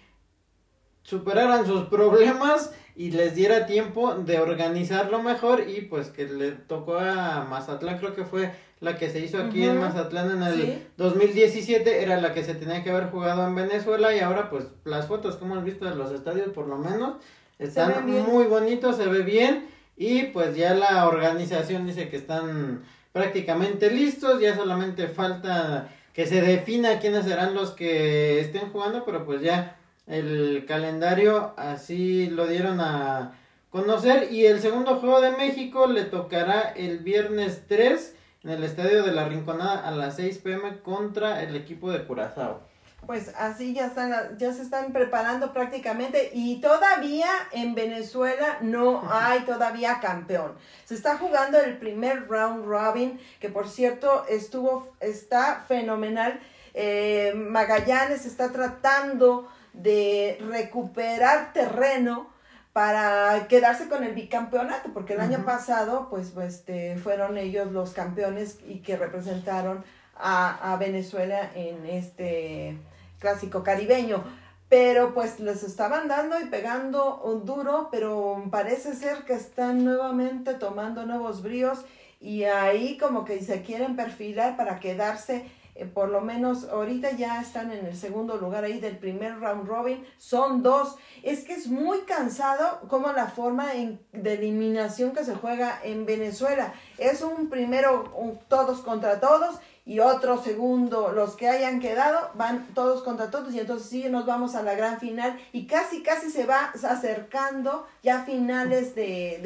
superaran 1.03 1.65
sus 1.65 1.85
problemas 1.85 2.71
y 2.95 3.11
les 3.11 3.35
diera 3.35 3.65
tiempo 3.65 4.13
de 4.15 4.39
organizarlo 4.39 5.21
mejor 5.23 5.67
y 5.67 5.81
pues 5.81 6.09
que 6.09 6.25
le 6.25 6.51
tocó 6.51 6.97
a 6.97 7.45
Mazatlán, 7.49 7.97
creo 7.97 8.13
que 8.13 8.25
fue 8.25 8.51
la 8.79 8.97
que 8.97 9.09
se 9.09 9.19
hizo 9.19 9.41
aquí 9.41 9.63
en 9.63 9.79
Mazatlán 9.79 10.31
en 10.31 10.43
el 10.43 10.87
2017, 10.97 12.03
era 12.03 12.19
la 12.19 12.33
que 12.33 12.43
se 12.43 12.55
tenía 12.55 12.83
que 12.83 12.89
haber 12.89 13.09
jugado 13.09 13.47
en 13.47 13.55
Venezuela 13.55 14.13
y 14.15 14.19
ahora 14.19 14.49
pues 14.49 14.65
las 14.85 15.07
fotos 15.07 15.35
que 15.35 15.45
hemos 15.45 15.63
visto 15.63 15.85
de 15.85 15.95
los 15.95 16.11
estadios 16.11 16.49
por 16.49 16.67
lo 16.67 16.77
menos 16.77 17.15
están 17.59 18.05
muy 18.05 18.45
bonitos, 18.45 18.97
se 18.97 19.07
ve 19.07 19.21
bien 19.21 19.67
y 19.97 20.23
pues 20.23 20.55
ya 20.55 20.73
la 20.73 21.07
organización 21.07 21.85
dice 21.85 22.09
que 22.09 22.17
están 22.17 22.83
prácticamente 23.11 23.91
listos, 23.91 24.39
ya 24.41 24.55
solamente 24.55 25.07
falta 25.07 25.89
que 26.13 26.25
se 26.25 26.41
defina 26.41 26.99
quiénes 26.99 27.25
serán 27.25 27.53
los 27.53 27.71
que 27.71 28.39
estén 28.39 28.69
jugando, 28.71 29.05
pero 29.05 29.25
pues 29.25 29.41
ya 29.41 29.77
el 30.07 30.65
calendario 30.67 31.53
así 31.57 32.27
lo 32.29 32.47
dieron 32.47 32.79
a 32.81 33.33
conocer. 33.69 34.31
Y 34.31 34.45
el 34.45 34.59
segundo 34.59 34.97
juego 34.97 35.21
de 35.21 35.31
México 35.31 35.87
le 35.87 36.03
tocará 36.03 36.73
el 36.75 36.99
viernes 36.99 37.63
3 37.67 38.15
en 38.43 38.49
el 38.49 38.63
estadio 38.63 39.03
de 39.03 39.13
la 39.13 39.27
Rinconada 39.27 39.87
a 39.87 39.91
las 39.91 40.15
6 40.17 40.39
pm 40.39 40.79
contra 40.79 41.43
el 41.43 41.55
equipo 41.55 41.91
de 41.91 42.03
Curazao 42.03 42.70
pues 43.05 43.33
así 43.37 43.73
ya 43.73 43.87
están, 43.87 44.37
ya 44.37 44.53
se 44.53 44.61
están 44.61 44.93
preparando 44.93 45.53
prácticamente 45.53 46.31
y 46.33 46.61
todavía 46.61 47.29
en 47.51 47.73
Venezuela 47.73 48.59
no 48.61 49.03
hay 49.11 49.41
todavía 49.41 49.99
campeón. 49.99 50.53
Se 50.85 50.93
está 50.95 51.17
jugando 51.17 51.59
el 51.59 51.77
primer 51.77 52.27
round 52.27 52.65
robin, 52.65 53.19
que 53.39 53.49
por 53.49 53.67
cierto 53.67 54.25
estuvo, 54.29 54.93
está 54.99 55.65
fenomenal. 55.67 56.39
Eh, 56.73 57.33
Magallanes 57.35 58.25
está 58.25 58.51
tratando 58.51 59.49
de 59.73 60.37
recuperar 60.47 61.53
terreno 61.53 62.29
para 62.71 63.47
quedarse 63.49 63.89
con 63.89 64.03
el 64.03 64.13
bicampeonato, 64.13 64.93
porque 64.93 65.13
el 65.13 65.21
año 65.21 65.43
pasado, 65.43 66.07
pues, 66.09 66.31
pues 66.31 66.55
este, 66.55 66.95
fueron 66.97 67.37
ellos 67.37 67.71
los 67.71 67.91
campeones 67.91 68.59
y 68.65 68.79
que 68.79 68.95
representaron 68.95 69.83
a, 70.15 70.71
a 70.71 70.77
Venezuela 70.77 71.51
en 71.55 71.85
este 71.85 72.77
clásico 73.21 73.63
caribeño. 73.63 74.25
Pero 74.67 75.13
pues 75.13 75.39
les 75.39 75.63
estaban 75.63 76.09
dando 76.09 76.39
y 76.39 76.45
pegando 76.45 77.21
un 77.21 77.45
duro, 77.45 77.89
pero 77.91 78.43
parece 78.51 78.95
ser 78.95 79.23
que 79.25 79.33
están 79.33 79.85
nuevamente 79.85 80.53
tomando 80.55 81.05
nuevos 81.05 81.41
bríos 81.41 81.85
y 82.19 82.43
ahí 82.43 82.97
como 82.97 83.23
que 83.25 83.41
se 83.41 83.61
quieren 83.61 83.95
perfilar 83.95 84.55
para 84.55 84.79
quedarse 84.79 85.45
eh, 85.75 85.85
por 85.85 86.09
lo 86.09 86.21
menos 86.21 86.65
ahorita 86.65 87.11
ya 87.11 87.41
están 87.41 87.71
en 87.71 87.85
el 87.85 87.95
segundo 87.95 88.37
lugar 88.37 88.63
ahí 88.63 88.79
del 88.79 88.97
primer 88.97 89.39
round 89.39 89.67
robin, 89.67 90.05
son 90.17 90.61
dos. 90.61 90.97
Es 91.23 91.43
que 91.43 91.53
es 91.53 91.67
muy 91.67 92.01
cansado 92.01 92.81
como 92.87 93.11
la 93.13 93.27
forma 93.27 93.69
de 94.11 94.33
eliminación 94.33 95.11
que 95.11 95.23
se 95.23 95.35
juega 95.35 95.79
en 95.83 96.05
Venezuela. 96.05 96.73
Es 96.97 97.21
un 97.21 97.49
primero 97.49 98.37
todos 98.47 98.81
contra 98.81 99.19
todos 99.19 99.59
y 99.85 99.99
otro 99.99 100.41
segundo, 100.41 101.11
los 101.11 101.35
que 101.35 101.49
hayan 101.49 101.79
quedado 101.79 102.29
van 102.35 102.67
todos 102.75 103.01
contra 103.03 103.31
todos 103.31 103.53
y 103.53 103.59
entonces 103.59 103.89
sí 103.89 104.07
nos 104.09 104.25
vamos 104.25 104.55
a 104.55 104.61
la 104.61 104.75
gran 104.75 104.99
final 104.99 105.39
y 105.51 105.65
casi 105.65 106.03
casi 106.03 106.29
se 106.29 106.45
va 106.45 106.71
acercando 106.83 107.87
ya 108.03 108.23
finales 108.23 108.93
de, 108.93 109.39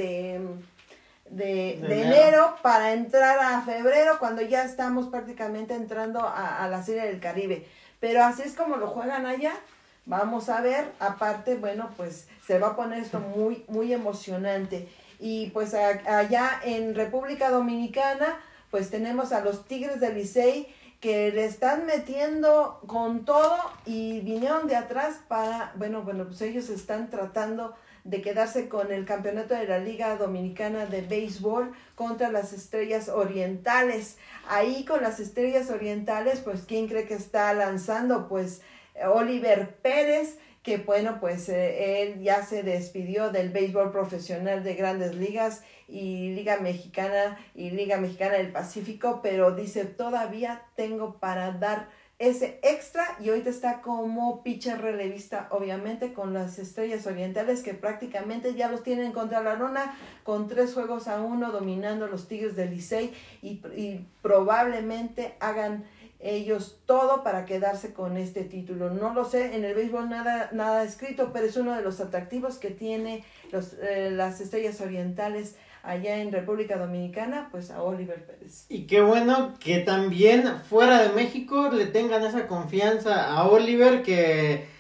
de, 1.30 2.02
enero. 2.02 2.56
para 2.62 2.94
entrar 2.94 3.40
a 3.40 3.62
febrero 3.62 4.20
cuando 4.20 4.42
ya 4.42 4.66
estamos 4.66 5.08
prácticamente 5.08 5.74
entrando 5.74 6.20
a, 6.20 6.64
a 6.64 6.68
la 6.68 6.84
serie 6.84 7.04
del 7.04 7.22
Caribe. 7.22 7.66
Pero 8.00 8.24
así 8.24 8.44
es 8.44 8.56
como 8.56 8.76
lo 8.76 8.88
juegan 8.88 9.26
allá. 9.26 9.54
Vamos 10.06 10.50
a 10.50 10.62
ver, 10.62 10.92
aparte, 11.00 11.56
bueno, 11.56 11.90
pues 11.98 12.28
se 12.46 12.60
va 12.60 12.68
a 12.68 12.76
poner 12.76 13.00
esto 13.00 13.20
muy, 13.20 13.66
muy 13.68 13.92
emocionante. 13.94 14.88
Y 15.20 15.48
pues 15.52 15.74
allá 15.74 16.60
en 16.64 16.94
República 16.94 17.50
Dominicana, 17.50 18.38
pues 18.76 18.90
tenemos 18.90 19.32
a 19.32 19.40
los 19.40 19.64
Tigres 19.64 20.02
del 20.02 20.16
Licey 20.16 20.68
que 21.00 21.32
le 21.32 21.46
están 21.46 21.86
metiendo 21.86 22.82
con 22.88 23.24
todo 23.24 23.58
y 23.86 24.20
vinieron 24.20 24.68
de 24.68 24.76
atrás 24.76 25.22
para, 25.30 25.72
bueno, 25.78 26.02
bueno, 26.02 26.26
pues 26.26 26.42
ellos 26.42 26.68
están 26.68 27.10
tratando 27.10 27.74
de 28.04 28.22
quedarse 28.22 28.68
con 28.68 28.92
el 28.92 29.06
campeonato 29.06 29.54
de 29.54 29.66
la 29.66 29.80
Liga 29.80 30.18
Dominicana 30.18 30.88
de 30.88 31.04
Béisbol 31.04 31.72
contra 31.96 32.30
las 32.34 32.52
Estrellas 32.52 33.08
Orientales. 33.08 34.18
Ahí 34.50 34.84
con 34.84 35.02
las 35.02 35.22
Estrellas 35.22 35.70
Orientales, 35.70 36.42
pues 36.42 36.66
¿quién 36.68 36.90
cree 36.90 37.08
que 37.08 37.14
está 37.14 37.54
lanzando? 37.54 38.28
Pues 38.28 38.62
Oliver 39.08 39.74
Pérez, 39.78 40.38
que 40.66 40.78
bueno, 40.80 41.20
pues 41.20 41.48
eh, 41.48 42.02
él 42.02 42.24
ya 42.24 42.44
se 42.44 42.64
despidió 42.64 43.30
del 43.30 43.52
béisbol 43.52 43.92
profesional 43.92 44.64
de 44.64 44.74
grandes 44.74 45.14
ligas 45.16 45.64
y 45.88 46.34
Liga 46.34 46.58
Mexicana 46.60 47.38
y 47.54 47.70
Liga 47.70 47.98
Mexicana 47.98 48.38
del 48.38 48.52
Pacífico, 48.52 49.20
pero 49.22 49.52
dice, 49.52 49.86
todavía 49.86 50.64
tengo 50.76 51.20
para 51.20 51.52
dar 51.52 51.90
ese 52.18 52.60
extra 52.64 53.06
y 53.20 53.30
ahorita 53.30 53.52
está 53.52 53.82
como 53.82 54.42
pitcher 54.42 54.82
relevista, 54.82 55.50
obviamente, 55.52 56.14
con 56.14 56.34
las 56.34 56.58
estrellas 56.58 57.06
orientales 57.06 57.62
que 57.62 57.76
prácticamente 57.76 58.56
ya 58.56 58.68
los 58.68 58.82
tienen 58.82 59.12
contra 59.12 59.44
la 59.44 59.54
lona 59.54 59.96
con 60.24 60.48
tres 60.48 60.74
juegos 60.74 61.08
a 61.08 61.22
uno 61.22 61.52
dominando 61.52 62.08
los 62.08 62.28
Tigres 62.28 62.56
del 62.56 62.72
Licey 62.72 63.14
y, 63.44 63.62
y 63.76 64.08
probablemente 64.24 65.36
hagan 65.40 65.84
ellos 66.26 66.80
todo 66.86 67.24
para 67.24 67.46
quedarse 67.46 67.94
con 67.94 68.18
este 68.18 68.44
título. 68.44 68.90
No 68.90 69.14
lo 69.14 69.26
sé, 69.26 69.56
en 69.56 69.64
el 69.64 69.76
béisbol 69.76 70.10
nada, 70.10 70.50
nada 70.52 70.84
escrito, 70.84 71.32
pero 71.32 71.46
es 71.46 71.56
uno 71.56 71.74
de 71.76 71.82
los 71.82 72.02
atractivos 72.02 72.58
que 72.58 72.72
tiene 72.72 73.24
los, 73.52 73.74
eh, 73.82 74.10
las 74.12 74.42
estrellas 74.42 74.82
orientales 74.82 75.56
allá 75.84 76.18
en 76.18 76.32
República 76.32 76.78
Dominicana, 76.78 77.50
pues 77.52 77.70
a 77.70 77.84
Oliver 77.84 78.26
Pérez. 78.26 78.66
Y 78.70 78.88
qué 78.88 79.02
bueno 79.02 79.54
que 79.60 79.80
también 79.80 80.62
fuera 80.68 81.02
de 81.04 81.10
México 81.10 81.70
le 81.70 81.86
tengan 81.86 82.24
esa 82.24 82.48
confianza 82.48 83.32
a 83.32 83.48
Oliver 83.48 84.02
que 84.02 84.74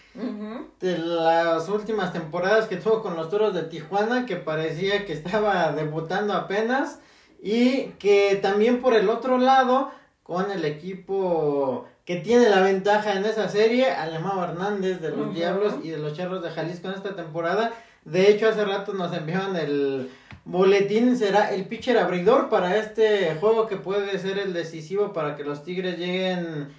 de 0.79 0.97
las 0.97 1.67
últimas 1.67 2.13
temporadas 2.13 2.67
que 2.67 2.77
tuvo 2.77 3.01
con 3.01 3.15
los 3.15 3.29
Toros 3.29 3.53
de 3.53 3.63
Tijuana, 3.63 4.25
que 4.25 4.37
parecía 4.37 5.05
que 5.05 5.13
estaba 5.13 5.73
debutando 5.73 6.33
apenas, 6.33 6.99
y 7.41 7.87
que 7.99 8.39
también 8.41 8.81
por 8.81 8.93
el 8.95 9.09
otro 9.09 9.37
lado 9.37 9.91
con 10.25 10.49
el 10.49 10.65
equipo 10.65 11.85
que 12.03 12.15
tiene 12.15 12.49
la 12.49 12.61
ventaja 12.61 13.13
en 13.13 13.25
esa 13.25 13.47
serie, 13.47 13.91
Alemão 13.91 14.43
Hernández 14.43 14.99
de 14.99 15.11
los 15.11 15.31
Diablos 15.35 15.75
y 15.83 15.89
de 15.89 15.99
los 15.99 16.13
Charros 16.13 16.41
de 16.41 16.49
Jalisco 16.49 16.87
en 16.87 16.95
esta 16.95 17.15
temporada. 17.15 17.73
De 18.05 18.27
hecho, 18.31 18.49
hace 18.49 18.65
rato 18.65 18.93
nos 18.93 19.15
enviaron 19.15 19.55
el 19.55 20.09
boletín, 20.43 21.15
será 21.15 21.53
el 21.53 21.65
pitcher 21.65 21.99
abridor 21.99 22.49
para 22.49 22.75
este 22.75 23.35
juego 23.35 23.67
que 23.67 23.75
puede 23.75 24.17
ser 24.17 24.39
el 24.39 24.51
decisivo 24.51 25.13
para 25.13 25.35
que 25.35 25.43
los 25.43 25.63
Tigres 25.63 25.99
lleguen 25.99 26.69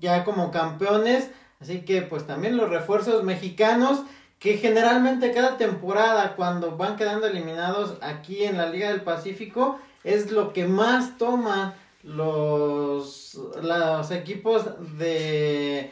ya 0.00 0.24
como 0.24 0.50
campeones. 0.50 1.28
Así 1.60 1.82
que 1.82 2.00
pues 2.00 2.26
también 2.26 2.56
los 2.56 2.70
refuerzos 2.70 3.22
mexicanos 3.22 4.00
que 4.38 4.56
generalmente 4.56 5.32
cada 5.32 5.58
temporada 5.58 6.36
cuando 6.36 6.78
van 6.78 6.96
quedando 6.96 7.26
eliminados 7.26 7.98
aquí 8.00 8.44
en 8.44 8.56
la 8.56 8.70
Liga 8.70 8.88
del 8.88 9.02
Pacífico 9.02 9.78
es 10.04 10.30
lo 10.30 10.54
que 10.54 10.66
más 10.66 11.18
toma 11.18 11.74
los, 12.04 13.40
los 13.62 14.10
equipos 14.10 14.64
de 14.98 15.90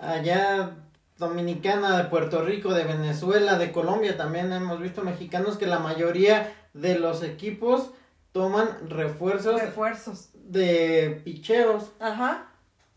allá 0.00 0.76
Dominicana, 1.18 1.98
de 1.98 2.04
Puerto 2.04 2.42
Rico, 2.42 2.74
de 2.74 2.84
Venezuela, 2.84 3.58
de 3.58 3.70
Colombia, 3.70 4.16
también 4.16 4.52
hemos 4.52 4.80
visto 4.80 5.02
mexicanos 5.02 5.56
que 5.56 5.66
la 5.66 5.78
mayoría 5.78 6.52
de 6.72 6.98
los 6.98 7.22
equipos 7.22 7.90
toman 8.32 8.88
refuerzos, 8.88 9.60
refuerzos. 9.60 10.30
de 10.32 11.20
picheos. 11.24 11.92
Ajá. 12.00 12.48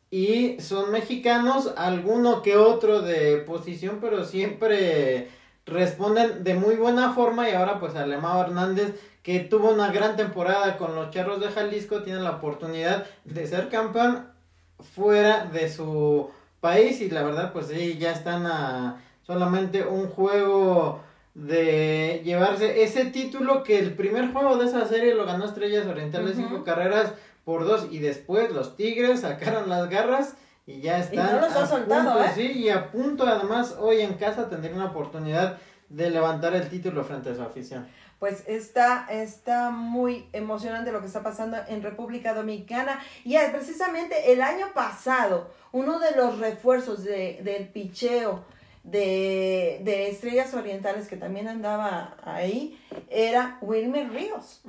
y 0.09 0.61
son 0.61 0.91
mexicanos, 0.91 1.73
alguno 1.75 2.41
que 2.41 2.55
otro 2.55 3.01
de 3.01 3.37
posición, 3.39 3.97
pero 3.99 4.23
siempre 4.23 5.29
responden 5.65 6.43
de 6.43 6.53
muy 6.53 6.75
buena 6.75 7.13
forma 7.13 7.49
y 7.49 7.53
ahora 7.53 7.79
pues 7.79 7.95
Alemão 7.95 8.39
Hernández 8.39 8.95
que 9.25 9.39
tuvo 9.39 9.71
una 9.71 9.91
gran 9.91 10.15
temporada 10.15 10.77
con 10.77 10.95
los 10.95 11.09
Charros 11.09 11.39
de 11.39 11.47
Jalisco 11.47 12.03
tiene 12.03 12.19
la 12.19 12.33
oportunidad 12.33 13.07
de 13.23 13.47
ser 13.47 13.69
campeón 13.69 14.27
fuera 14.93 15.45
de 15.45 15.67
su 15.67 16.29
país 16.61 17.01
y 17.01 17.09
la 17.09 17.23
verdad 17.23 17.51
pues 17.51 17.65
sí 17.65 17.97
ya 17.97 18.11
están 18.11 18.45
a 18.45 19.01
solamente 19.23 19.83
un 19.83 20.09
juego 20.09 21.01
de 21.33 22.21
llevarse 22.23 22.83
ese 22.83 23.05
título 23.05 23.63
que 23.63 23.79
el 23.79 23.95
primer 23.95 24.31
juego 24.31 24.57
de 24.57 24.67
esa 24.67 24.87
serie 24.87 25.15
lo 25.15 25.25
ganó 25.25 25.45
Estrellas 25.45 25.87
Orientales 25.87 26.35
cinco 26.35 26.63
carreras 26.63 27.15
por 27.43 27.65
dos 27.65 27.87
y 27.89 27.97
después 27.97 28.51
los 28.51 28.75
Tigres 28.75 29.21
sacaron 29.21 29.69
las 29.69 29.89
garras 29.89 30.35
y 30.67 30.81
ya 30.81 30.99
están. 30.99 31.29
Y 31.29 31.31
no 31.33 31.41
los 31.41 31.55
ha 31.55 31.65
soltado, 31.65 32.23
¿eh? 32.23 32.31
Sí, 32.35 32.51
y 32.51 32.69
a 32.69 32.91
punto 32.91 33.25
además 33.25 33.75
hoy 33.79 34.01
en 34.01 34.13
casa 34.13 34.49
tendría 34.49 34.75
una 34.75 34.85
oportunidad 34.85 35.57
de 35.89 36.09
levantar 36.09 36.55
el 36.55 36.69
título 36.69 37.03
frente 37.03 37.31
a 37.31 37.35
su 37.35 37.41
afición. 37.41 37.87
Pues 38.25 38.43
está, 38.47 39.05
está 39.11 39.69
muy 39.69 40.27
emocionante 40.33 40.91
lo 40.91 40.99
que 40.99 41.05
está 41.05 41.21
pasando 41.21 41.57
en 41.67 41.83
República 41.83 42.33
Dominicana. 42.33 42.99
Y 43.23 43.37
precisamente 43.51 44.33
el 44.33 44.41
año 44.41 44.73
pasado, 44.73 45.51
uno 45.71 45.99
de 45.99 46.15
los 46.15 46.39
refuerzos 46.39 47.03
de, 47.03 47.39
del 47.43 47.67
picheo 47.67 48.43
de, 48.83 49.79
de, 49.83 50.09
Estrellas 50.09 50.55
Orientales, 50.55 51.07
que 51.07 51.17
también 51.17 51.47
andaba 51.47 52.17
ahí, 52.23 52.81
era 53.11 53.59
Wilmer 53.61 54.09
Ríos. 54.09 54.63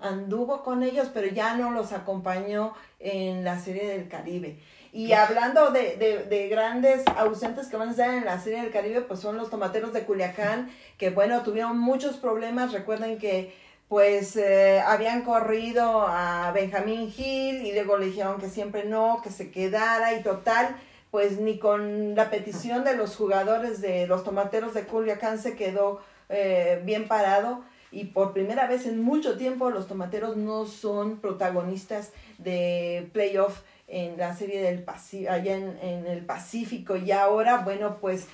Anduvo 0.00 0.62
con 0.62 0.82
ellos, 0.82 1.08
pero 1.14 1.28
ya 1.28 1.56
no 1.56 1.70
los 1.70 1.94
acompañó 1.94 2.74
en 2.98 3.42
la 3.42 3.58
Serie 3.58 3.88
del 3.88 4.08
Caribe. 4.08 4.60
Y 4.92 5.12
hablando 5.12 5.70
de, 5.70 5.96
de, 5.96 6.24
de, 6.24 6.48
grandes 6.48 7.02
ausentes 7.16 7.68
que 7.68 7.76
van 7.76 7.88
a 7.88 7.90
estar 7.90 8.10
en 8.10 8.24
la 8.24 8.40
Serie 8.40 8.62
del 8.62 8.70
Caribe, 8.70 9.02
pues 9.02 9.20
son 9.20 9.36
los 9.36 9.50
tomateros 9.50 9.92
de 9.92 10.04
Culiacán, 10.04 10.70
que 10.96 11.10
bueno, 11.10 11.42
tuvieron 11.42 11.78
muchos 11.78 12.16
problemas. 12.16 12.72
Recuerden 12.72 13.18
que 13.18 13.52
pues 13.88 14.36
eh, 14.36 14.80
habían 14.80 15.22
corrido 15.22 16.06
a 16.06 16.52
Benjamín 16.52 17.10
Gil 17.10 17.66
y 17.66 17.72
luego 17.72 17.96
le 17.96 18.06
dijeron 18.06 18.38
que 18.38 18.50
siempre 18.50 18.84
no, 18.84 19.20
que 19.22 19.30
se 19.30 19.50
quedara 19.50 20.14
y 20.14 20.22
total, 20.22 20.76
pues 21.10 21.40
ni 21.40 21.58
con 21.58 22.14
la 22.14 22.30
petición 22.30 22.84
de 22.84 22.96
los 22.96 23.16
jugadores 23.16 23.80
de 23.80 24.06
los 24.06 24.24
tomateros 24.24 24.74
de 24.74 24.84
Culiacán 24.84 25.38
se 25.38 25.56
quedó 25.56 26.00
eh, 26.28 26.82
bien 26.84 27.08
parado. 27.08 27.64
Y 27.90 28.04
por 28.04 28.34
primera 28.34 28.66
vez 28.66 28.84
en 28.84 29.00
mucho 29.00 29.38
tiempo 29.38 29.70
los 29.70 29.86
tomateros 29.86 30.36
no 30.36 30.66
son 30.66 31.20
protagonistas 31.20 32.12
de 32.36 33.08
playoff 33.14 33.60
en 33.88 34.16
la 34.16 34.36
serie 34.36 34.62
del 34.62 34.82
Pacífico, 34.82 35.32
allá 35.32 35.56
en, 35.56 36.06
el 36.06 36.24
Pacífico 36.24 36.96
y 36.96 37.10
ahora, 37.10 37.58
bueno, 37.58 37.96
pues 38.00 38.26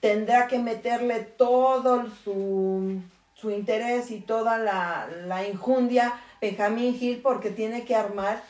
tendrá 0.00 0.48
que 0.48 0.58
meterle 0.58 1.20
todo 1.20 2.06
su, 2.24 3.00
su 3.34 3.50
interés 3.50 4.10
y 4.10 4.20
toda 4.20 4.58
la, 4.58 5.08
la 5.26 5.46
injundia 5.46 6.14
Benjamín 6.40 6.94
Gil 6.94 7.20
porque 7.22 7.50
tiene 7.50 7.84
que 7.84 7.94
armar 7.94 8.42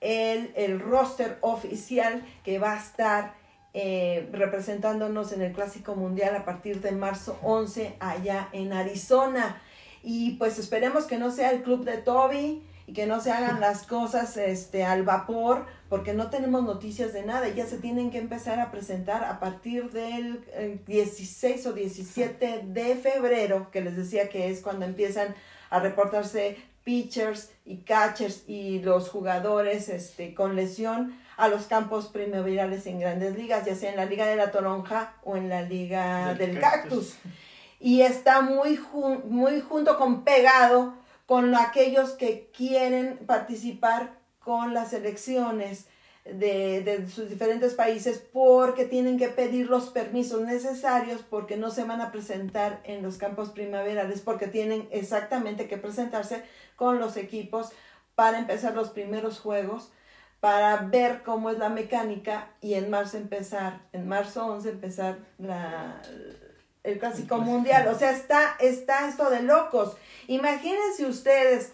el, 0.00 0.52
el 0.56 0.80
roster 0.80 1.38
oficial 1.40 2.22
que 2.44 2.58
va 2.58 2.72
a 2.72 2.78
estar 2.78 3.34
eh, 3.74 4.28
representándonos 4.32 5.32
en 5.32 5.40
el 5.40 5.52
Clásico 5.52 5.94
Mundial 5.94 6.36
a 6.36 6.44
partir 6.44 6.82
de 6.82 6.92
marzo 6.92 7.38
11 7.42 7.96
allá 8.00 8.48
en 8.52 8.72
Arizona. 8.72 9.62
Y 10.02 10.32
pues 10.32 10.58
esperemos 10.58 11.04
que 11.04 11.16
no 11.16 11.30
sea 11.30 11.52
el 11.52 11.62
club 11.62 11.84
de 11.84 11.96
Toby, 11.96 12.62
y 12.86 12.92
que 12.92 13.06
no 13.06 13.20
se 13.20 13.30
hagan 13.30 13.60
las 13.60 13.84
cosas 13.84 14.36
este, 14.36 14.84
al 14.84 15.02
vapor, 15.04 15.66
porque 15.88 16.14
no 16.14 16.30
tenemos 16.30 16.62
noticias 16.64 17.12
de 17.12 17.22
nada. 17.22 17.48
Ya 17.48 17.66
se 17.66 17.78
tienen 17.78 18.10
que 18.10 18.18
empezar 18.18 18.60
a 18.60 18.70
presentar 18.70 19.24
a 19.24 19.40
partir 19.40 19.90
del 19.90 20.44
16 20.86 21.66
o 21.66 21.72
17 21.72 22.62
de 22.66 22.96
febrero, 22.96 23.70
que 23.70 23.80
les 23.80 23.96
decía 23.96 24.28
que 24.28 24.50
es 24.50 24.60
cuando 24.60 24.84
empiezan 24.84 25.34
a 25.70 25.80
reportarse 25.80 26.56
pitchers 26.84 27.50
y 27.64 27.78
catchers 27.78 28.42
y 28.48 28.80
los 28.80 29.08
jugadores 29.08 29.88
este, 29.88 30.34
con 30.34 30.56
lesión 30.56 31.16
a 31.36 31.48
los 31.48 31.66
campos 31.66 32.06
primaverales 32.06 32.86
en 32.86 33.00
grandes 33.00 33.36
ligas, 33.36 33.64
ya 33.64 33.74
sea 33.74 33.90
en 33.90 33.96
la 33.96 34.04
Liga 34.04 34.26
de 34.26 34.36
la 34.36 34.50
Toronja 34.50 35.14
o 35.24 35.36
en 35.36 35.48
la 35.48 35.62
Liga 35.62 36.34
del, 36.34 36.58
Cactus. 36.60 37.16
Y 37.80 38.02
está 38.02 38.42
muy, 38.42 38.78
muy 39.28 39.60
junto 39.60 39.98
con 39.98 40.24
pegado 40.24 40.94
con 41.32 41.54
aquellos 41.54 42.10
que 42.10 42.50
quieren 42.54 43.16
participar 43.26 44.18
con 44.38 44.74
las 44.74 44.92
elecciones 44.92 45.86
de, 46.26 47.06
sus 47.10 47.30
diferentes 47.30 47.72
países 47.72 48.18
porque 48.34 48.84
tienen 48.84 49.16
que 49.16 49.28
pedir 49.28 49.70
los 49.70 49.88
permisos 49.88 50.42
necesarios 50.42 51.22
porque 51.22 51.56
no 51.56 51.70
se 51.70 51.84
van 51.84 52.02
a 52.02 52.12
presentar 52.12 52.82
en 52.84 53.02
los 53.02 53.16
campos 53.16 53.48
primaverales 53.48 54.20
porque 54.20 54.46
tienen 54.46 54.86
exactamente 54.90 55.68
que 55.68 55.78
presentarse 55.78 56.42
con 56.76 56.98
los 56.98 57.16
equipos 57.16 57.70
para 58.14 58.38
empezar 58.38 58.74
los 58.74 58.90
primeros 58.90 59.40
juegos 59.40 59.90
para 60.38 60.82
ver 60.82 61.22
cómo 61.22 61.48
es 61.48 61.56
la 61.56 61.70
mecánica 61.70 62.50
y 62.60 62.74
en 62.74 62.90
marzo 62.90 63.16
empezar, 63.16 63.80
en 63.94 64.06
marzo 64.06 64.44
11 64.48 64.68
empezar 64.68 65.16
la, 65.38 66.02
el 66.84 66.98
clásico 66.98 67.38
mundial. 67.38 67.88
O 67.88 67.98
sea, 67.98 68.10
está, 68.10 68.56
está 68.60 69.08
esto 69.08 69.30
de 69.30 69.42
locos. 69.42 69.96
Imagínense 70.28 71.06
ustedes 71.06 71.72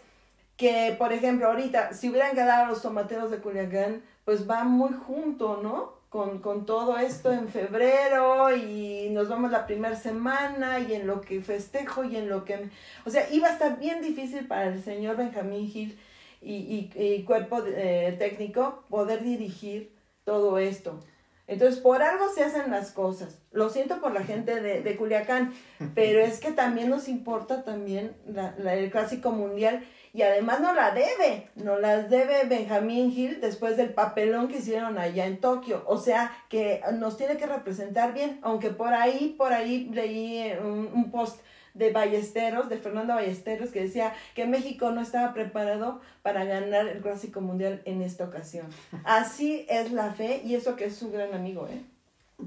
que, 0.56 0.94
por 0.98 1.12
ejemplo, 1.12 1.46
ahorita, 1.46 1.92
si 1.92 2.10
hubieran 2.10 2.34
quedado 2.34 2.66
los 2.66 2.82
tomateros 2.82 3.30
de 3.30 3.38
Culiacán, 3.38 4.02
pues 4.24 4.48
va 4.48 4.64
muy 4.64 4.92
junto, 4.92 5.60
¿no? 5.62 5.96
Con, 6.08 6.40
con 6.40 6.64
todo 6.64 6.96
esto 6.96 7.30
en 7.30 7.48
febrero 7.48 8.56
y 8.56 9.10
nos 9.10 9.28
vamos 9.28 9.50
la 9.50 9.66
primera 9.66 9.94
semana 9.94 10.80
y 10.80 10.94
en 10.94 11.06
lo 11.06 11.20
que 11.20 11.42
festejo 11.42 12.02
y 12.04 12.16
en 12.16 12.30
lo 12.30 12.44
que... 12.44 12.70
O 13.04 13.10
sea, 13.10 13.30
iba 13.30 13.48
a 13.48 13.52
estar 13.52 13.78
bien 13.78 14.00
difícil 14.00 14.46
para 14.46 14.68
el 14.68 14.82
señor 14.82 15.16
Benjamín 15.16 15.68
Gil 15.68 15.98
y, 16.40 16.90
y, 16.94 17.22
cuerpo 17.24 17.62
eh, 17.66 18.16
técnico 18.18 18.84
poder 18.88 19.22
dirigir 19.22 19.94
todo 20.24 20.58
esto. 20.58 21.00
Entonces, 21.48 21.80
por 21.80 22.02
algo 22.02 22.28
se 22.28 22.44
hacen 22.44 22.70
las 22.70 22.92
cosas. 22.92 23.38
Lo 23.52 23.70
siento 23.70 24.00
por 24.00 24.12
la 24.12 24.22
gente 24.22 24.60
de, 24.60 24.82
de 24.82 24.96
Culiacán, 24.96 25.54
pero 25.94 26.20
es 26.20 26.40
que 26.40 26.52
también 26.52 26.90
nos 26.90 27.08
importa 27.08 27.64
también 27.64 28.14
la, 28.26 28.54
el 28.74 28.90
clásico 28.90 29.32
mundial 29.32 29.82
y 30.12 30.22
además 30.22 30.60
no 30.60 30.74
la 30.74 30.90
debe, 30.90 31.48
no 31.54 31.78
las 31.78 32.10
debe 32.10 32.44
Benjamín 32.44 33.10
Hill 33.10 33.40
después 33.40 33.78
del 33.78 33.94
papelón 33.94 34.48
que 34.48 34.58
hicieron 34.58 34.98
allá 34.98 35.26
en 35.26 35.40
Tokio. 35.40 35.84
O 35.86 35.96
sea, 35.96 36.30
que 36.50 36.82
nos 36.94 37.16
tiene 37.16 37.38
que 37.38 37.46
representar 37.46 38.12
bien, 38.12 38.38
aunque 38.42 38.68
por 38.68 38.92
ahí, 38.92 39.34
por 39.38 39.54
ahí 39.54 39.88
leí 39.90 40.52
un, 40.62 40.90
un 40.92 41.10
post 41.10 41.40
de 41.78 41.92
Ballesteros, 41.92 42.68
de 42.68 42.76
Fernando 42.76 43.14
Ballesteros, 43.14 43.70
que 43.70 43.82
decía 43.82 44.14
que 44.34 44.46
México 44.46 44.90
no 44.90 45.00
estaba 45.00 45.32
preparado 45.32 46.00
para 46.22 46.44
ganar 46.44 46.88
el 46.88 47.00
Clásico 47.00 47.40
Mundial 47.40 47.80
en 47.84 48.02
esta 48.02 48.24
ocasión. 48.24 48.66
Así 49.04 49.64
es 49.68 49.92
la 49.92 50.12
fe 50.12 50.42
y 50.44 50.54
eso 50.54 50.76
que 50.76 50.86
es 50.86 50.96
su 50.96 51.10
gran 51.10 51.32
amigo, 51.34 51.68
¿eh? 51.68 51.80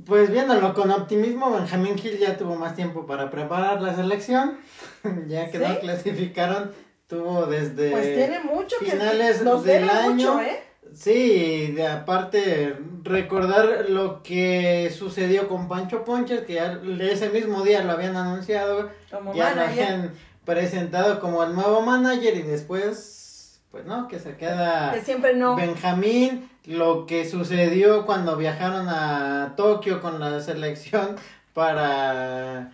Pues 0.06 0.32
viéndolo 0.32 0.74
con 0.74 0.90
optimismo, 0.90 1.52
Benjamín 1.52 1.98
Gil 1.98 2.18
ya 2.18 2.38
tuvo 2.38 2.56
más 2.56 2.76
tiempo 2.76 3.06
para 3.06 3.30
preparar 3.30 3.82
la 3.82 3.94
selección, 3.94 4.58
ya 5.28 5.50
que 5.52 5.60
no 5.60 5.80
clasificaron, 5.80 6.72
tuvo 7.08 7.46
desde 7.46 7.92
pues 7.92 8.16
tiene 8.16 8.40
mucho 8.40 8.78
finales 8.78 9.40
que 9.40 9.44
nos 9.44 9.64
del 9.66 9.90
año. 9.90 10.34
Mucho, 10.34 10.42
¿eh? 10.42 10.64
Sí, 10.94 11.72
de 11.76 11.88
aparte 11.88 12.76
recordar 13.04 13.90
lo 13.90 14.22
que 14.24 14.94
sucedió 14.96 15.48
con 15.48 15.68
Pancho 15.68 16.04
Ponches, 16.04 16.42
que 16.42 16.56
ya 16.56 16.80
ese 17.00 17.30
mismo 17.30 17.64
día 17.64 17.84
lo 17.84 17.94
habían 17.94 18.16
anunciado, 18.18 18.90
ya 19.34 19.56
lo 19.56 19.62
habían 19.62 20.12
presentado 20.46 21.20
como 21.20 21.44
el 21.44 21.54
nuevo 21.54 21.82
manager 21.82 22.36
y 22.36 22.42
después, 22.42 23.62
pues 23.72 23.86
no, 23.86 24.08
que 24.08 24.20
se 24.20 24.36
queda 24.36 24.92
que 24.92 25.02
siempre 25.02 25.36
no. 25.36 25.56
Benjamín, 25.56 26.50
lo 26.66 27.06
que 27.06 27.30
sucedió 27.30 28.06
cuando 28.06 28.36
viajaron 28.36 28.88
a 28.90 29.54
Tokio 29.56 30.02
con 30.02 30.20
la 30.20 30.42
selección 30.42 31.16
para 31.54 32.72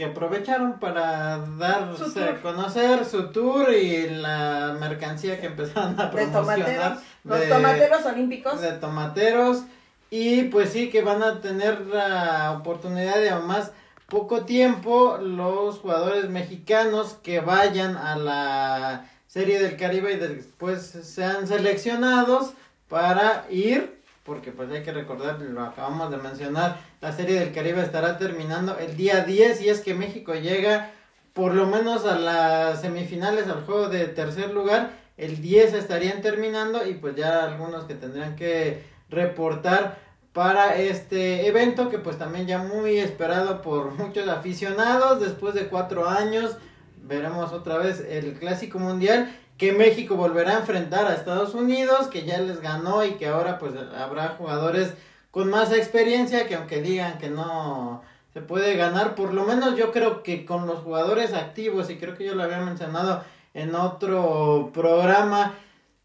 que 0.00 0.06
aprovecharon 0.06 0.80
para 0.80 1.44
darse 1.58 2.24
a 2.24 2.40
conocer 2.40 3.04
su 3.04 3.32
tour 3.32 3.70
y 3.70 4.08
la 4.08 4.74
mercancía 4.80 5.38
que 5.38 5.48
empezaron 5.48 6.00
a 6.00 6.10
promocionar. 6.10 6.98
Los 7.22 7.46
tomateros 7.46 8.06
olímpicos. 8.06 8.62
De 8.62 8.72
tomateros. 8.72 9.64
Y 10.08 10.44
pues 10.44 10.70
sí, 10.70 10.88
que 10.88 11.02
van 11.02 11.22
a 11.22 11.42
tener 11.42 11.82
la 11.82 12.56
oportunidad 12.58 13.16
de 13.16 13.30
más 13.46 13.72
poco 14.06 14.46
tiempo 14.46 15.18
los 15.18 15.80
jugadores 15.80 16.30
mexicanos 16.30 17.18
que 17.22 17.40
vayan 17.40 17.98
a 17.98 18.16
la 18.16 19.06
Serie 19.26 19.60
del 19.60 19.76
Caribe 19.76 20.14
y 20.14 20.16
después 20.16 20.80
sean 20.80 21.46
seleccionados 21.46 22.54
para 22.88 23.44
ir 23.50 23.99
porque 24.30 24.52
pues 24.52 24.70
hay 24.70 24.84
que 24.84 24.92
recordar, 24.92 25.42
lo 25.42 25.60
acabamos 25.60 26.08
de 26.12 26.16
mencionar, 26.16 26.78
la 27.00 27.10
Serie 27.10 27.40
del 27.40 27.52
Caribe 27.52 27.82
estará 27.82 28.16
terminando 28.16 28.78
el 28.78 28.96
día 28.96 29.24
10 29.24 29.60
y 29.62 29.70
es 29.70 29.80
que 29.80 29.92
México 29.92 30.34
llega 30.34 30.92
por 31.32 31.52
lo 31.52 31.66
menos 31.66 32.04
a 32.06 32.16
las 32.16 32.80
semifinales, 32.80 33.48
al 33.48 33.64
juego 33.64 33.88
de 33.88 34.06
tercer 34.06 34.52
lugar 34.52 34.92
el 35.16 35.42
10 35.42 35.74
estarían 35.74 36.22
terminando 36.22 36.86
y 36.86 36.94
pues 36.94 37.16
ya 37.16 37.42
algunos 37.42 37.86
que 37.86 37.96
tendrían 37.96 38.36
que 38.36 38.84
reportar 39.08 39.98
para 40.32 40.76
este 40.76 41.48
evento 41.48 41.90
que 41.90 41.98
pues 41.98 42.16
también 42.16 42.46
ya 42.46 42.58
muy 42.58 42.98
esperado 42.98 43.62
por 43.62 43.90
muchos 43.98 44.28
aficionados 44.28 45.20
después 45.20 45.54
de 45.54 45.66
cuatro 45.66 46.08
años 46.08 46.56
veremos 47.02 47.52
otra 47.52 47.78
vez 47.78 47.98
el 48.08 48.34
clásico 48.34 48.78
mundial 48.78 49.36
que 49.60 49.74
México 49.74 50.16
volverá 50.16 50.56
a 50.56 50.60
enfrentar 50.60 51.06
a 51.06 51.14
Estados 51.14 51.52
Unidos 51.52 52.06
que 52.06 52.24
ya 52.24 52.38
les 52.38 52.62
ganó 52.62 53.04
y 53.04 53.12
que 53.16 53.26
ahora 53.26 53.58
pues 53.58 53.74
habrá 53.94 54.28
jugadores 54.30 54.94
con 55.30 55.50
más 55.50 55.70
experiencia 55.70 56.48
que 56.48 56.54
aunque 56.54 56.80
digan 56.80 57.18
que 57.18 57.28
no 57.28 58.00
se 58.32 58.40
puede 58.40 58.74
ganar 58.76 59.14
por 59.14 59.34
lo 59.34 59.44
menos 59.44 59.76
yo 59.76 59.92
creo 59.92 60.22
que 60.22 60.46
con 60.46 60.66
los 60.66 60.78
jugadores 60.78 61.34
activos 61.34 61.90
y 61.90 61.98
creo 61.98 62.16
que 62.16 62.24
yo 62.24 62.34
lo 62.34 62.42
había 62.42 62.60
mencionado 62.60 63.22
en 63.52 63.74
otro 63.74 64.70
programa 64.72 65.52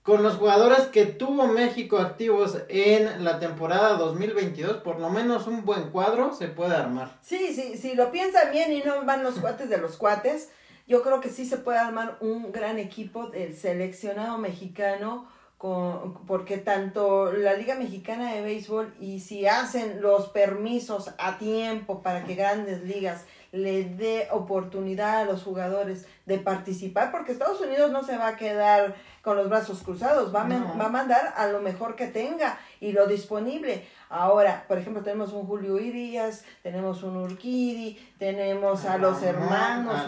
con 0.04 0.22
los 0.22 0.36
jugadores 0.36 0.88
que 0.88 1.06
tuvo 1.06 1.48
México 1.48 1.98
activos 1.98 2.58
en 2.68 3.24
la 3.24 3.40
temporada 3.40 3.94
2022, 3.94 4.78
por 4.84 5.00
lo 5.00 5.10
menos 5.10 5.48
un 5.48 5.64
buen 5.64 5.90
cuadro 5.92 6.32
se 6.36 6.48
puede 6.48 6.76
armar. 6.76 7.18
Sí, 7.22 7.56
sí, 7.56 7.76
si 7.78 7.96
lo 7.96 8.12
piensan 8.12 8.52
bien 8.52 8.72
y 8.72 8.84
no 8.84 9.04
van 9.04 9.24
los 9.24 9.40
cuates 9.40 9.68
de 9.68 9.80
los 9.80 9.98
cuates, 9.98 10.52
yo 10.88 11.02
creo 11.02 11.20
que 11.20 11.30
sí 11.30 11.46
se 11.46 11.58
puede 11.58 11.80
armar 11.80 12.18
un 12.20 12.52
gran 12.52 12.78
equipo 12.78 13.28
del 13.28 13.56
seleccionado 13.56 14.38
mexicano, 14.38 15.28
con, 15.58 16.26
porque 16.26 16.58
tanto 16.58 17.32
la 17.32 17.54
Liga 17.54 17.76
Mexicana 17.76 18.34
de 18.34 18.42
Béisbol 18.42 18.94
y 19.00 19.22
si 19.22 19.48
hacen 19.48 20.02
los 20.02 20.28
permisos 20.30 21.12
a 21.18 21.38
tiempo 21.38 22.02
para 22.02 22.24
que 22.26 22.36
grandes 22.36 22.84
ligas 22.84 23.26
le 23.52 23.86
dé 23.86 24.28
oportunidad 24.32 25.22
a 25.22 25.26
los 25.26 25.44
jugadores 25.44 26.08
de 26.26 26.40
participar, 26.40 27.10
porque 27.12 27.32
Estados 27.32 27.62
Unidos 27.62 27.90
no 27.92 28.04
se 28.04 28.18
va 28.18 28.30
a 28.30 28.36
quedar 28.36 28.96
con 29.26 29.38
los 29.38 29.50
brazos 29.50 29.82
cruzados, 29.82 30.34
va 30.34 30.44
a, 30.44 30.48
va 30.48 30.86
a 30.86 30.90
mandar 30.90 31.34
a 31.36 31.48
lo 31.48 31.60
mejor 31.60 31.96
que 31.96 32.06
tenga 32.06 32.60
y 32.80 32.92
lo 32.92 33.08
disponible. 33.08 33.84
Ahora, 34.08 34.66
por 34.68 34.78
ejemplo, 34.78 35.02
tenemos 35.02 35.34
un 35.34 35.48
Julio 35.48 35.80
Irías, 35.80 36.46
tenemos 36.62 37.02
un 37.02 37.18
Urquidi, 37.18 37.98
tenemos 38.20 38.86
a, 38.86 39.00
los 39.00 39.24
hermanos 39.24 39.96
a 39.96 40.08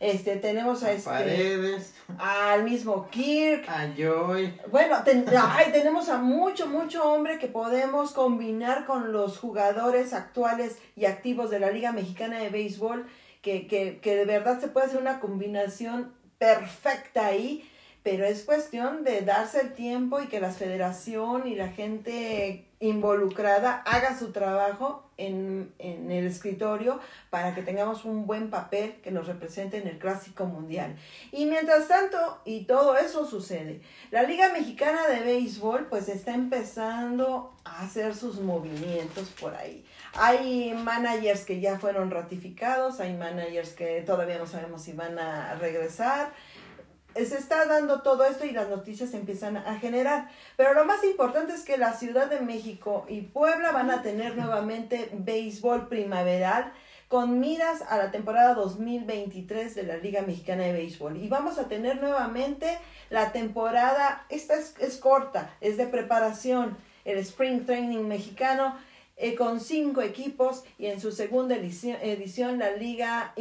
este, 0.00 0.34
tenemos 0.34 0.82
a, 0.82 0.90
este, 0.90 1.08
Paredes, 1.08 1.94
al 2.18 2.64
mismo 2.64 3.08
Kirk, 3.08 3.68
a 3.68 3.86
Joy. 3.96 4.60
Bueno, 4.68 4.96
ay, 5.40 5.70
tenemos 5.70 6.08
a 6.08 6.18
mucho, 6.18 6.66
mucho 6.66 7.08
hombre 7.08 7.38
que 7.38 7.46
podemos 7.46 8.10
combinar 8.10 8.84
con 8.84 9.12
los 9.12 9.38
jugadores 9.38 10.12
actuales 10.12 10.78
y 10.96 11.04
activos 11.04 11.50
de 11.50 11.60
la 11.60 11.70
Liga 11.70 11.92
Mexicana 11.92 12.40
de 12.40 12.48
Béisbol, 12.48 13.06
que, 13.42 13.68
que, 13.68 14.00
que 14.00 14.16
de 14.16 14.24
verdad 14.24 14.58
se 14.58 14.66
puede 14.66 14.86
hacer 14.86 15.00
una 15.00 15.20
combinación 15.20 16.12
perfecta 16.38 17.26
ahí 17.26 17.64
pero 18.10 18.24
es 18.24 18.42
cuestión 18.44 19.04
de 19.04 19.20
darse 19.20 19.60
el 19.60 19.74
tiempo 19.74 20.18
y 20.18 20.28
que 20.28 20.40
la 20.40 20.50
federación 20.50 21.46
y 21.46 21.54
la 21.54 21.68
gente 21.68 22.64
involucrada 22.80 23.82
haga 23.84 24.18
su 24.18 24.32
trabajo 24.32 25.10
en, 25.18 25.74
en, 25.78 26.10
el 26.10 26.26
escritorio 26.26 27.00
para 27.28 27.54
que 27.54 27.62
tengamos 27.62 28.06
un 28.06 28.26
buen 28.26 28.48
papel 28.48 28.94
que 29.02 29.10
nos 29.10 29.26
represente 29.26 29.76
en 29.76 29.88
el 29.88 29.98
clásico 29.98 30.46
mundial. 30.46 30.96
Y 31.32 31.44
mientras 31.44 31.88
tanto, 31.88 32.40
y 32.46 32.64
todo 32.64 32.96
eso 32.96 33.26
sucede, 33.26 33.82
la 34.10 34.22
Liga 34.22 34.52
Mexicana 34.54 35.06
de 35.08 35.20
Béisbol 35.20 35.88
pues 35.90 36.08
está 36.08 36.32
empezando 36.32 37.52
a 37.64 37.82
hacer 37.82 38.14
sus 38.14 38.40
movimientos 38.40 39.28
por 39.38 39.54
ahí. 39.54 39.84
Hay 40.14 40.72
managers 40.72 41.44
que 41.44 41.60
ya 41.60 41.78
fueron 41.78 42.10
ratificados, 42.10 43.00
hay 43.00 43.12
managers 43.12 43.70
que 43.70 44.00
todavía 44.00 44.38
no 44.38 44.46
sabemos 44.46 44.82
si 44.82 44.92
van 44.92 45.18
a 45.18 45.56
regresar 45.56 46.32
se 47.14 47.38
está 47.38 47.66
dando 47.66 48.02
todo 48.02 48.24
esto 48.24 48.44
y 48.44 48.52
las 48.52 48.68
noticias 48.68 49.14
empiezan 49.14 49.56
a 49.56 49.78
generar. 49.78 50.28
Pero 50.56 50.74
lo 50.74 50.84
más 50.84 51.02
importante 51.04 51.54
es 51.54 51.62
que 51.62 51.76
la 51.76 51.94
Ciudad 51.94 52.28
de 52.28 52.40
México 52.40 53.06
y 53.08 53.22
Puebla 53.22 53.72
van 53.72 53.90
a 53.90 54.02
tener 54.02 54.36
nuevamente 54.36 55.10
béisbol 55.12 55.88
primaveral 55.88 56.72
con 57.08 57.40
miras 57.40 57.82
a 57.88 57.96
la 57.96 58.10
temporada 58.10 58.54
2023 58.54 59.74
de 59.74 59.82
la 59.82 59.96
Liga 59.96 60.22
Mexicana 60.22 60.64
de 60.64 60.74
Béisbol. 60.74 61.16
Y 61.16 61.28
vamos 61.28 61.58
a 61.58 61.66
tener 61.66 62.00
nuevamente 62.00 62.78
la 63.08 63.32
temporada, 63.32 64.26
esta 64.28 64.54
es, 64.54 64.74
es 64.78 64.98
corta, 64.98 65.54
es 65.62 65.78
de 65.78 65.86
preparación, 65.86 66.76
el 67.06 67.16
Spring 67.18 67.64
Training 67.64 68.06
mexicano 68.06 68.76
eh, 69.20 69.34
con 69.34 69.58
cinco 69.58 70.00
equipos 70.00 70.62
y 70.78 70.86
en 70.86 71.00
su 71.00 71.10
segunda 71.10 71.56
edición, 71.56 72.58
la 72.60 72.70
liga 72.76 73.34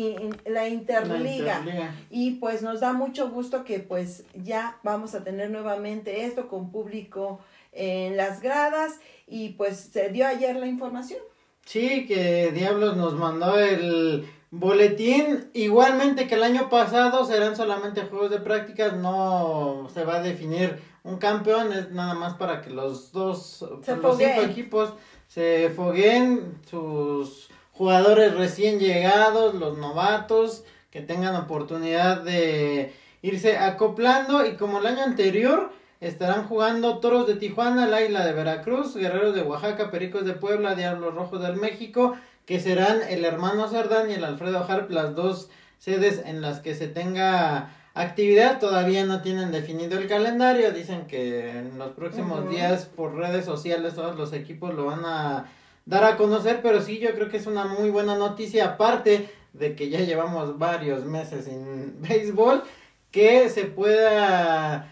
la 0.45 0.67
interliga. 0.67 1.61
y 2.09 2.31
pues 2.31 2.63
nos 2.63 2.79
da 2.79 2.93
mucho 2.93 3.29
gusto 3.29 3.63
que 3.63 3.79
pues 3.79 4.23
ya 4.33 4.79
vamos 4.81 5.13
a 5.13 5.23
tener 5.23 5.51
nuevamente 5.51 6.25
esto 6.25 6.47
con 6.47 6.71
público 6.71 7.39
en 7.73 8.17
las 8.17 8.41
gradas. 8.41 8.99
Y 9.27 9.49
pues 9.49 9.77
se 9.77 10.09
dio 10.09 10.25
ayer 10.25 10.55
la 10.55 10.65
información. 10.65 11.19
Sí 11.63 12.07
que 12.07 12.51
Diablos 12.53 12.97
nos 12.97 13.13
mandó 13.13 13.59
el 13.59 14.27
boletín. 14.49 15.51
Igualmente 15.53 16.27
que 16.27 16.35
el 16.35 16.43
año 16.43 16.69
pasado 16.69 17.23
serán 17.23 17.55
solamente 17.55 18.01
juegos 18.01 18.31
de 18.31 18.39
prácticas. 18.39 18.93
No 18.93 19.89
se 19.93 20.03
va 20.05 20.15
a 20.15 20.21
definir 20.23 20.79
un 21.03 21.17
campeón. 21.17 21.71
Es 21.71 21.91
nada 21.91 22.15
más 22.15 22.33
para 22.33 22.61
que 22.61 22.71
los 22.71 23.11
dos 23.11 23.61
los 23.61 24.17
cinco 24.17 24.41
equipos 24.41 24.93
se 25.27 25.69
fogueen 25.75 26.59
sus 26.69 27.49
jugadores 27.73 28.33
recién 28.35 28.79
llegados, 28.79 29.53
los 29.53 29.77
novatos, 29.77 30.63
que 30.89 31.01
tengan 31.01 31.35
oportunidad 31.35 32.21
de 32.21 32.93
irse 33.21 33.57
acoplando. 33.57 34.45
Y 34.45 34.55
como 34.55 34.79
el 34.79 34.87
año 34.87 35.03
anterior 35.03 35.71
estarán 35.99 36.47
jugando 36.47 36.99
Toros 36.99 37.27
de 37.27 37.35
Tijuana, 37.35 37.87
la 37.87 38.01
Isla 38.01 38.25
de 38.25 38.33
Veracruz, 38.33 38.95
Guerreros 38.95 39.35
de 39.35 39.41
Oaxaca, 39.41 39.91
Pericos 39.91 40.25
de 40.25 40.33
Puebla, 40.33 40.75
Diablos 40.75 41.13
Rojos 41.13 41.41
del 41.41 41.57
México, 41.57 42.17
que 42.45 42.59
serán 42.59 43.01
el 43.09 43.25
hermano 43.25 43.67
Cerdán 43.67 44.09
y 44.09 44.13
el 44.13 44.23
Alfredo 44.23 44.65
Harp, 44.67 44.89
las 44.89 45.15
dos 45.15 45.49
sedes 45.77 46.23
en 46.25 46.41
las 46.41 46.59
que 46.59 46.73
se 46.75 46.87
tenga 46.87 47.75
actividad. 48.01 48.59
Todavía 48.59 49.05
no 49.05 49.21
tienen 49.21 49.51
definido 49.51 49.97
el 49.97 50.07
calendario. 50.07 50.71
Dicen 50.71 51.07
que 51.07 51.49
en 51.49 51.77
los 51.77 51.91
próximos 51.91 52.49
días 52.49 52.85
por 52.85 53.15
redes 53.15 53.45
sociales 53.45 53.95
todos 53.95 54.15
los 54.15 54.33
equipos 54.33 54.73
lo 54.73 54.85
van 54.85 55.05
a 55.05 55.45
dar 55.85 56.03
a 56.03 56.17
conocer. 56.17 56.61
Pero 56.61 56.81
sí, 56.81 56.99
yo 56.99 57.13
creo 57.13 57.29
que 57.29 57.37
es 57.37 57.47
una 57.47 57.65
muy 57.65 57.89
buena 57.89 58.15
noticia. 58.15 58.65
Aparte 58.65 59.29
de 59.53 59.75
que 59.75 59.89
ya 59.89 59.99
llevamos 59.99 60.57
varios 60.57 61.05
meses 61.05 61.47
en 61.47 61.95
béisbol. 62.01 62.63
Que 63.11 63.49
se 63.49 63.65
pueda 63.65 64.89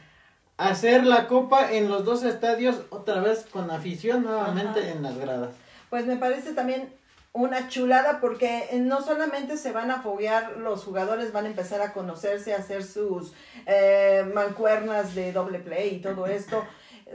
hacer 0.58 1.06
la 1.06 1.28
copa 1.28 1.72
en 1.72 1.90
los 1.90 2.06
dos 2.06 2.24
estadios 2.24 2.82
otra 2.90 3.20
vez 3.22 3.46
con 3.52 3.70
afición 3.72 4.24
nuevamente 4.24 4.90
en 4.90 5.04
las 5.04 5.18
gradas. 5.18 5.50
Pues 5.90 6.06
me 6.06 6.16
parece 6.16 6.54
también 6.54 6.90
una 7.36 7.68
chulada 7.68 8.22
porque 8.22 8.70
no 8.80 9.02
solamente 9.02 9.58
se 9.58 9.74
van 9.74 9.92
a 9.92 10.02
foguear 10.02 10.56
los 10.56 10.86
jugadores, 10.86 11.34
van 11.34 11.44
a 11.44 11.50
empezar 11.50 11.82
a 11.82 11.92
conocerse, 11.92 12.54
a 12.54 12.60
hacer 12.60 12.82
sus 12.82 13.34
eh, 13.66 14.24
mancuernas 14.34 15.16
de 15.16 15.34
doble 15.34 15.60
play 15.60 15.96
y 15.96 16.00
todo 16.00 16.28
esto, 16.28 16.66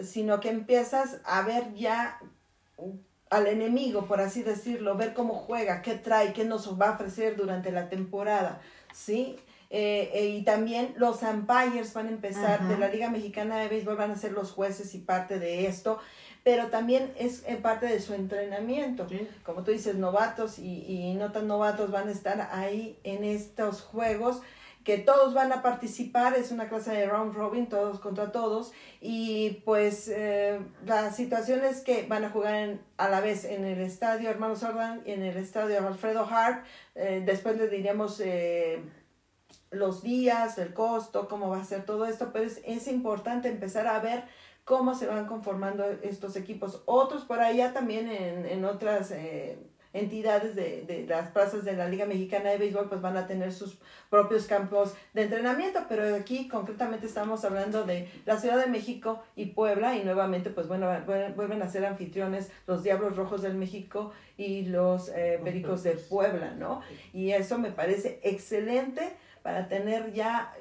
sino 0.02 0.38
que 0.38 0.50
empiezas 0.50 1.20
a 1.24 1.40
ver 1.40 1.72
ya 1.72 2.20
al 3.30 3.46
enemigo, 3.46 4.04
por 4.04 4.20
así 4.20 4.42
decirlo, 4.42 4.94
ver 4.94 5.14
cómo 5.14 5.32
juega, 5.32 5.80
qué 5.80 5.94
trae, 5.94 6.34
qué 6.34 6.44
nos 6.44 6.78
va 6.78 6.90
a 6.90 6.92
ofrecer 6.92 7.34
durante 7.34 7.72
la 7.72 7.88
temporada, 7.88 8.60
¿sí? 8.92 9.36
Eh, 9.70 10.10
eh, 10.12 10.26
y 10.26 10.42
también 10.42 10.94
los 10.98 11.22
umpires 11.22 11.94
van 11.94 12.08
a 12.08 12.10
empezar, 12.10 12.68
de 12.68 12.76
la 12.76 12.88
Liga 12.88 13.08
Mexicana 13.08 13.56
de 13.56 13.68
Béisbol 13.68 13.96
van 13.96 14.10
a 14.10 14.16
ser 14.16 14.32
los 14.32 14.52
jueces 14.52 14.94
y 14.94 14.98
parte 14.98 15.38
de 15.38 15.66
esto 15.66 15.98
pero 16.44 16.68
también 16.68 17.12
es 17.18 17.44
en 17.46 17.62
parte 17.62 17.86
de 17.86 18.00
su 18.00 18.14
entrenamiento. 18.14 19.06
Como 19.44 19.62
tú 19.62 19.70
dices, 19.70 19.96
novatos 19.96 20.58
y, 20.58 20.84
y 20.86 21.14
no 21.14 21.32
tan 21.32 21.46
novatos 21.46 21.90
van 21.90 22.08
a 22.08 22.12
estar 22.12 22.48
ahí 22.52 22.98
en 23.04 23.24
estos 23.24 23.82
juegos 23.82 24.42
que 24.84 24.96
todos 24.96 25.34
van 25.34 25.52
a 25.52 25.62
participar, 25.62 26.34
es 26.34 26.50
una 26.50 26.68
clase 26.68 26.92
de 26.92 27.06
round 27.06 27.34
robin, 27.34 27.68
todos 27.68 28.00
contra 28.00 28.32
todos, 28.32 28.72
y 29.00 29.62
pues 29.64 30.08
eh, 30.08 30.58
la 30.86 31.12
situación 31.12 31.62
es 31.64 31.82
que 31.82 32.06
van 32.06 32.24
a 32.24 32.30
jugar 32.30 32.78
a 32.96 33.08
la 33.10 33.20
vez 33.20 33.44
en 33.44 33.64
el 33.64 33.80
estadio 33.80 34.30
Hermano 34.30 34.56
Sordan 34.56 35.02
y 35.04 35.12
en 35.12 35.22
el 35.22 35.36
estadio 35.36 35.86
Alfredo 35.86 36.26
Hart, 36.28 36.64
eh, 36.94 37.22
después 37.24 37.58
le 37.58 37.68
diríamos 37.68 38.20
eh, 38.20 38.82
los 39.70 40.02
días, 40.02 40.56
el 40.56 40.72
costo, 40.72 41.28
cómo 41.28 41.50
va 41.50 41.60
a 41.60 41.64
ser 41.64 41.84
todo 41.84 42.06
esto, 42.06 42.30
pero 42.32 42.46
es, 42.46 42.60
es 42.64 42.88
importante 42.88 43.48
empezar 43.48 43.86
a 43.86 43.98
ver 43.98 44.24
cómo 44.70 44.94
se 44.94 45.08
van 45.08 45.26
conformando 45.26 45.84
estos 46.00 46.36
equipos. 46.36 46.84
Otros 46.86 47.24
por 47.24 47.40
allá 47.40 47.72
también 47.72 48.08
en, 48.08 48.46
en 48.46 48.64
otras 48.64 49.10
eh, 49.10 49.58
entidades 49.92 50.54
de, 50.54 50.82
de, 50.82 51.08
las 51.08 51.32
plazas 51.32 51.64
de 51.64 51.72
la 51.72 51.88
Liga 51.88 52.06
Mexicana 52.06 52.50
de 52.50 52.58
Béisbol 52.58 52.88
pues 52.88 53.00
van 53.00 53.16
a 53.16 53.26
tener 53.26 53.52
sus 53.52 53.80
propios 54.10 54.46
campos 54.46 54.94
de 55.12 55.22
entrenamiento, 55.22 55.80
pero 55.88 56.14
aquí 56.14 56.46
concretamente 56.46 57.06
estamos 57.06 57.44
hablando 57.44 57.82
de 57.82 58.08
la 58.26 58.38
Ciudad 58.38 58.64
de 58.64 58.70
México 58.70 59.20
y 59.34 59.46
Puebla 59.46 59.96
y 59.96 60.04
nuevamente 60.04 60.50
pues 60.50 60.68
bueno, 60.68 60.86
vuelven 61.34 61.62
a 61.62 61.68
ser 61.68 61.84
anfitriones 61.84 62.52
los 62.68 62.84
Diablos 62.84 63.16
Rojos 63.16 63.42
del 63.42 63.56
México 63.56 64.12
y 64.36 64.66
los 64.66 65.08
eh, 65.08 65.40
Pericos 65.42 65.82
de 65.82 65.94
Puebla, 65.94 66.52
¿no? 66.52 66.80
Y 67.12 67.32
eso 67.32 67.58
me 67.58 67.72
parece 67.72 68.20
excelente 68.22 69.16
para 69.42 69.66
tener 69.66 70.12
ya 70.12 70.54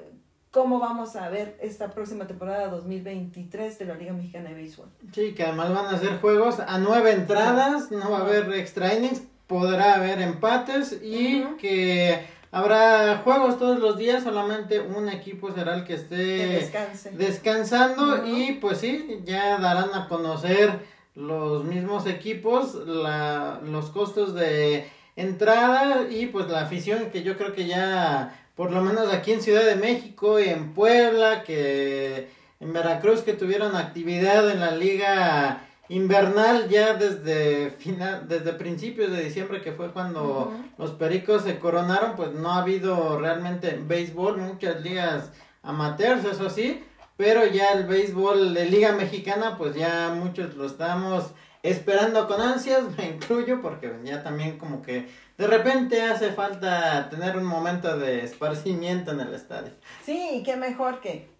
cómo 0.50 0.80
vamos 0.80 1.14
a 1.14 1.28
ver 1.28 1.56
esta 1.60 1.90
próxima 1.90 2.26
temporada 2.26 2.68
2023 2.68 3.78
de 3.78 3.84
la 3.84 3.94
Liga 3.94 4.12
Mexicana 4.12 4.48
de 4.48 4.56
Béisbol. 4.56 4.88
Sí, 5.12 5.32
que 5.32 5.44
además 5.44 5.72
van 5.72 5.94
a 5.94 5.98
ser 5.98 6.20
juegos 6.20 6.58
a 6.58 6.78
nueve 6.78 7.12
entradas, 7.12 7.90
no 7.92 8.10
va 8.10 8.18
a 8.18 8.22
haber 8.22 8.52
extra 8.54 8.94
innings, 8.94 9.22
podrá 9.46 9.94
haber 9.94 10.20
empates 10.20 11.00
y 11.02 11.44
que 11.60 12.26
habrá 12.50 13.18
juegos 13.18 13.58
todos 13.58 13.78
los 13.78 13.96
días, 13.96 14.24
solamente 14.24 14.80
un 14.80 15.08
equipo 15.08 15.52
será 15.52 15.74
el 15.74 15.84
que 15.84 15.94
esté 15.94 16.68
descansando 17.12 18.26
y 18.26 18.54
pues 18.54 18.78
sí, 18.78 19.20
ya 19.24 19.58
darán 19.58 19.94
a 19.94 20.08
conocer 20.08 20.80
los 21.14 21.64
mismos 21.64 22.06
equipos 22.06 22.74
la, 22.74 23.60
los 23.62 23.90
costos 23.90 24.34
de 24.34 24.88
entrada 25.14 26.10
y 26.10 26.26
pues 26.26 26.48
la 26.48 26.62
afición 26.62 27.10
que 27.10 27.22
yo 27.22 27.36
creo 27.36 27.52
que 27.52 27.66
ya 27.66 28.39
por 28.60 28.72
lo 28.72 28.82
menos 28.82 29.10
aquí 29.10 29.32
en 29.32 29.40
Ciudad 29.40 29.64
de 29.64 29.74
México 29.74 30.38
y 30.38 30.50
en 30.50 30.74
Puebla 30.74 31.44
que 31.44 32.28
en 32.60 32.74
Veracruz 32.74 33.22
que 33.22 33.32
tuvieron 33.32 33.74
actividad 33.74 34.50
en 34.50 34.60
la 34.60 34.72
liga 34.72 35.66
invernal 35.88 36.68
ya 36.68 36.92
desde 36.92 37.70
final 37.70 38.28
desde 38.28 38.52
principios 38.52 39.12
de 39.12 39.24
diciembre 39.24 39.62
que 39.62 39.72
fue 39.72 39.92
cuando 39.92 40.52
los 40.76 40.90
Pericos 40.90 41.44
se 41.44 41.58
coronaron 41.58 42.16
pues 42.16 42.32
no 42.34 42.50
ha 42.50 42.60
habido 42.60 43.18
realmente 43.18 43.80
béisbol 43.82 44.36
muchas 44.36 44.82
ligas 44.82 45.32
amateurs 45.62 46.26
eso 46.26 46.50
sí 46.50 46.84
pero 47.16 47.46
ya 47.46 47.72
el 47.72 47.84
béisbol 47.84 48.54
de 48.54 48.64
Liga 48.64 48.92
Mexicana, 48.92 49.58
pues 49.58 49.74
ya 49.74 50.10
muchos 50.16 50.54
lo 50.54 50.64
estamos 50.64 51.32
esperando 51.62 52.26
con 52.26 52.40
ansias, 52.40 52.84
me 52.96 53.08
incluyo, 53.08 53.60
porque 53.60 53.92
ya 54.04 54.22
también 54.22 54.56
como 54.56 54.80
que 54.80 55.06
de 55.40 55.46
repente 55.46 56.02
hace 56.02 56.32
falta 56.32 57.08
tener 57.08 57.34
un 57.34 57.44
momento 57.44 57.96
de 57.96 58.24
esparcimiento 58.24 59.12
en 59.12 59.20
el 59.20 59.32
estadio. 59.32 59.72
Sí, 60.04 60.28
y 60.34 60.42
qué 60.42 60.56
mejor 60.56 61.00
que 61.00 61.30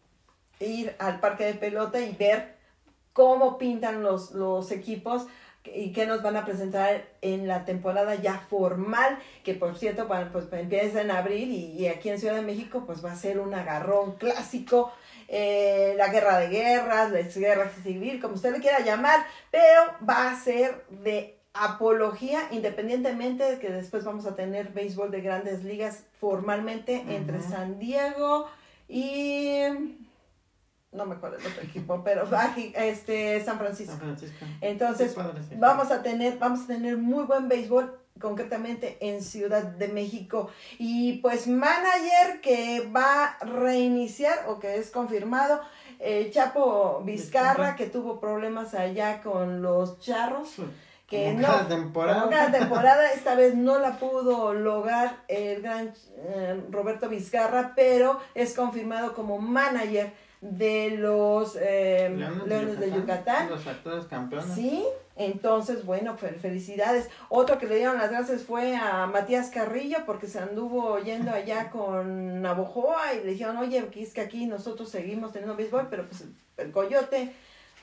ir 0.59 0.97
al 0.99 1.21
parque 1.21 1.45
de 1.45 1.53
pelota 1.53 2.01
y 2.01 2.13
ver 2.13 2.57
cómo 3.13 3.59
pintan 3.59 4.03
los, 4.03 4.31
los 4.31 4.71
equipos 4.73 5.27
y 5.65 5.93
qué 5.93 6.07
nos 6.07 6.23
van 6.23 6.37
a 6.37 6.47
presentar 6.47 7.11
en 7.21 7.47
la 7.47 7.67
temporada 7.67 8.15
ya 8.15 8.39
formal, 8.49 9.19
que 9.45 9.53
por 9.53 9.77
cierto 9.77 10.09
pues 10.33 10.47
empieza 10.53 11.03
en 11.03 11.11
abril 11.11 11.51
y, 11.51 11.83
y 11.83 11.89
aquí 11.89 12.09
en 12.09 12.19
Ciudad 12.19 12.37
de 12.37 12.41
México 12.41 12.85
pues 12.87 13.05
va 13.05 13.13
a 13.13 13.17
ser 13.17 13.39
un 13.39 13.53
agarrón 13.53 14.17
clásico, 14.17 14.93
eh, 15.29 15.93
la 15.99 16.09
guerra 16.09 16.39
de 16.39 16.49
guerras, 16.49 17.11
la 17.11 17.21
guerra 17.21 17.71
civil, 17.83 18.19
como 18.19 18.37
usted 18.37 18.51
le 18.51 18.61
quiera 18.61 18.81
llamar, 18.81 19.27
pero 19.51 19.83
va 20.09 20.31
a 20.31 20.41
ser 20.41 20.87
de 20.89 21.40
apología, 21.53 22.43
independientemente 22.51 23.45
de 23.45 23.59
que 23.59 23.71
después 23.71 24.05
vamos 24.05 24.27
a 24.27 24.35
tener 24.37 24.73
béisbol 24.73 25.11
de 25.11 25.21
grandes 25.21 25.65
ligas 25.65 26.05
formalmente 26.21 27.05
entre. 27.09 27.41
San 27.43 27.79
Diego 27.79 28.47
y 28.89 29.63
no 30.93 31.07
me 31.07 31.15
acuerdo 31.15 31.39
el 31.39 31.47
otro 31.47 31.63
equipo, 31.63 32.01
pero 32.05 32.27
baji- 32.29 32.73
este 32.77 33.43
San 33.45 33.59
Francisco. 33.59 33.93
San 33.93 34.01
Francisco. 34.01 34.45
Entonces, 34.61 35.13
padre, 35.15 35.43
sí. 35.49 35.55
vamos 35.59 35.91
a 35.91 36.03
tener 36.03 36.39
vamos 36.39 36.63
a 36.65 36.67
tener 36.67 36.97
muy 36.97 37.25
buen 37.25 37.49
béisbol 37.49 37.97
concretamente 38.21 38.99
en 39.01 39.23
Ciudad 39.23 39.63
de 39.63 39.89
México 39.89 40.51
y 40.79 41.19
pues 41.19 41.47
manager 41.47 42.41
que 42.43 42.91
va 42.95 43.25
a 43.25 43.45
reiniciar 43.45 44.45
o 44.49 44.59
que 44.59 44.77
es 44.77 44.91
confirmado 44.91 45.61
eh, 46.01 46.29
Chapo 46.31 47.01
Vizcarra 47.05 47.77
que 47.77 47.87
tuvo 47.87 48.21
problemas 48.21 48.75
allá 48.75 49.23
con 49.23 49.63
los 49.63 50.01
Charros 50.01 50.57
que 51.11 51.35
no 51.35 51.43
cada 51.49 51.69
temporada. 51.69 52.29
cada 52.31 52.59
temporada 52.59 53.13
esta 53.13 53.35
vez 53.35 53.55
no 53.55 53.79
la 53.81 53.99
pudo 53.99 54.55
lograr 54.55 55.17
el 55.29 55.61
gran 55.61 55.93
eh, 56.17 56.63
Roberto 56.71 57.09
Vizcarra 57.09 57.73
pero 57.77 58.19
es 58.35 58.55
confirmado 58.55 59.13
como 59.15 59.39
manager 59.39 60.13
de 60.41 60.93
los 60.97 61.59
eh, 61.61 62.09
Leones, 62.47 62.81
de 62.81 62.91
Yucatán 62.93 63.51
Los 63.51 63.67
actores 63.67 64.07
campeones. 64.07 64.55
Sí, 64.55 64.83
entonces, 65.17 65.85
bueno, 65.85 66.17
fel- 66.17 66.37
felicidades. 66.41 67.11
Otro 67.29 67.59
que 67.59 67.67
le 67.67 67.77
dieron 67.77 67.99
las 67.99 68.11
gracias 68.11 68.45
fue 68.45 68.75
a 68.75 69.07
Matías 69.07 69.51
Carrillo 69.51 69.99
porque 70.07 70.27
se 70.29 70.39
anduvo 70.39 70.99
yendo 70.99 71.31
allá 71.31 71.69
con 71.73 72.41
Navojoa 72.41 73.13
y 73.15 73.25
le 73.27 73.33
dijeron, 73.33 73.59
oye, 73.59 73.87
es 73.97 74.15
que 74.15 74.23
aquí 74.23 74.47
nosotros 74.47 74.89
seguimos 74.89 75.33
teniendo 75.33 75.57
béisbol, 75.57 75.89
pero 75.91 76.07
pues 76.09 76.25
el 76.57 76.73
coyote 76.73 77.35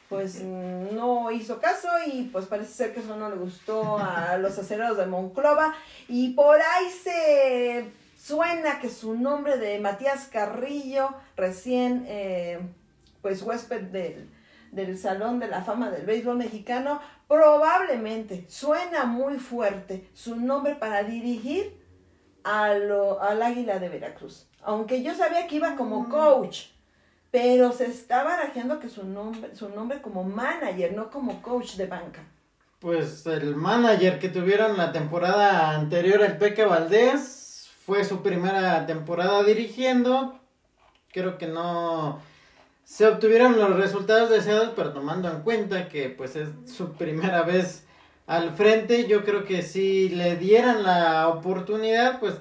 pues 0.10 0.42
mm, 0.44 0.96
no 0.96 1.32
hizo 1.32 1.60
caso 1.60 1.88
y 2.06 2.24
pues 2.32 2.46
parece 2.46 2.74
ser 2.74 2.94
que 2.94 3.02
eso 3.02 3.16
no 3.18 3.30
le 3.30 3.36
gustó 3.36 3.98
a 3.98 4.38
los 4.40 4.58
aceleros 4.58 4.98
de 4.98 5.06
Monclova. 5.06 5.74
Y 6.08 6.34
por 6.34 6.58
ahí 6.62 6.90
se 6.90 7.92
suena 8.18 8.80
que 8.80 8.90
su 8.90 9.16
nombre 9.16 9.58
de 9.58 9.80
Matías 9.80 10.26
Carrillo, 10.32 11.10
recién 11.36 12.06
eh, 12.08 12.60
pues 13.22 13.42
huésped 13.42 13.82
del, 13.84 14.30
del 14.72 14.98
Salón 14.98 15.40
de 15.40 15.48
la 15.48 15.62
Fama 15.64 15.90
del 15.92 16.06
Béisbol 16.06 16.38
Mexicano, 16.38 17.00
probablemente 17.28 18.46
suena 18.50 19.06
muy 19.06 19.38
fuerte 19.40 20.10
su 20.14 20.36
nombre 20.38 20.76
para 20.76 21.04
dirigir 21.04 21.78
a 22.44 22.74
lo- 22.76 23.22
al 23.22 23.42
Águila 23.42 23.80
de 23.80 23.90
Veracruz. 23.90 24.48
Aunque 24.62 25.04
yo 25.04 25.14
sabía 25.16 25.48
que 25.48 25.56
iba 25.56 25.76
como 25.76 26.08
coach, 26.10 26.68
pero 27.32 27.72
se 27.72 27.86
está 27.86 28.24
barajeando 28.24 28.80
que 28.80 28.90
su 28.90 29.06
nombre, 29.06 29.56
su 29.56 29.70
nombre 29.70 30.02
como 30.02 30.24
manager, 30.24 30.94
no 30.94 31.10
como 31.10 31.42
coach 31.42 31.76
de 31.76 31.88
banca. 31.88 32.24
Pues 32.80 33.26
el 33.26 33.56
manager 33.56 34.20
que 34.20 34.30
tuvieron 34.30 34.78
la 34.78 34.92
temporada 34.92 35.72
anterior, 35.72 36.22
el 36.22 36.38
Peque 36.38 36.64
Valdés, 36.64 37.70
fue 37.86 38.04
su 38.04 38.22
primera 38.22 38.86
temporada 38.86 39.44
dirigiendo. 39.44 40.40
Creo 41.12 41.38
que 41.38 41.48
no 41.48 42.22
se 42.84 43.08
obtuvieron 43.08 43.58
los 43.58 43.76
resultados 43.76 44.30
deseados, 44.30 44.74
pero 44.76 44.94
tomando 44.94 45.30
en 45.30 45.42
cuenta 45.42 45.90
que 45.90 46.10
pues 46.10 46.36
es 46.36 46.50
su 46.66 46.94
primera 46.94 47.42
vez 47.42 47.86
al 48.28 48.56
frente, 48.56 49.08
yo 49.08 49.24
creo 49.24 49.46
que 49.46 49.62
si 49.62 50.10
le 50.10 50.36
dieran 50.36 50.84
la 50.84 51.30
oportunidad, 51.30 52.20
pues 52.20 52.36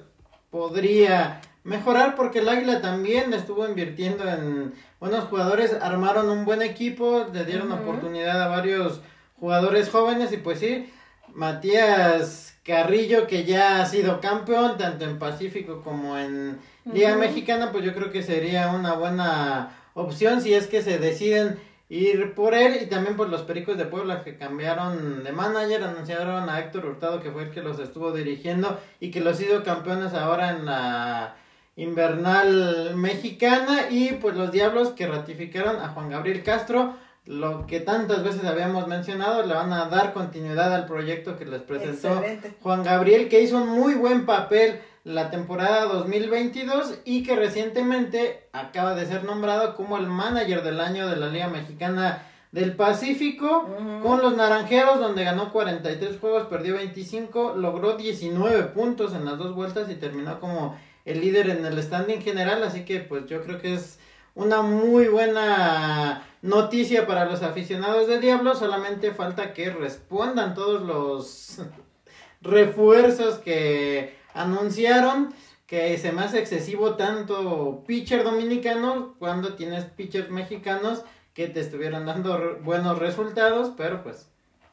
podría 0.51 1.41
mejorar 1.67 2.15
porque 2.15 2.39
el 2.39 2.49
Águila 2.49 2.81
también 2.81 3.35
estuvo 3.35 3.69
invirtiendo 3.69 4.27
en 4.29 4.73
buenos 5.01 5.25
jugadores, 5.25 5.75
armaron 5.75 6.31
un 6.31 6.45
buen 6.45 6.63
equipo, 6.63 7.27
le 7.33 7.45
dieron 7.45 7.73
oportunidad 7.73 8.41
a 8.41 8.47
varios 8.49 9.01
jugadores 9.41 9.91
jóvenes 9.91 10.33
y 10.33 10.37
pues 10.37 10.61
sí, 10.61 10.89
Matías 11.35 12.57
Carrillo 12.65 13.27
que 13.27 13.45
ya 13.45 13.83
ha 13.83 13.87
sido 13.87 14.21
campeón 14.21 14.79
tanto 14.79 15.05
en 15.05 15.19
Pacífico 15.19 15.83
como 15.83 16.17
en 16.17 16.59
Liga. 16.85 17.17
Mexicana, 17.17 17.73
pues 17.73 17.85
yo 17.85 17.95
creo 17.95 18.13
que 18.13 18.23
sería 18.23 18.71
una 18.71 18.95
buena 18.95 19.77
opción 19.95 20.41
si 20.41 20.55
es 20.55 20.69
que 20.69 20.83
se 20.83 20.99
deciden 20.99 21.59
ir 21.89 22.35
por 22.35 22.55
él 22.55 22.79
y 22.81 22.87
también 22.87 23.17
por 23.17 23.29
los 23.29 23.43
Pericos 23.43 23.77
de 23.77 23.87
Puebla 23.87 24.23
que 24.23 24.37
cambiaron 24.37 25.25
de 25.25 25.33
manager, 25.33 25.83
anunciaron 25.83 26.49
a 26.49 26.61
Héctor 26.61 26.87
Hurtado 26.87 27.21
que 27.21 27.33
fue 27.33 27.45
el 27.45 27.51
que 27.51 27.63
los 27.63 27.81
estuvo 27.81 28.13
dirigiendo 28.13 28.79
y 29.01 29.11
que 29.11 29.21
los 29.21 29.41
hizo 29.41 29.65
campeones 29.65 30.15
ahora 30.15 30.51
en 30.51 30.65
la 30.65 31.37
invernal 31.77 32.97
mexicana 32.97 33.91
y 33.91 34.13
pues 34.15 34.35
los 34.35 34.51
Diablos 34.51 34.91
que 34.91 35.07
ratificaron 35.07 35.77
a 35.77 35.89
Juan 35.89 36.11
Gabriel 36.11 36.43
Castro 36.43 36.95
lo 37.27 37.67
que 37.67 37.81
tantas 37.81 38.23
veces 38.23 38.45
habíamos 38.45 38.87
mencionado, 38.87 39.45
le 39.45 39.53
van 39.53 39.73
a 39.73 39.87
dar 39.87 40.13
continuidad 40.13 40.73
al 40.73 40.87
proyecto 40.87 41.37
que 41.37 41.45
les 41.45 41.61
presentó 41.63 42.19
Excelente. 42.19 42.55
Juan 42.63 42.85
Gabriel, 42.85 43.29
que 43.29 43.43
hizo 43.43 43.57
un 43.57 43.69
muy 43.69 43.95
buen 43.95 44.27
papel 44.27 44.81
la 45.03 45.31
temporada 45.31 45.87
2022 45.87 47.01
y 47.05 47.25
que 47.25 47.37
recientemente 47.37 48.49
acaba 48.53 48.95
de 48.95 49.07
ser 49.07 49.25
nombrado 49.25 49.75
como 49.75 49.99
el 49.99 50.07
manager 50.07 50.63
del 50.63 50.81
año 50.81 51.09
de 51.09 51.17
la 51.17 51.29
Liga 51.29 51.49
Mexicana 51.49 52.23
del 52.53 52.75
Pacífico 52.75 53.69
con 54.03 54.23
los 54.23 54.37
Naranjeros, 54.37 55.01
donde 55.01 55.25
ganó 55.25 55.53
43 55.53 56.19
juegos, 56.19 56.47
perdió 56.47 56.75
25, 56.75 57.55
logró 57.57 57.97
19 57.97 58.63
puntos 58.69 59.15
en 59.15 59.25
las 59.25 59.37
dos 59.37 59.55
vueltas 59.55 59.91
y 59.91 59.97
terminó 59.97 60.41
como 60.41 60.77
el 61.07 61.21
líder 61.21 61.49
en 61.49 61.65
el 61.65 61.83
standing 61.83 62.21
general, 62.21 62.63
así 62.63 62.85
que 62.85 63.01
pues 63.01 63.27
yo 63.27 63.43
creo 63.43 63.61
que 63.61 63.75
es 63.75 63.99
una 64.35 64.61
muy 64.61 65.09
buena 65.09 66.27
noticia 66.43 67.07
para 67.07 67.25
los 67.25 67.43
aficionados 67.43 68.09
de 68.09 68.21
Diablo, 68.21 68.55
solamente 68.55 69.13
falta 69.13 69.55
que 69.55 69.71
respondan 69.71 70.55
todos 70.55 70.83
los 70.83 71.63
refuerzos 72.43 73.39
que 73.39 74.15
anunciaron 74.35 75.33
que 75.67 75.97
se 75.99 76.13
me 76.13 76.23
hace 76.23 76.39
excesivo 76.39 76.95
tanto 76.95 77.83
pitcher 77.87 78.23
dominicano 78.23 79.15
cuando 79.19 79.55
tienes 79.55 79.85
pitchers 79.85 80.31
mexicanos 80.31 81.03
que 81.35 81.49
te 81.49 81.61
estuvieron 81.61 82.07
dando 82.07 82.59
buenos 82.63 82.99
resultados, 82.99 83.73
pero 83.77 84.03
pues 84.03 84.29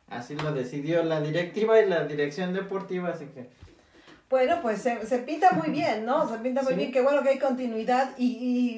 así 0.08 0.36
lo 0.36 0.52
decidió 0.52 1.04
la 1.04 1.22
directiva 1.22 1.80
y 1.82 1.90
la 1.90 2.06
dirección 2.06 2.54
deportiva, 2.54 3.10
así 3.10 3.26
que 3.26 3.50
Bueno, 4.34 4.64
pues 4.64 4.82
se, 4.82 5.06
se 5.06 5.20
pinta 5.20 5.52
muy 5.52 5.70
bien, 5.70 6.08
¿no? 6.08 6.28
Se 6.28 6.40
pinta 6.40 6.64
muy 6.64 6.72
Sí. 6.74 6.80
bien, 6.80 6.92
qué 6.92 7.02
bueno 7.02 7.22
que 7.22 7.30
hay 7.30 7.38
continuidad 7.38 8.18
y, 8.18 8.26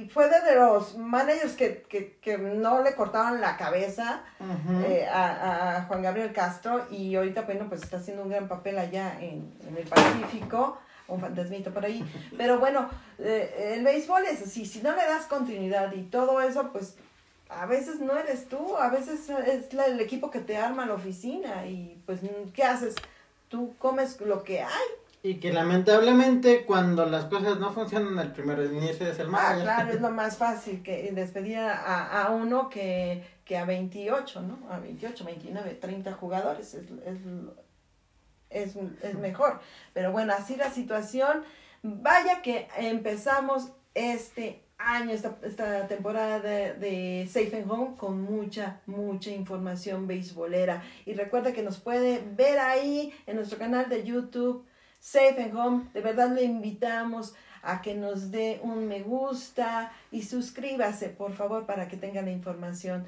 y 0.03 0.09
fue 0.09 0.27
de 0.27 0.53
los 0.53 0.97
managers 0.97 1.53
que, 1.53 1.83
que, 1.87 2.17
que 2.19 2.37
no 2.37 2.83
le 2.83 2.93
cortaban 2.93 3.39
la 3.39 3.55
cabeza 3.55 4.21
eh, 4.85 5.07
a, 5.09 5.77
a 5.77 5.83
Juan 5.83 6.01
Gabriel 6.01 6.33
Castro 6.33 6.85
y 6.91 7.15
ahorita, 7.15 7.43
bueno, 7.43 7.67
pues 7.69 7.83
está 7.83 7.95
haciendo 7.97 8.23
un 8.23 8.29
gran 8.31 8.49
papel 8.49 8.77
allá 8.77 9.17
en, 9.21 9.49
en 9.65 9.77
el 9.77 9.87
Pacífico. 9.87 10.77
un 11.07 11.21
fantasmito 11.21 11.71
por 11.73 11.85
ahí. 11.85 12.03
Pero 12.37 12.59
bueno, 12.59 12.89
eh, 13.19 13.75
el 13.77 13.85
béisbol 13.85 14.25
es 14.25 14.41
así, 14.41 14.65
si 14.65 14.81
no 14.81 14.91
le 14.93 15.03
das 15.05 15.25
continuidad 15.27 15.89
y 15.93 16.01
todo 16.01 16.41
eso, 16.41 16.69
pues 16.73 16.97
a 17.47 17.65
veces 17.65 18.01
no 18.01 18.17
eres 18.17 18.49
tú, 18.49 18.75
a 18.75 18.89
veces 18.89 19.29
es 19.29 19.71
la- 19.73 19.85
el 19.85 20.01
equipo 20.01 20.29
que 20.31 20.39
te 20.41 20.57
arma 20.57 20.85
la 20.85 20.95
oficina 20.95 21.65
y 21.65 21.97
pues 22.05 22.19
¿qué 22.53 22.63
haces? 22.65 22.95
Tú 23.47 23.73
comes 23.79 24.19
lo 24.19 24.43
que 24.43 24.61
hay. 24.61 24.87
Y 25.25 25.39
que 25.39 25.51
lamentablemente 25.51 26.65
cuando 26.65 27.05
las 27.07 27.25
cosas 27.25 27.59
no 27.59 27.71
funcionan, 27.73 28.19
el 28.19 28.31
primer 28.31 28.59
inicio 28.71 29.07
es 29.07 29.17
el 29.17 29.27
Ah, 29.27 29.31
manager. 29.31 29.63
claro, 29.63 29.89
es 29.93 30.01
lo 30.01 30.11
más 30.21 30.37
fácil 30.37 30.83
que 30.83 31.11
despedir 31.13 31.57
a, 31.57 32.21
a 32.23 32.29
uno 32.29 32.69
que, 32.69 33.23
que 33.43 33.57
a 33.57 33.65
28, 33.65 34.41
¿no? 34.41 34.59
A 34.71 34.79
28, 34.79 35.23
29, 35.25 35.71
30 35.81 36.13
jugadores 36.13 36.75
es, 36.75 36.85
es, 37.05 37.19
es, 38.51 38.75
es 39.01 39.15
mejor. 39.15 39.59
Pero 39.93 40.11
bueno, 40.11 40.33
así 40.37 40.55
la 40.57 40.69
situación. 40.69 41.43
Vaya 41.81 42.41
que 42.43 42.67
empezamos 42.77 43.69
este 43.95 44.61
año, 44.77 45.11
esta, 45.11 45.37
esta 45.43 45.87
temporada 45.87 46.39
de, 46.39 46.73
de 46.73 47.27
Safe 47.27 47.51
and 47.63 47.71
Home 47.71 47.95
con 47.97 48.21
mucha, 48.21 48.81
mucha 48.85 49.31
información 49.31 50.05
beisbolera. 50.05 50.83
Y 51.05 51.13
recuerda 51.13 51.51
que 51.53 51.63
nos 51.63 51.79
puede 51.79 52.21
ver 52.35 52.59
ahí 52.59 53.13
en 53.25 53.37
nuestro 53.37 53.57
canal 53.57 53.89
de 53.89 54.03
YouTube, 54.03 54.65
Safe 55.05 55.39
and 55.39 55.55
Home. 55.55 55.83
De 55.93 56.01
verdad 56.01 56.31
le 56.31 56.41
invitamos 56.41 57.35
a 57.61 57.83
que 57.83 57.93
nos 57.93 58.31
dé 58.31 58.59
un 58.63 58.87
me 58.87 59.03
gusta 59.03 59.91
y 60.11 60.23
suscríbase, 60.23 61.09
por 61.09 61.33
favor, 61.33 61.67
para 61.67 61.87
que 61.87 61.95
tenga 61.95 62.23
la 62.23 62.31
información 62.31 63.05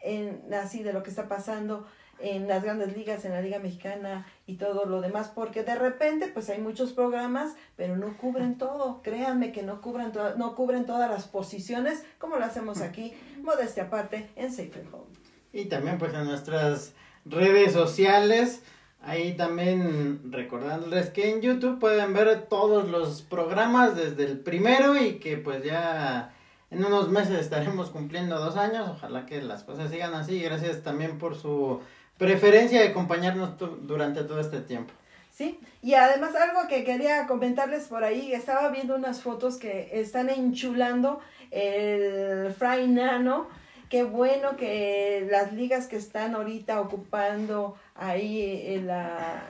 en, 0.00 0.52
así 0.52 0.82
de 0.82 0.92
lo 0.92 1.04
que 1.04 1.10
está 1.10 1.28
pasando 1.28 1.86
en 2.18 2.48
las 2.48 2.64
grandes 2.64 2.96
ligas, 2.96 3.24
en 3.24 3.30
la 3.30 3.42
Liga 3.42 3.60
Mexicana 3.60 4.26
y 4.46 4.56
todo 4.56 4.86
lo 4.86 5.00
demás, 5.00 5.30
porque 5.32 5.62
de 5.62 5.76
repente 5.76 6.26
pues 6.26 6.50
hay 6.50 6.60
muchos 6.60 6.92
programas, 6.92 7.54
pero 7.76 7.96
no 7.96 8.16
cubren 8.16 8.58
todo, 8.58 9.00
créanme 9.02 9.52
que 9.52 9.62
no 9.62 9.80
cubren, 9.80 10.12
no 10.36 10.56
cubren 10.56 10.84
todas 10.84 11.08
las 11.08 11.28
posiciones, 11.28 12.02
como 12.18 12.38
lo 12.38 12.44
hacemos 12.44 12.80
aquí, 12.80 13.14
modestia 13.42 13.84
aparte, 13.84 14.30
en 14.34 14.50
Safe 14.50 14.80
and 14.80 14.92
Home. 14.92 15.14
Y 15.52 15.66
también 15.66 15.98
pues 15.98 16.12
en 16.12 16.24
nuestras 16.24 16.92
redes 17.24 17.72
sociales. 17.72 18.62
Ahí 19.06 19.34
también 19.34 20.32
recordándoles 20.32 21.10
que 21.10 21.30
en 21.30 21.40
YouTube 21.40 21.78
pueden 21.78 22.12
ver 22.12 22.46
todos 22.48 22.88
los 22.90 23.22
programas 23.22 23.94
desde 23.94 24.24
el 24.24 24.40
primero 24.40 24.96
y 25.00 25.20
que 25.20 25.36
pues 25.36 25.62
ya 25.62 26.34
en 26.72 26.84
unos 26.84 27.08
meses 27.08 27.38
estaremos 27.38 27.90
cumpliendo 27.90 28.40
dos 28.40 28.56
años. 28.56 28.88
Ojalá 28.90 29.24
que 29.24 29.40
las 29.40 29.62
cosas 29.62 29.92
sigan 29.92 30.14
así. 30.14 30.42
Gracias 30.42 30.82
también 30.82 31.18
por 31.18 31.36
su 31.36 31.80
preferencia 32.18 32.80
de 32.80 32.88
acompañarnos 32.88 33.50
durante 33.82 34.24
todo 34.24 34.40
este 34.40 34.60
tiempo. 34.60 34.92
Sí, 35.30 35.60
y 35.82 35.94
además 35.94 36.34
algo 36.34 36.66
que 36.66 36.82
quería 36.82 37.26
comentarles 37.26 37.84
por 37.88 38.02
ahí, 38.02 38.32
estaba 38.32 38.70
viendo 38.70 38.96
unas 38.96 39.20
fotos 39.20 39.58
que 39.58 39.90
están 39.92 40.30
enchulando 40.30 41.20
el 41.50 42.52
Fry 42.54 42.88
Nano. 42.88 43.46
Qué 43.88 44.02
bueno 44.02 44.56
que 44.56 45.26
las 45.30 45.52
ligas 45.52 45.86
que 45.86 45.96
están 45.96 46.34
ahorita 46.34 46.80
ocupando 46.80 47.76
ahí 47.94 48.62
en 48.66 48.86
la, 48.86 49.46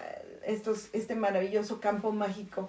estos, 0.47 0.89
este 0.93 1.15
maravilloso 1.15 1.81
campo 1.81 2.13
mágico 2.13 2.69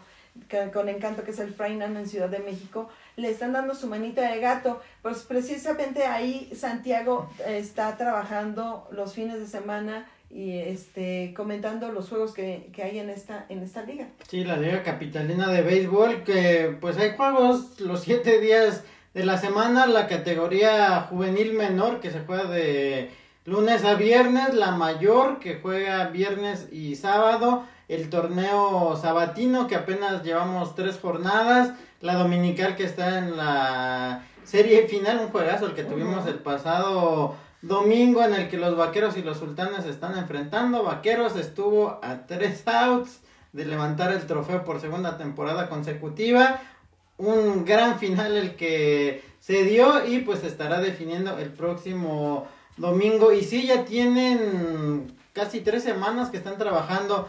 con 0.74 0.90
encanto 0.90 1.24
que 1.24 1.32
es 1.32 1.40
el 1.40 1.54
Fry 1.54 1.76
Nano 1.76 2.00
en 2.00 2.08
Ciudad 2.08 2.30
de 2.30 2.40
México, 2.40 2.90
le 3.16 3.30
están 3.30 3.54
dando 3.54 3.76
su 3.76 3.88
manita 3.88 4.30
de 4.32 4.40
gato. 4.40 4.82
Pues 5.02 5.24
precisamente 5.24 6.06
ahí 6.06 6.52
Santiago 6.56 7.30
eh, 7.46 7.58
está 7.58 7.96
trabajando 7.98 8.88
los 8.92 9.14
fines 9.14 9.40
de 9.40 9.48
semana 9.48 10.08
y 10.30 10.58
este 10.58 11.34
comentando 11.36 11.92
los 11.92 12.10
juegos 12.10 12.34
que, 12.34 12.70
que 12.74 12.84
hay 12.84 13.00
en 13.00 13.10
esta 13.10 13.46
en 13.50 13.64
esta 13.64 13.84
liga. 13.84 14.08
Sí, 14.28 14.44
la 14.44 14.58
Liga 14.58 14.84
Capitalina 14.84 15.50
de 15.50 15.62
Béisbol, 15.62 16.24
que 16.24 16.76
pues 16.82 16.98
hay 16.98 17.16
juegos 17.16 17.80
los 17.80 18.02
siete 18.02 18.40
días 18.40 18.84
de 19.14 19.26
la 19.26 19.38
semana, 19.38 19.88
la 19.88 20.08
categoría 20.08 21.08
juvenil 21.10 21.54
menor 21.54 22.00
que 22.00 22.12
se 22.12 22.20
juega 22.22 22.46
de 22.46 23.12
lunes 23.46 23.84
a 23.84 23.96
viernes, 23.96 24.54
la 24.54 24.72
mayor 24.72 25.40
que 25.40 25.60
juega 25.62 26.08
viernes 26.08 26.68
y 26.72 26.96
sábado, 26.96 27.64
el 27.88 28.10
torneo 28.10 28.98
sabatino 29.02 29.68
que 29.68 29.76
apenas 29.76 30.24
llevamos 30.24 30.76
tres 30.76 31.00
jornadas, 31.02 31.74
la 32.02 32.16
dominical 32.16 32.76
que 32.76 32.84
está 32.84 33.18
en 33.18 33.38
la 33.38 34.24
serie 34.44 34.88
final, 34.88 35.20
un 35.20 35.30
juegazo 35.30 35.66
el 35.66 35.74
que 35.74 35.84
tuvimos 35.84 36.28
el 36.28 36.36
pasado 36.36 37.36
domingo 37.62 38.24
en 38.24 38.34
el 38.34 38.50
que 38.50 38.58
los 38.58 38.78
vaqueros 38.78 39.18
y 39.18 39.24
los 39.24 39.38
sultanes 39.38 39.84
se 39.84 39.90
están 39.90 40.18
enfrentando, 40.18 40.84
vaqueros 40.84 41.36
estuvo 41.36 42.00
a 42.04 42.28
tres 42.28 42.68
outs 42.68 43.22
de 43.54 43.66
levantar 43.66 44.12
el 44.12 44.28
trofeo 44.28 44.64
por 44.64 44.80
segunda 44.80 45.18
temporada 45.18 45.70
consecutiva. 45.70 46.62
Un 47.18 47.66
gran 47.66 47.98
final 48.00 48.38
el 48.38 48.56
que 48.56 49.24
se 49.40 49.64
dio 49.64 50.06
y 50.06 50.20
pues 50.20 50.44
estará 50.44 50.80
definiendo 50.80 51.38
el 51.40 51.50
próximo 51.50 52.48
domingo. 52.78 53.32
Y 53.32 53.44
sí, 53.44 53.66
ya 53.66 53.86
tienen 53.86 55.16
casi 55.34 55.62
tres 55.62 55.84
semanas 55.84 56.30
que 56.30 56.38
están 56.38 56.58
trabajando 56.58 57.28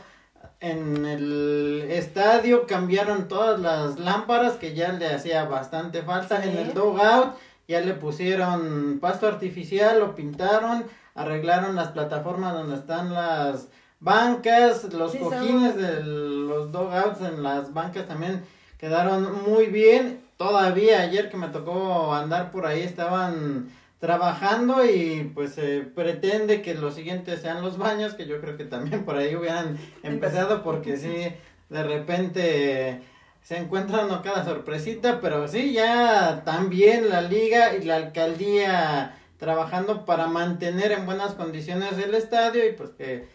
en 0.60 1.06
el 1.06 1.86
estadio. 1.90 2.66
Cambiaron 2.66 3.28
todas 3.28 3.60
las 3.60 3.98
lámparas 3.98 4.54
que 4.56 4.74
ya 4.74 4.92
le 4.92 5.06
hacía 5.14 5.44
bastante 5.44 6.02
falta. 6.02 6.42
Sí. 6.42 6.48
En 6.50 6.58
el 6.58 6.74
dugout 6.74 7.36
ya 7.66 7.80
le 7.80 7.94
pusieron 7.94 8.98
pasto 9.00 9.26
artificial, 9.26 10.00
lo 10.00 10.14
pintaron, 10.14 10.84
arreglaron 11.14 11.76
las 11.76 11.88
plataformas 11.88 12.52
donde 12.54 12.76
están 12.76 13.12
las 13.14 13.68
bancas, 14.00 14.84
los 14.92 15.12
Sí, 15.12 15.18
son- 15.18 15.30
cojines 15.30 15.76
de 15.76 16.02
los 16.02 16.72
dogouts 16.72 17.20
en 17.22 17.42
las 17.42 17.72
bancas 17.72 18.06
también 18.06 18.44
quedaron 18.78 19.44
muy 19.44 19.66
bien. 19.66 20.20
Todavía 20.36 21.00
ayer 21.00 21.30
que 21.30 21.36
me 21.36 21.48
tocó 21.48 22.14
andar 22.14 22.50
por 22.50 22.64
ahí 22.64 22.82
estaban 22.82 23.70
trabajando 23.98 24.84
y 24.84 25.30
pues 25.34 25.54
se 25.54 25.80
pretende 25.80 26.62
que 26.62 26.74
los 26.74 26.94
siguientes 26.94 27.42
sean 27.42 27.62
los 27.62 27.78
baños, 27.78 28.14
que 28.14 28.26
yo 28.26 28.40
creo 28.40 28.56
que 28.56 28.64
también 28.64 29.04
por 29.04 29.16
ahí 29.16 29.34
hubieran 29.34 29.76
empezado 30.02 30.62
porque 30.62 30.96
sí, 30.96 31.34
de 31.68 31.82
repente 31.82 33.02
se 33.42 33.56
encuentra 33.56 34.04
uno 34.04 34.22
cada 34.22 34.44
sorpresita, 34.44 35.20
pero 35.20 35.48
sí, 35.48 35.72
ya 35.72 36.42
también 36.44 37.08
la 37.08 37.22
liga 37.22 37.74
y 37.74 37.84
la 37.84 37.96
alcaldía 37.96 39.18
trabajando 39.38 40.04
para 40.04 40.26
mantener 40.26 40.92
en 40.92 41.06
buenas 41.06 41.34
condiciones 41.34 41.98
el 41.98 42.14
estadio 42.14 42.68
y 42.68 42.72
pues 42.72 42.90
que 42.90 43.26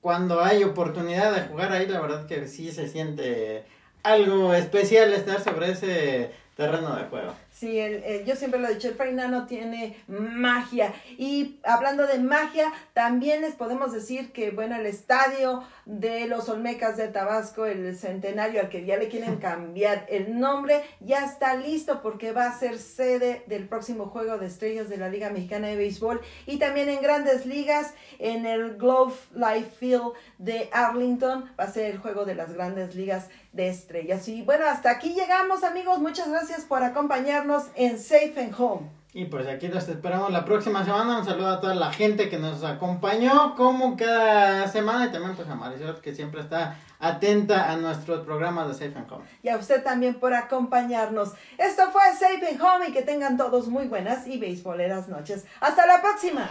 cuando 0.00 0.42
hay 0.42 0.62
oportunidad 0.62 1.34
de 1.34 1.42
jugar 1.42 1.72
ahí, 1.72 1.86
la 1.86 2.00
verdad 2.00 2.26
que 2.26 2.46
sí 2.46 2.70
se 2.70 2.88
siente 2.88 3.64
algo 4.02 4.54
especial 4.54 5.12
estar 5.12 5.42
sobre 5.42 5.72
ese 5.72 6.32
terreno 6.56 6.94
de 6.94 7.04
juego. 7.04 7.34
Sí, 7.50 7.78
el, 7.78 8.02
el- 8.04 8.24
yo 8.26 8.36
siempre 8.36 8.60
lo 8.60 8.68
he 8.68 8.74
dicho, 8.74 8.88
el 8.88 8.94
Fray 8.94 9.12
Nano 9.12 9.46
tiene 9.46 9.96
magia. 10.08 10.92
Y 11.18 11.58
hablando 11.62 12.06
de 12.06 12.18
magia, 12.18 12.70
también 12.92 13.40
les 13.42 13.54
podemos 13.54 13.92
decir 13.92 14.32
que, 14.32 14.50
bueno, 14.50 14.76
el 14.76 14.86
estadio 14.86 15.62
de 15.86 16.26
los 16.26 16.48
Olmecas 16.48 16.96
de 16.96 17.08
Tabasco, 17.08 17.66
el 17.66 17.96
centenario 17.96 18.60
al 18.60 18.68
que 18.68 18.84
ya 18.84 18.96
le 18.96 19.08
quieren 19.08 19.36
cambiar 19.40 20.06
el 20.08 20.38
nombre, 20.38 20.82
ya 21.00 21.24
está 21.24 21.54
listo 21.56 22.02
porque 22.02 22.32
va 22.32 22.46
a 22.46 22.58
ser 22.58 22.78
sede 22.78 23.42
del 23.46 23.66
próximo 23.68 24.06
Juego 24.06 24.36
de 24.38 24.46
Estrellas 24.46 24.88
de 24.88 24.96
la 24.98 25.08
Liga 25.08 25.30
Mexicana 25.30 25.68
de 25.68 25.76
Béisbol. 25.76 26.20
Y 26.46 26.58
también 26.58 26.88
en 26.90 27.00
grandes 27.02 27.46
ligas, 27.46 27.94
en 28.18 28.44
el 28.46 28.76
Globe 28.76 29.14
Life 29.34 29.70
Field 29.78 30.12
de 30.38 30.68
Arlington, 30.72 31.50
va 31.58 31.64
a 31.64 31.72
ser 31.72 31.90
el 31.90 31.98
Juego 31.98 32.24
de 32.26 32.34
las 32.34 32.52
grandes 32.52 32.94
ligas 32.94 33.28
de 33.52 33.68
estrellas. 33.68 34.28
Y 34.28 34.42
bueno, 34.42 34.66
hasta 34.66 34.90
aquí 34.90 35.14
llegamos, 35.14 35.64
amigos. 35.64 35.98
Muchas 35.98 36.28
gracias 36.28 36.62
por 36.62 36.82
acompañarnos 36.82 37.64
en 37.74 37.98
Safe 37.98 38.34
and 38.36 38.54
Home. 38.58 39.00
Y 39.12 39.24
pues 39.24 39.48
aquí 39.48 39.66
los 39.66 39.88
esperamos 39.88 40.30
la 40.30 40.44
próxima 40.44 40.84
semana. 40.84 41.18
Un 41.18 41.24
saludo 41.24 41.48
a 41.48 41.60
toda 41.60 41.74
la 41.74 41.92
gente 41.92 42.28
que 42.28 42.38
nos 42.38 42.62
acompañó 42.62 43.56
como 43.56 43.96
cada 43.96 44.68
semana 44.68 45.06
y 45.06 45.10
también 45.10 45.34
pues 45.34 45.48
a 45.48 45.56
Marisol 45.56 46.00
que 46.00 46.14
siempre 46.14 46.40
está 46.40 46.76
atenta 47.00 47.72
a 47.72 47.76
nuestros 47.76 48.24
programas 48.24 48.68
de 48.68 48.74
Safe 48.74 48.96
and 48.96 49.10
Home. 49.10 49.24
Y 49.42 49.48
a 49.48 49.56
usted 49.56 49.82
también 49.82 50.20
por 50.20 50.32
acompañarnos. 50.32 51.32
Esto 51.58 51.90
fue 51.90 52.02
Safe 52.18 52.50
and 52.52 52.62
Home 52.62 52.88
y 52.90 52.92
que 52.92 53.02
tengan 53.02 53.36
todos 53.36 53.66
muy 53.66 53.88
buenas 53.88 54.28
y 54.28 54.38
beisboleras 54.38 55.08
noches. 55.08 55.44
Hasta 55.60 55.86
la 55.86 56.00
próxima. 56.00 56.48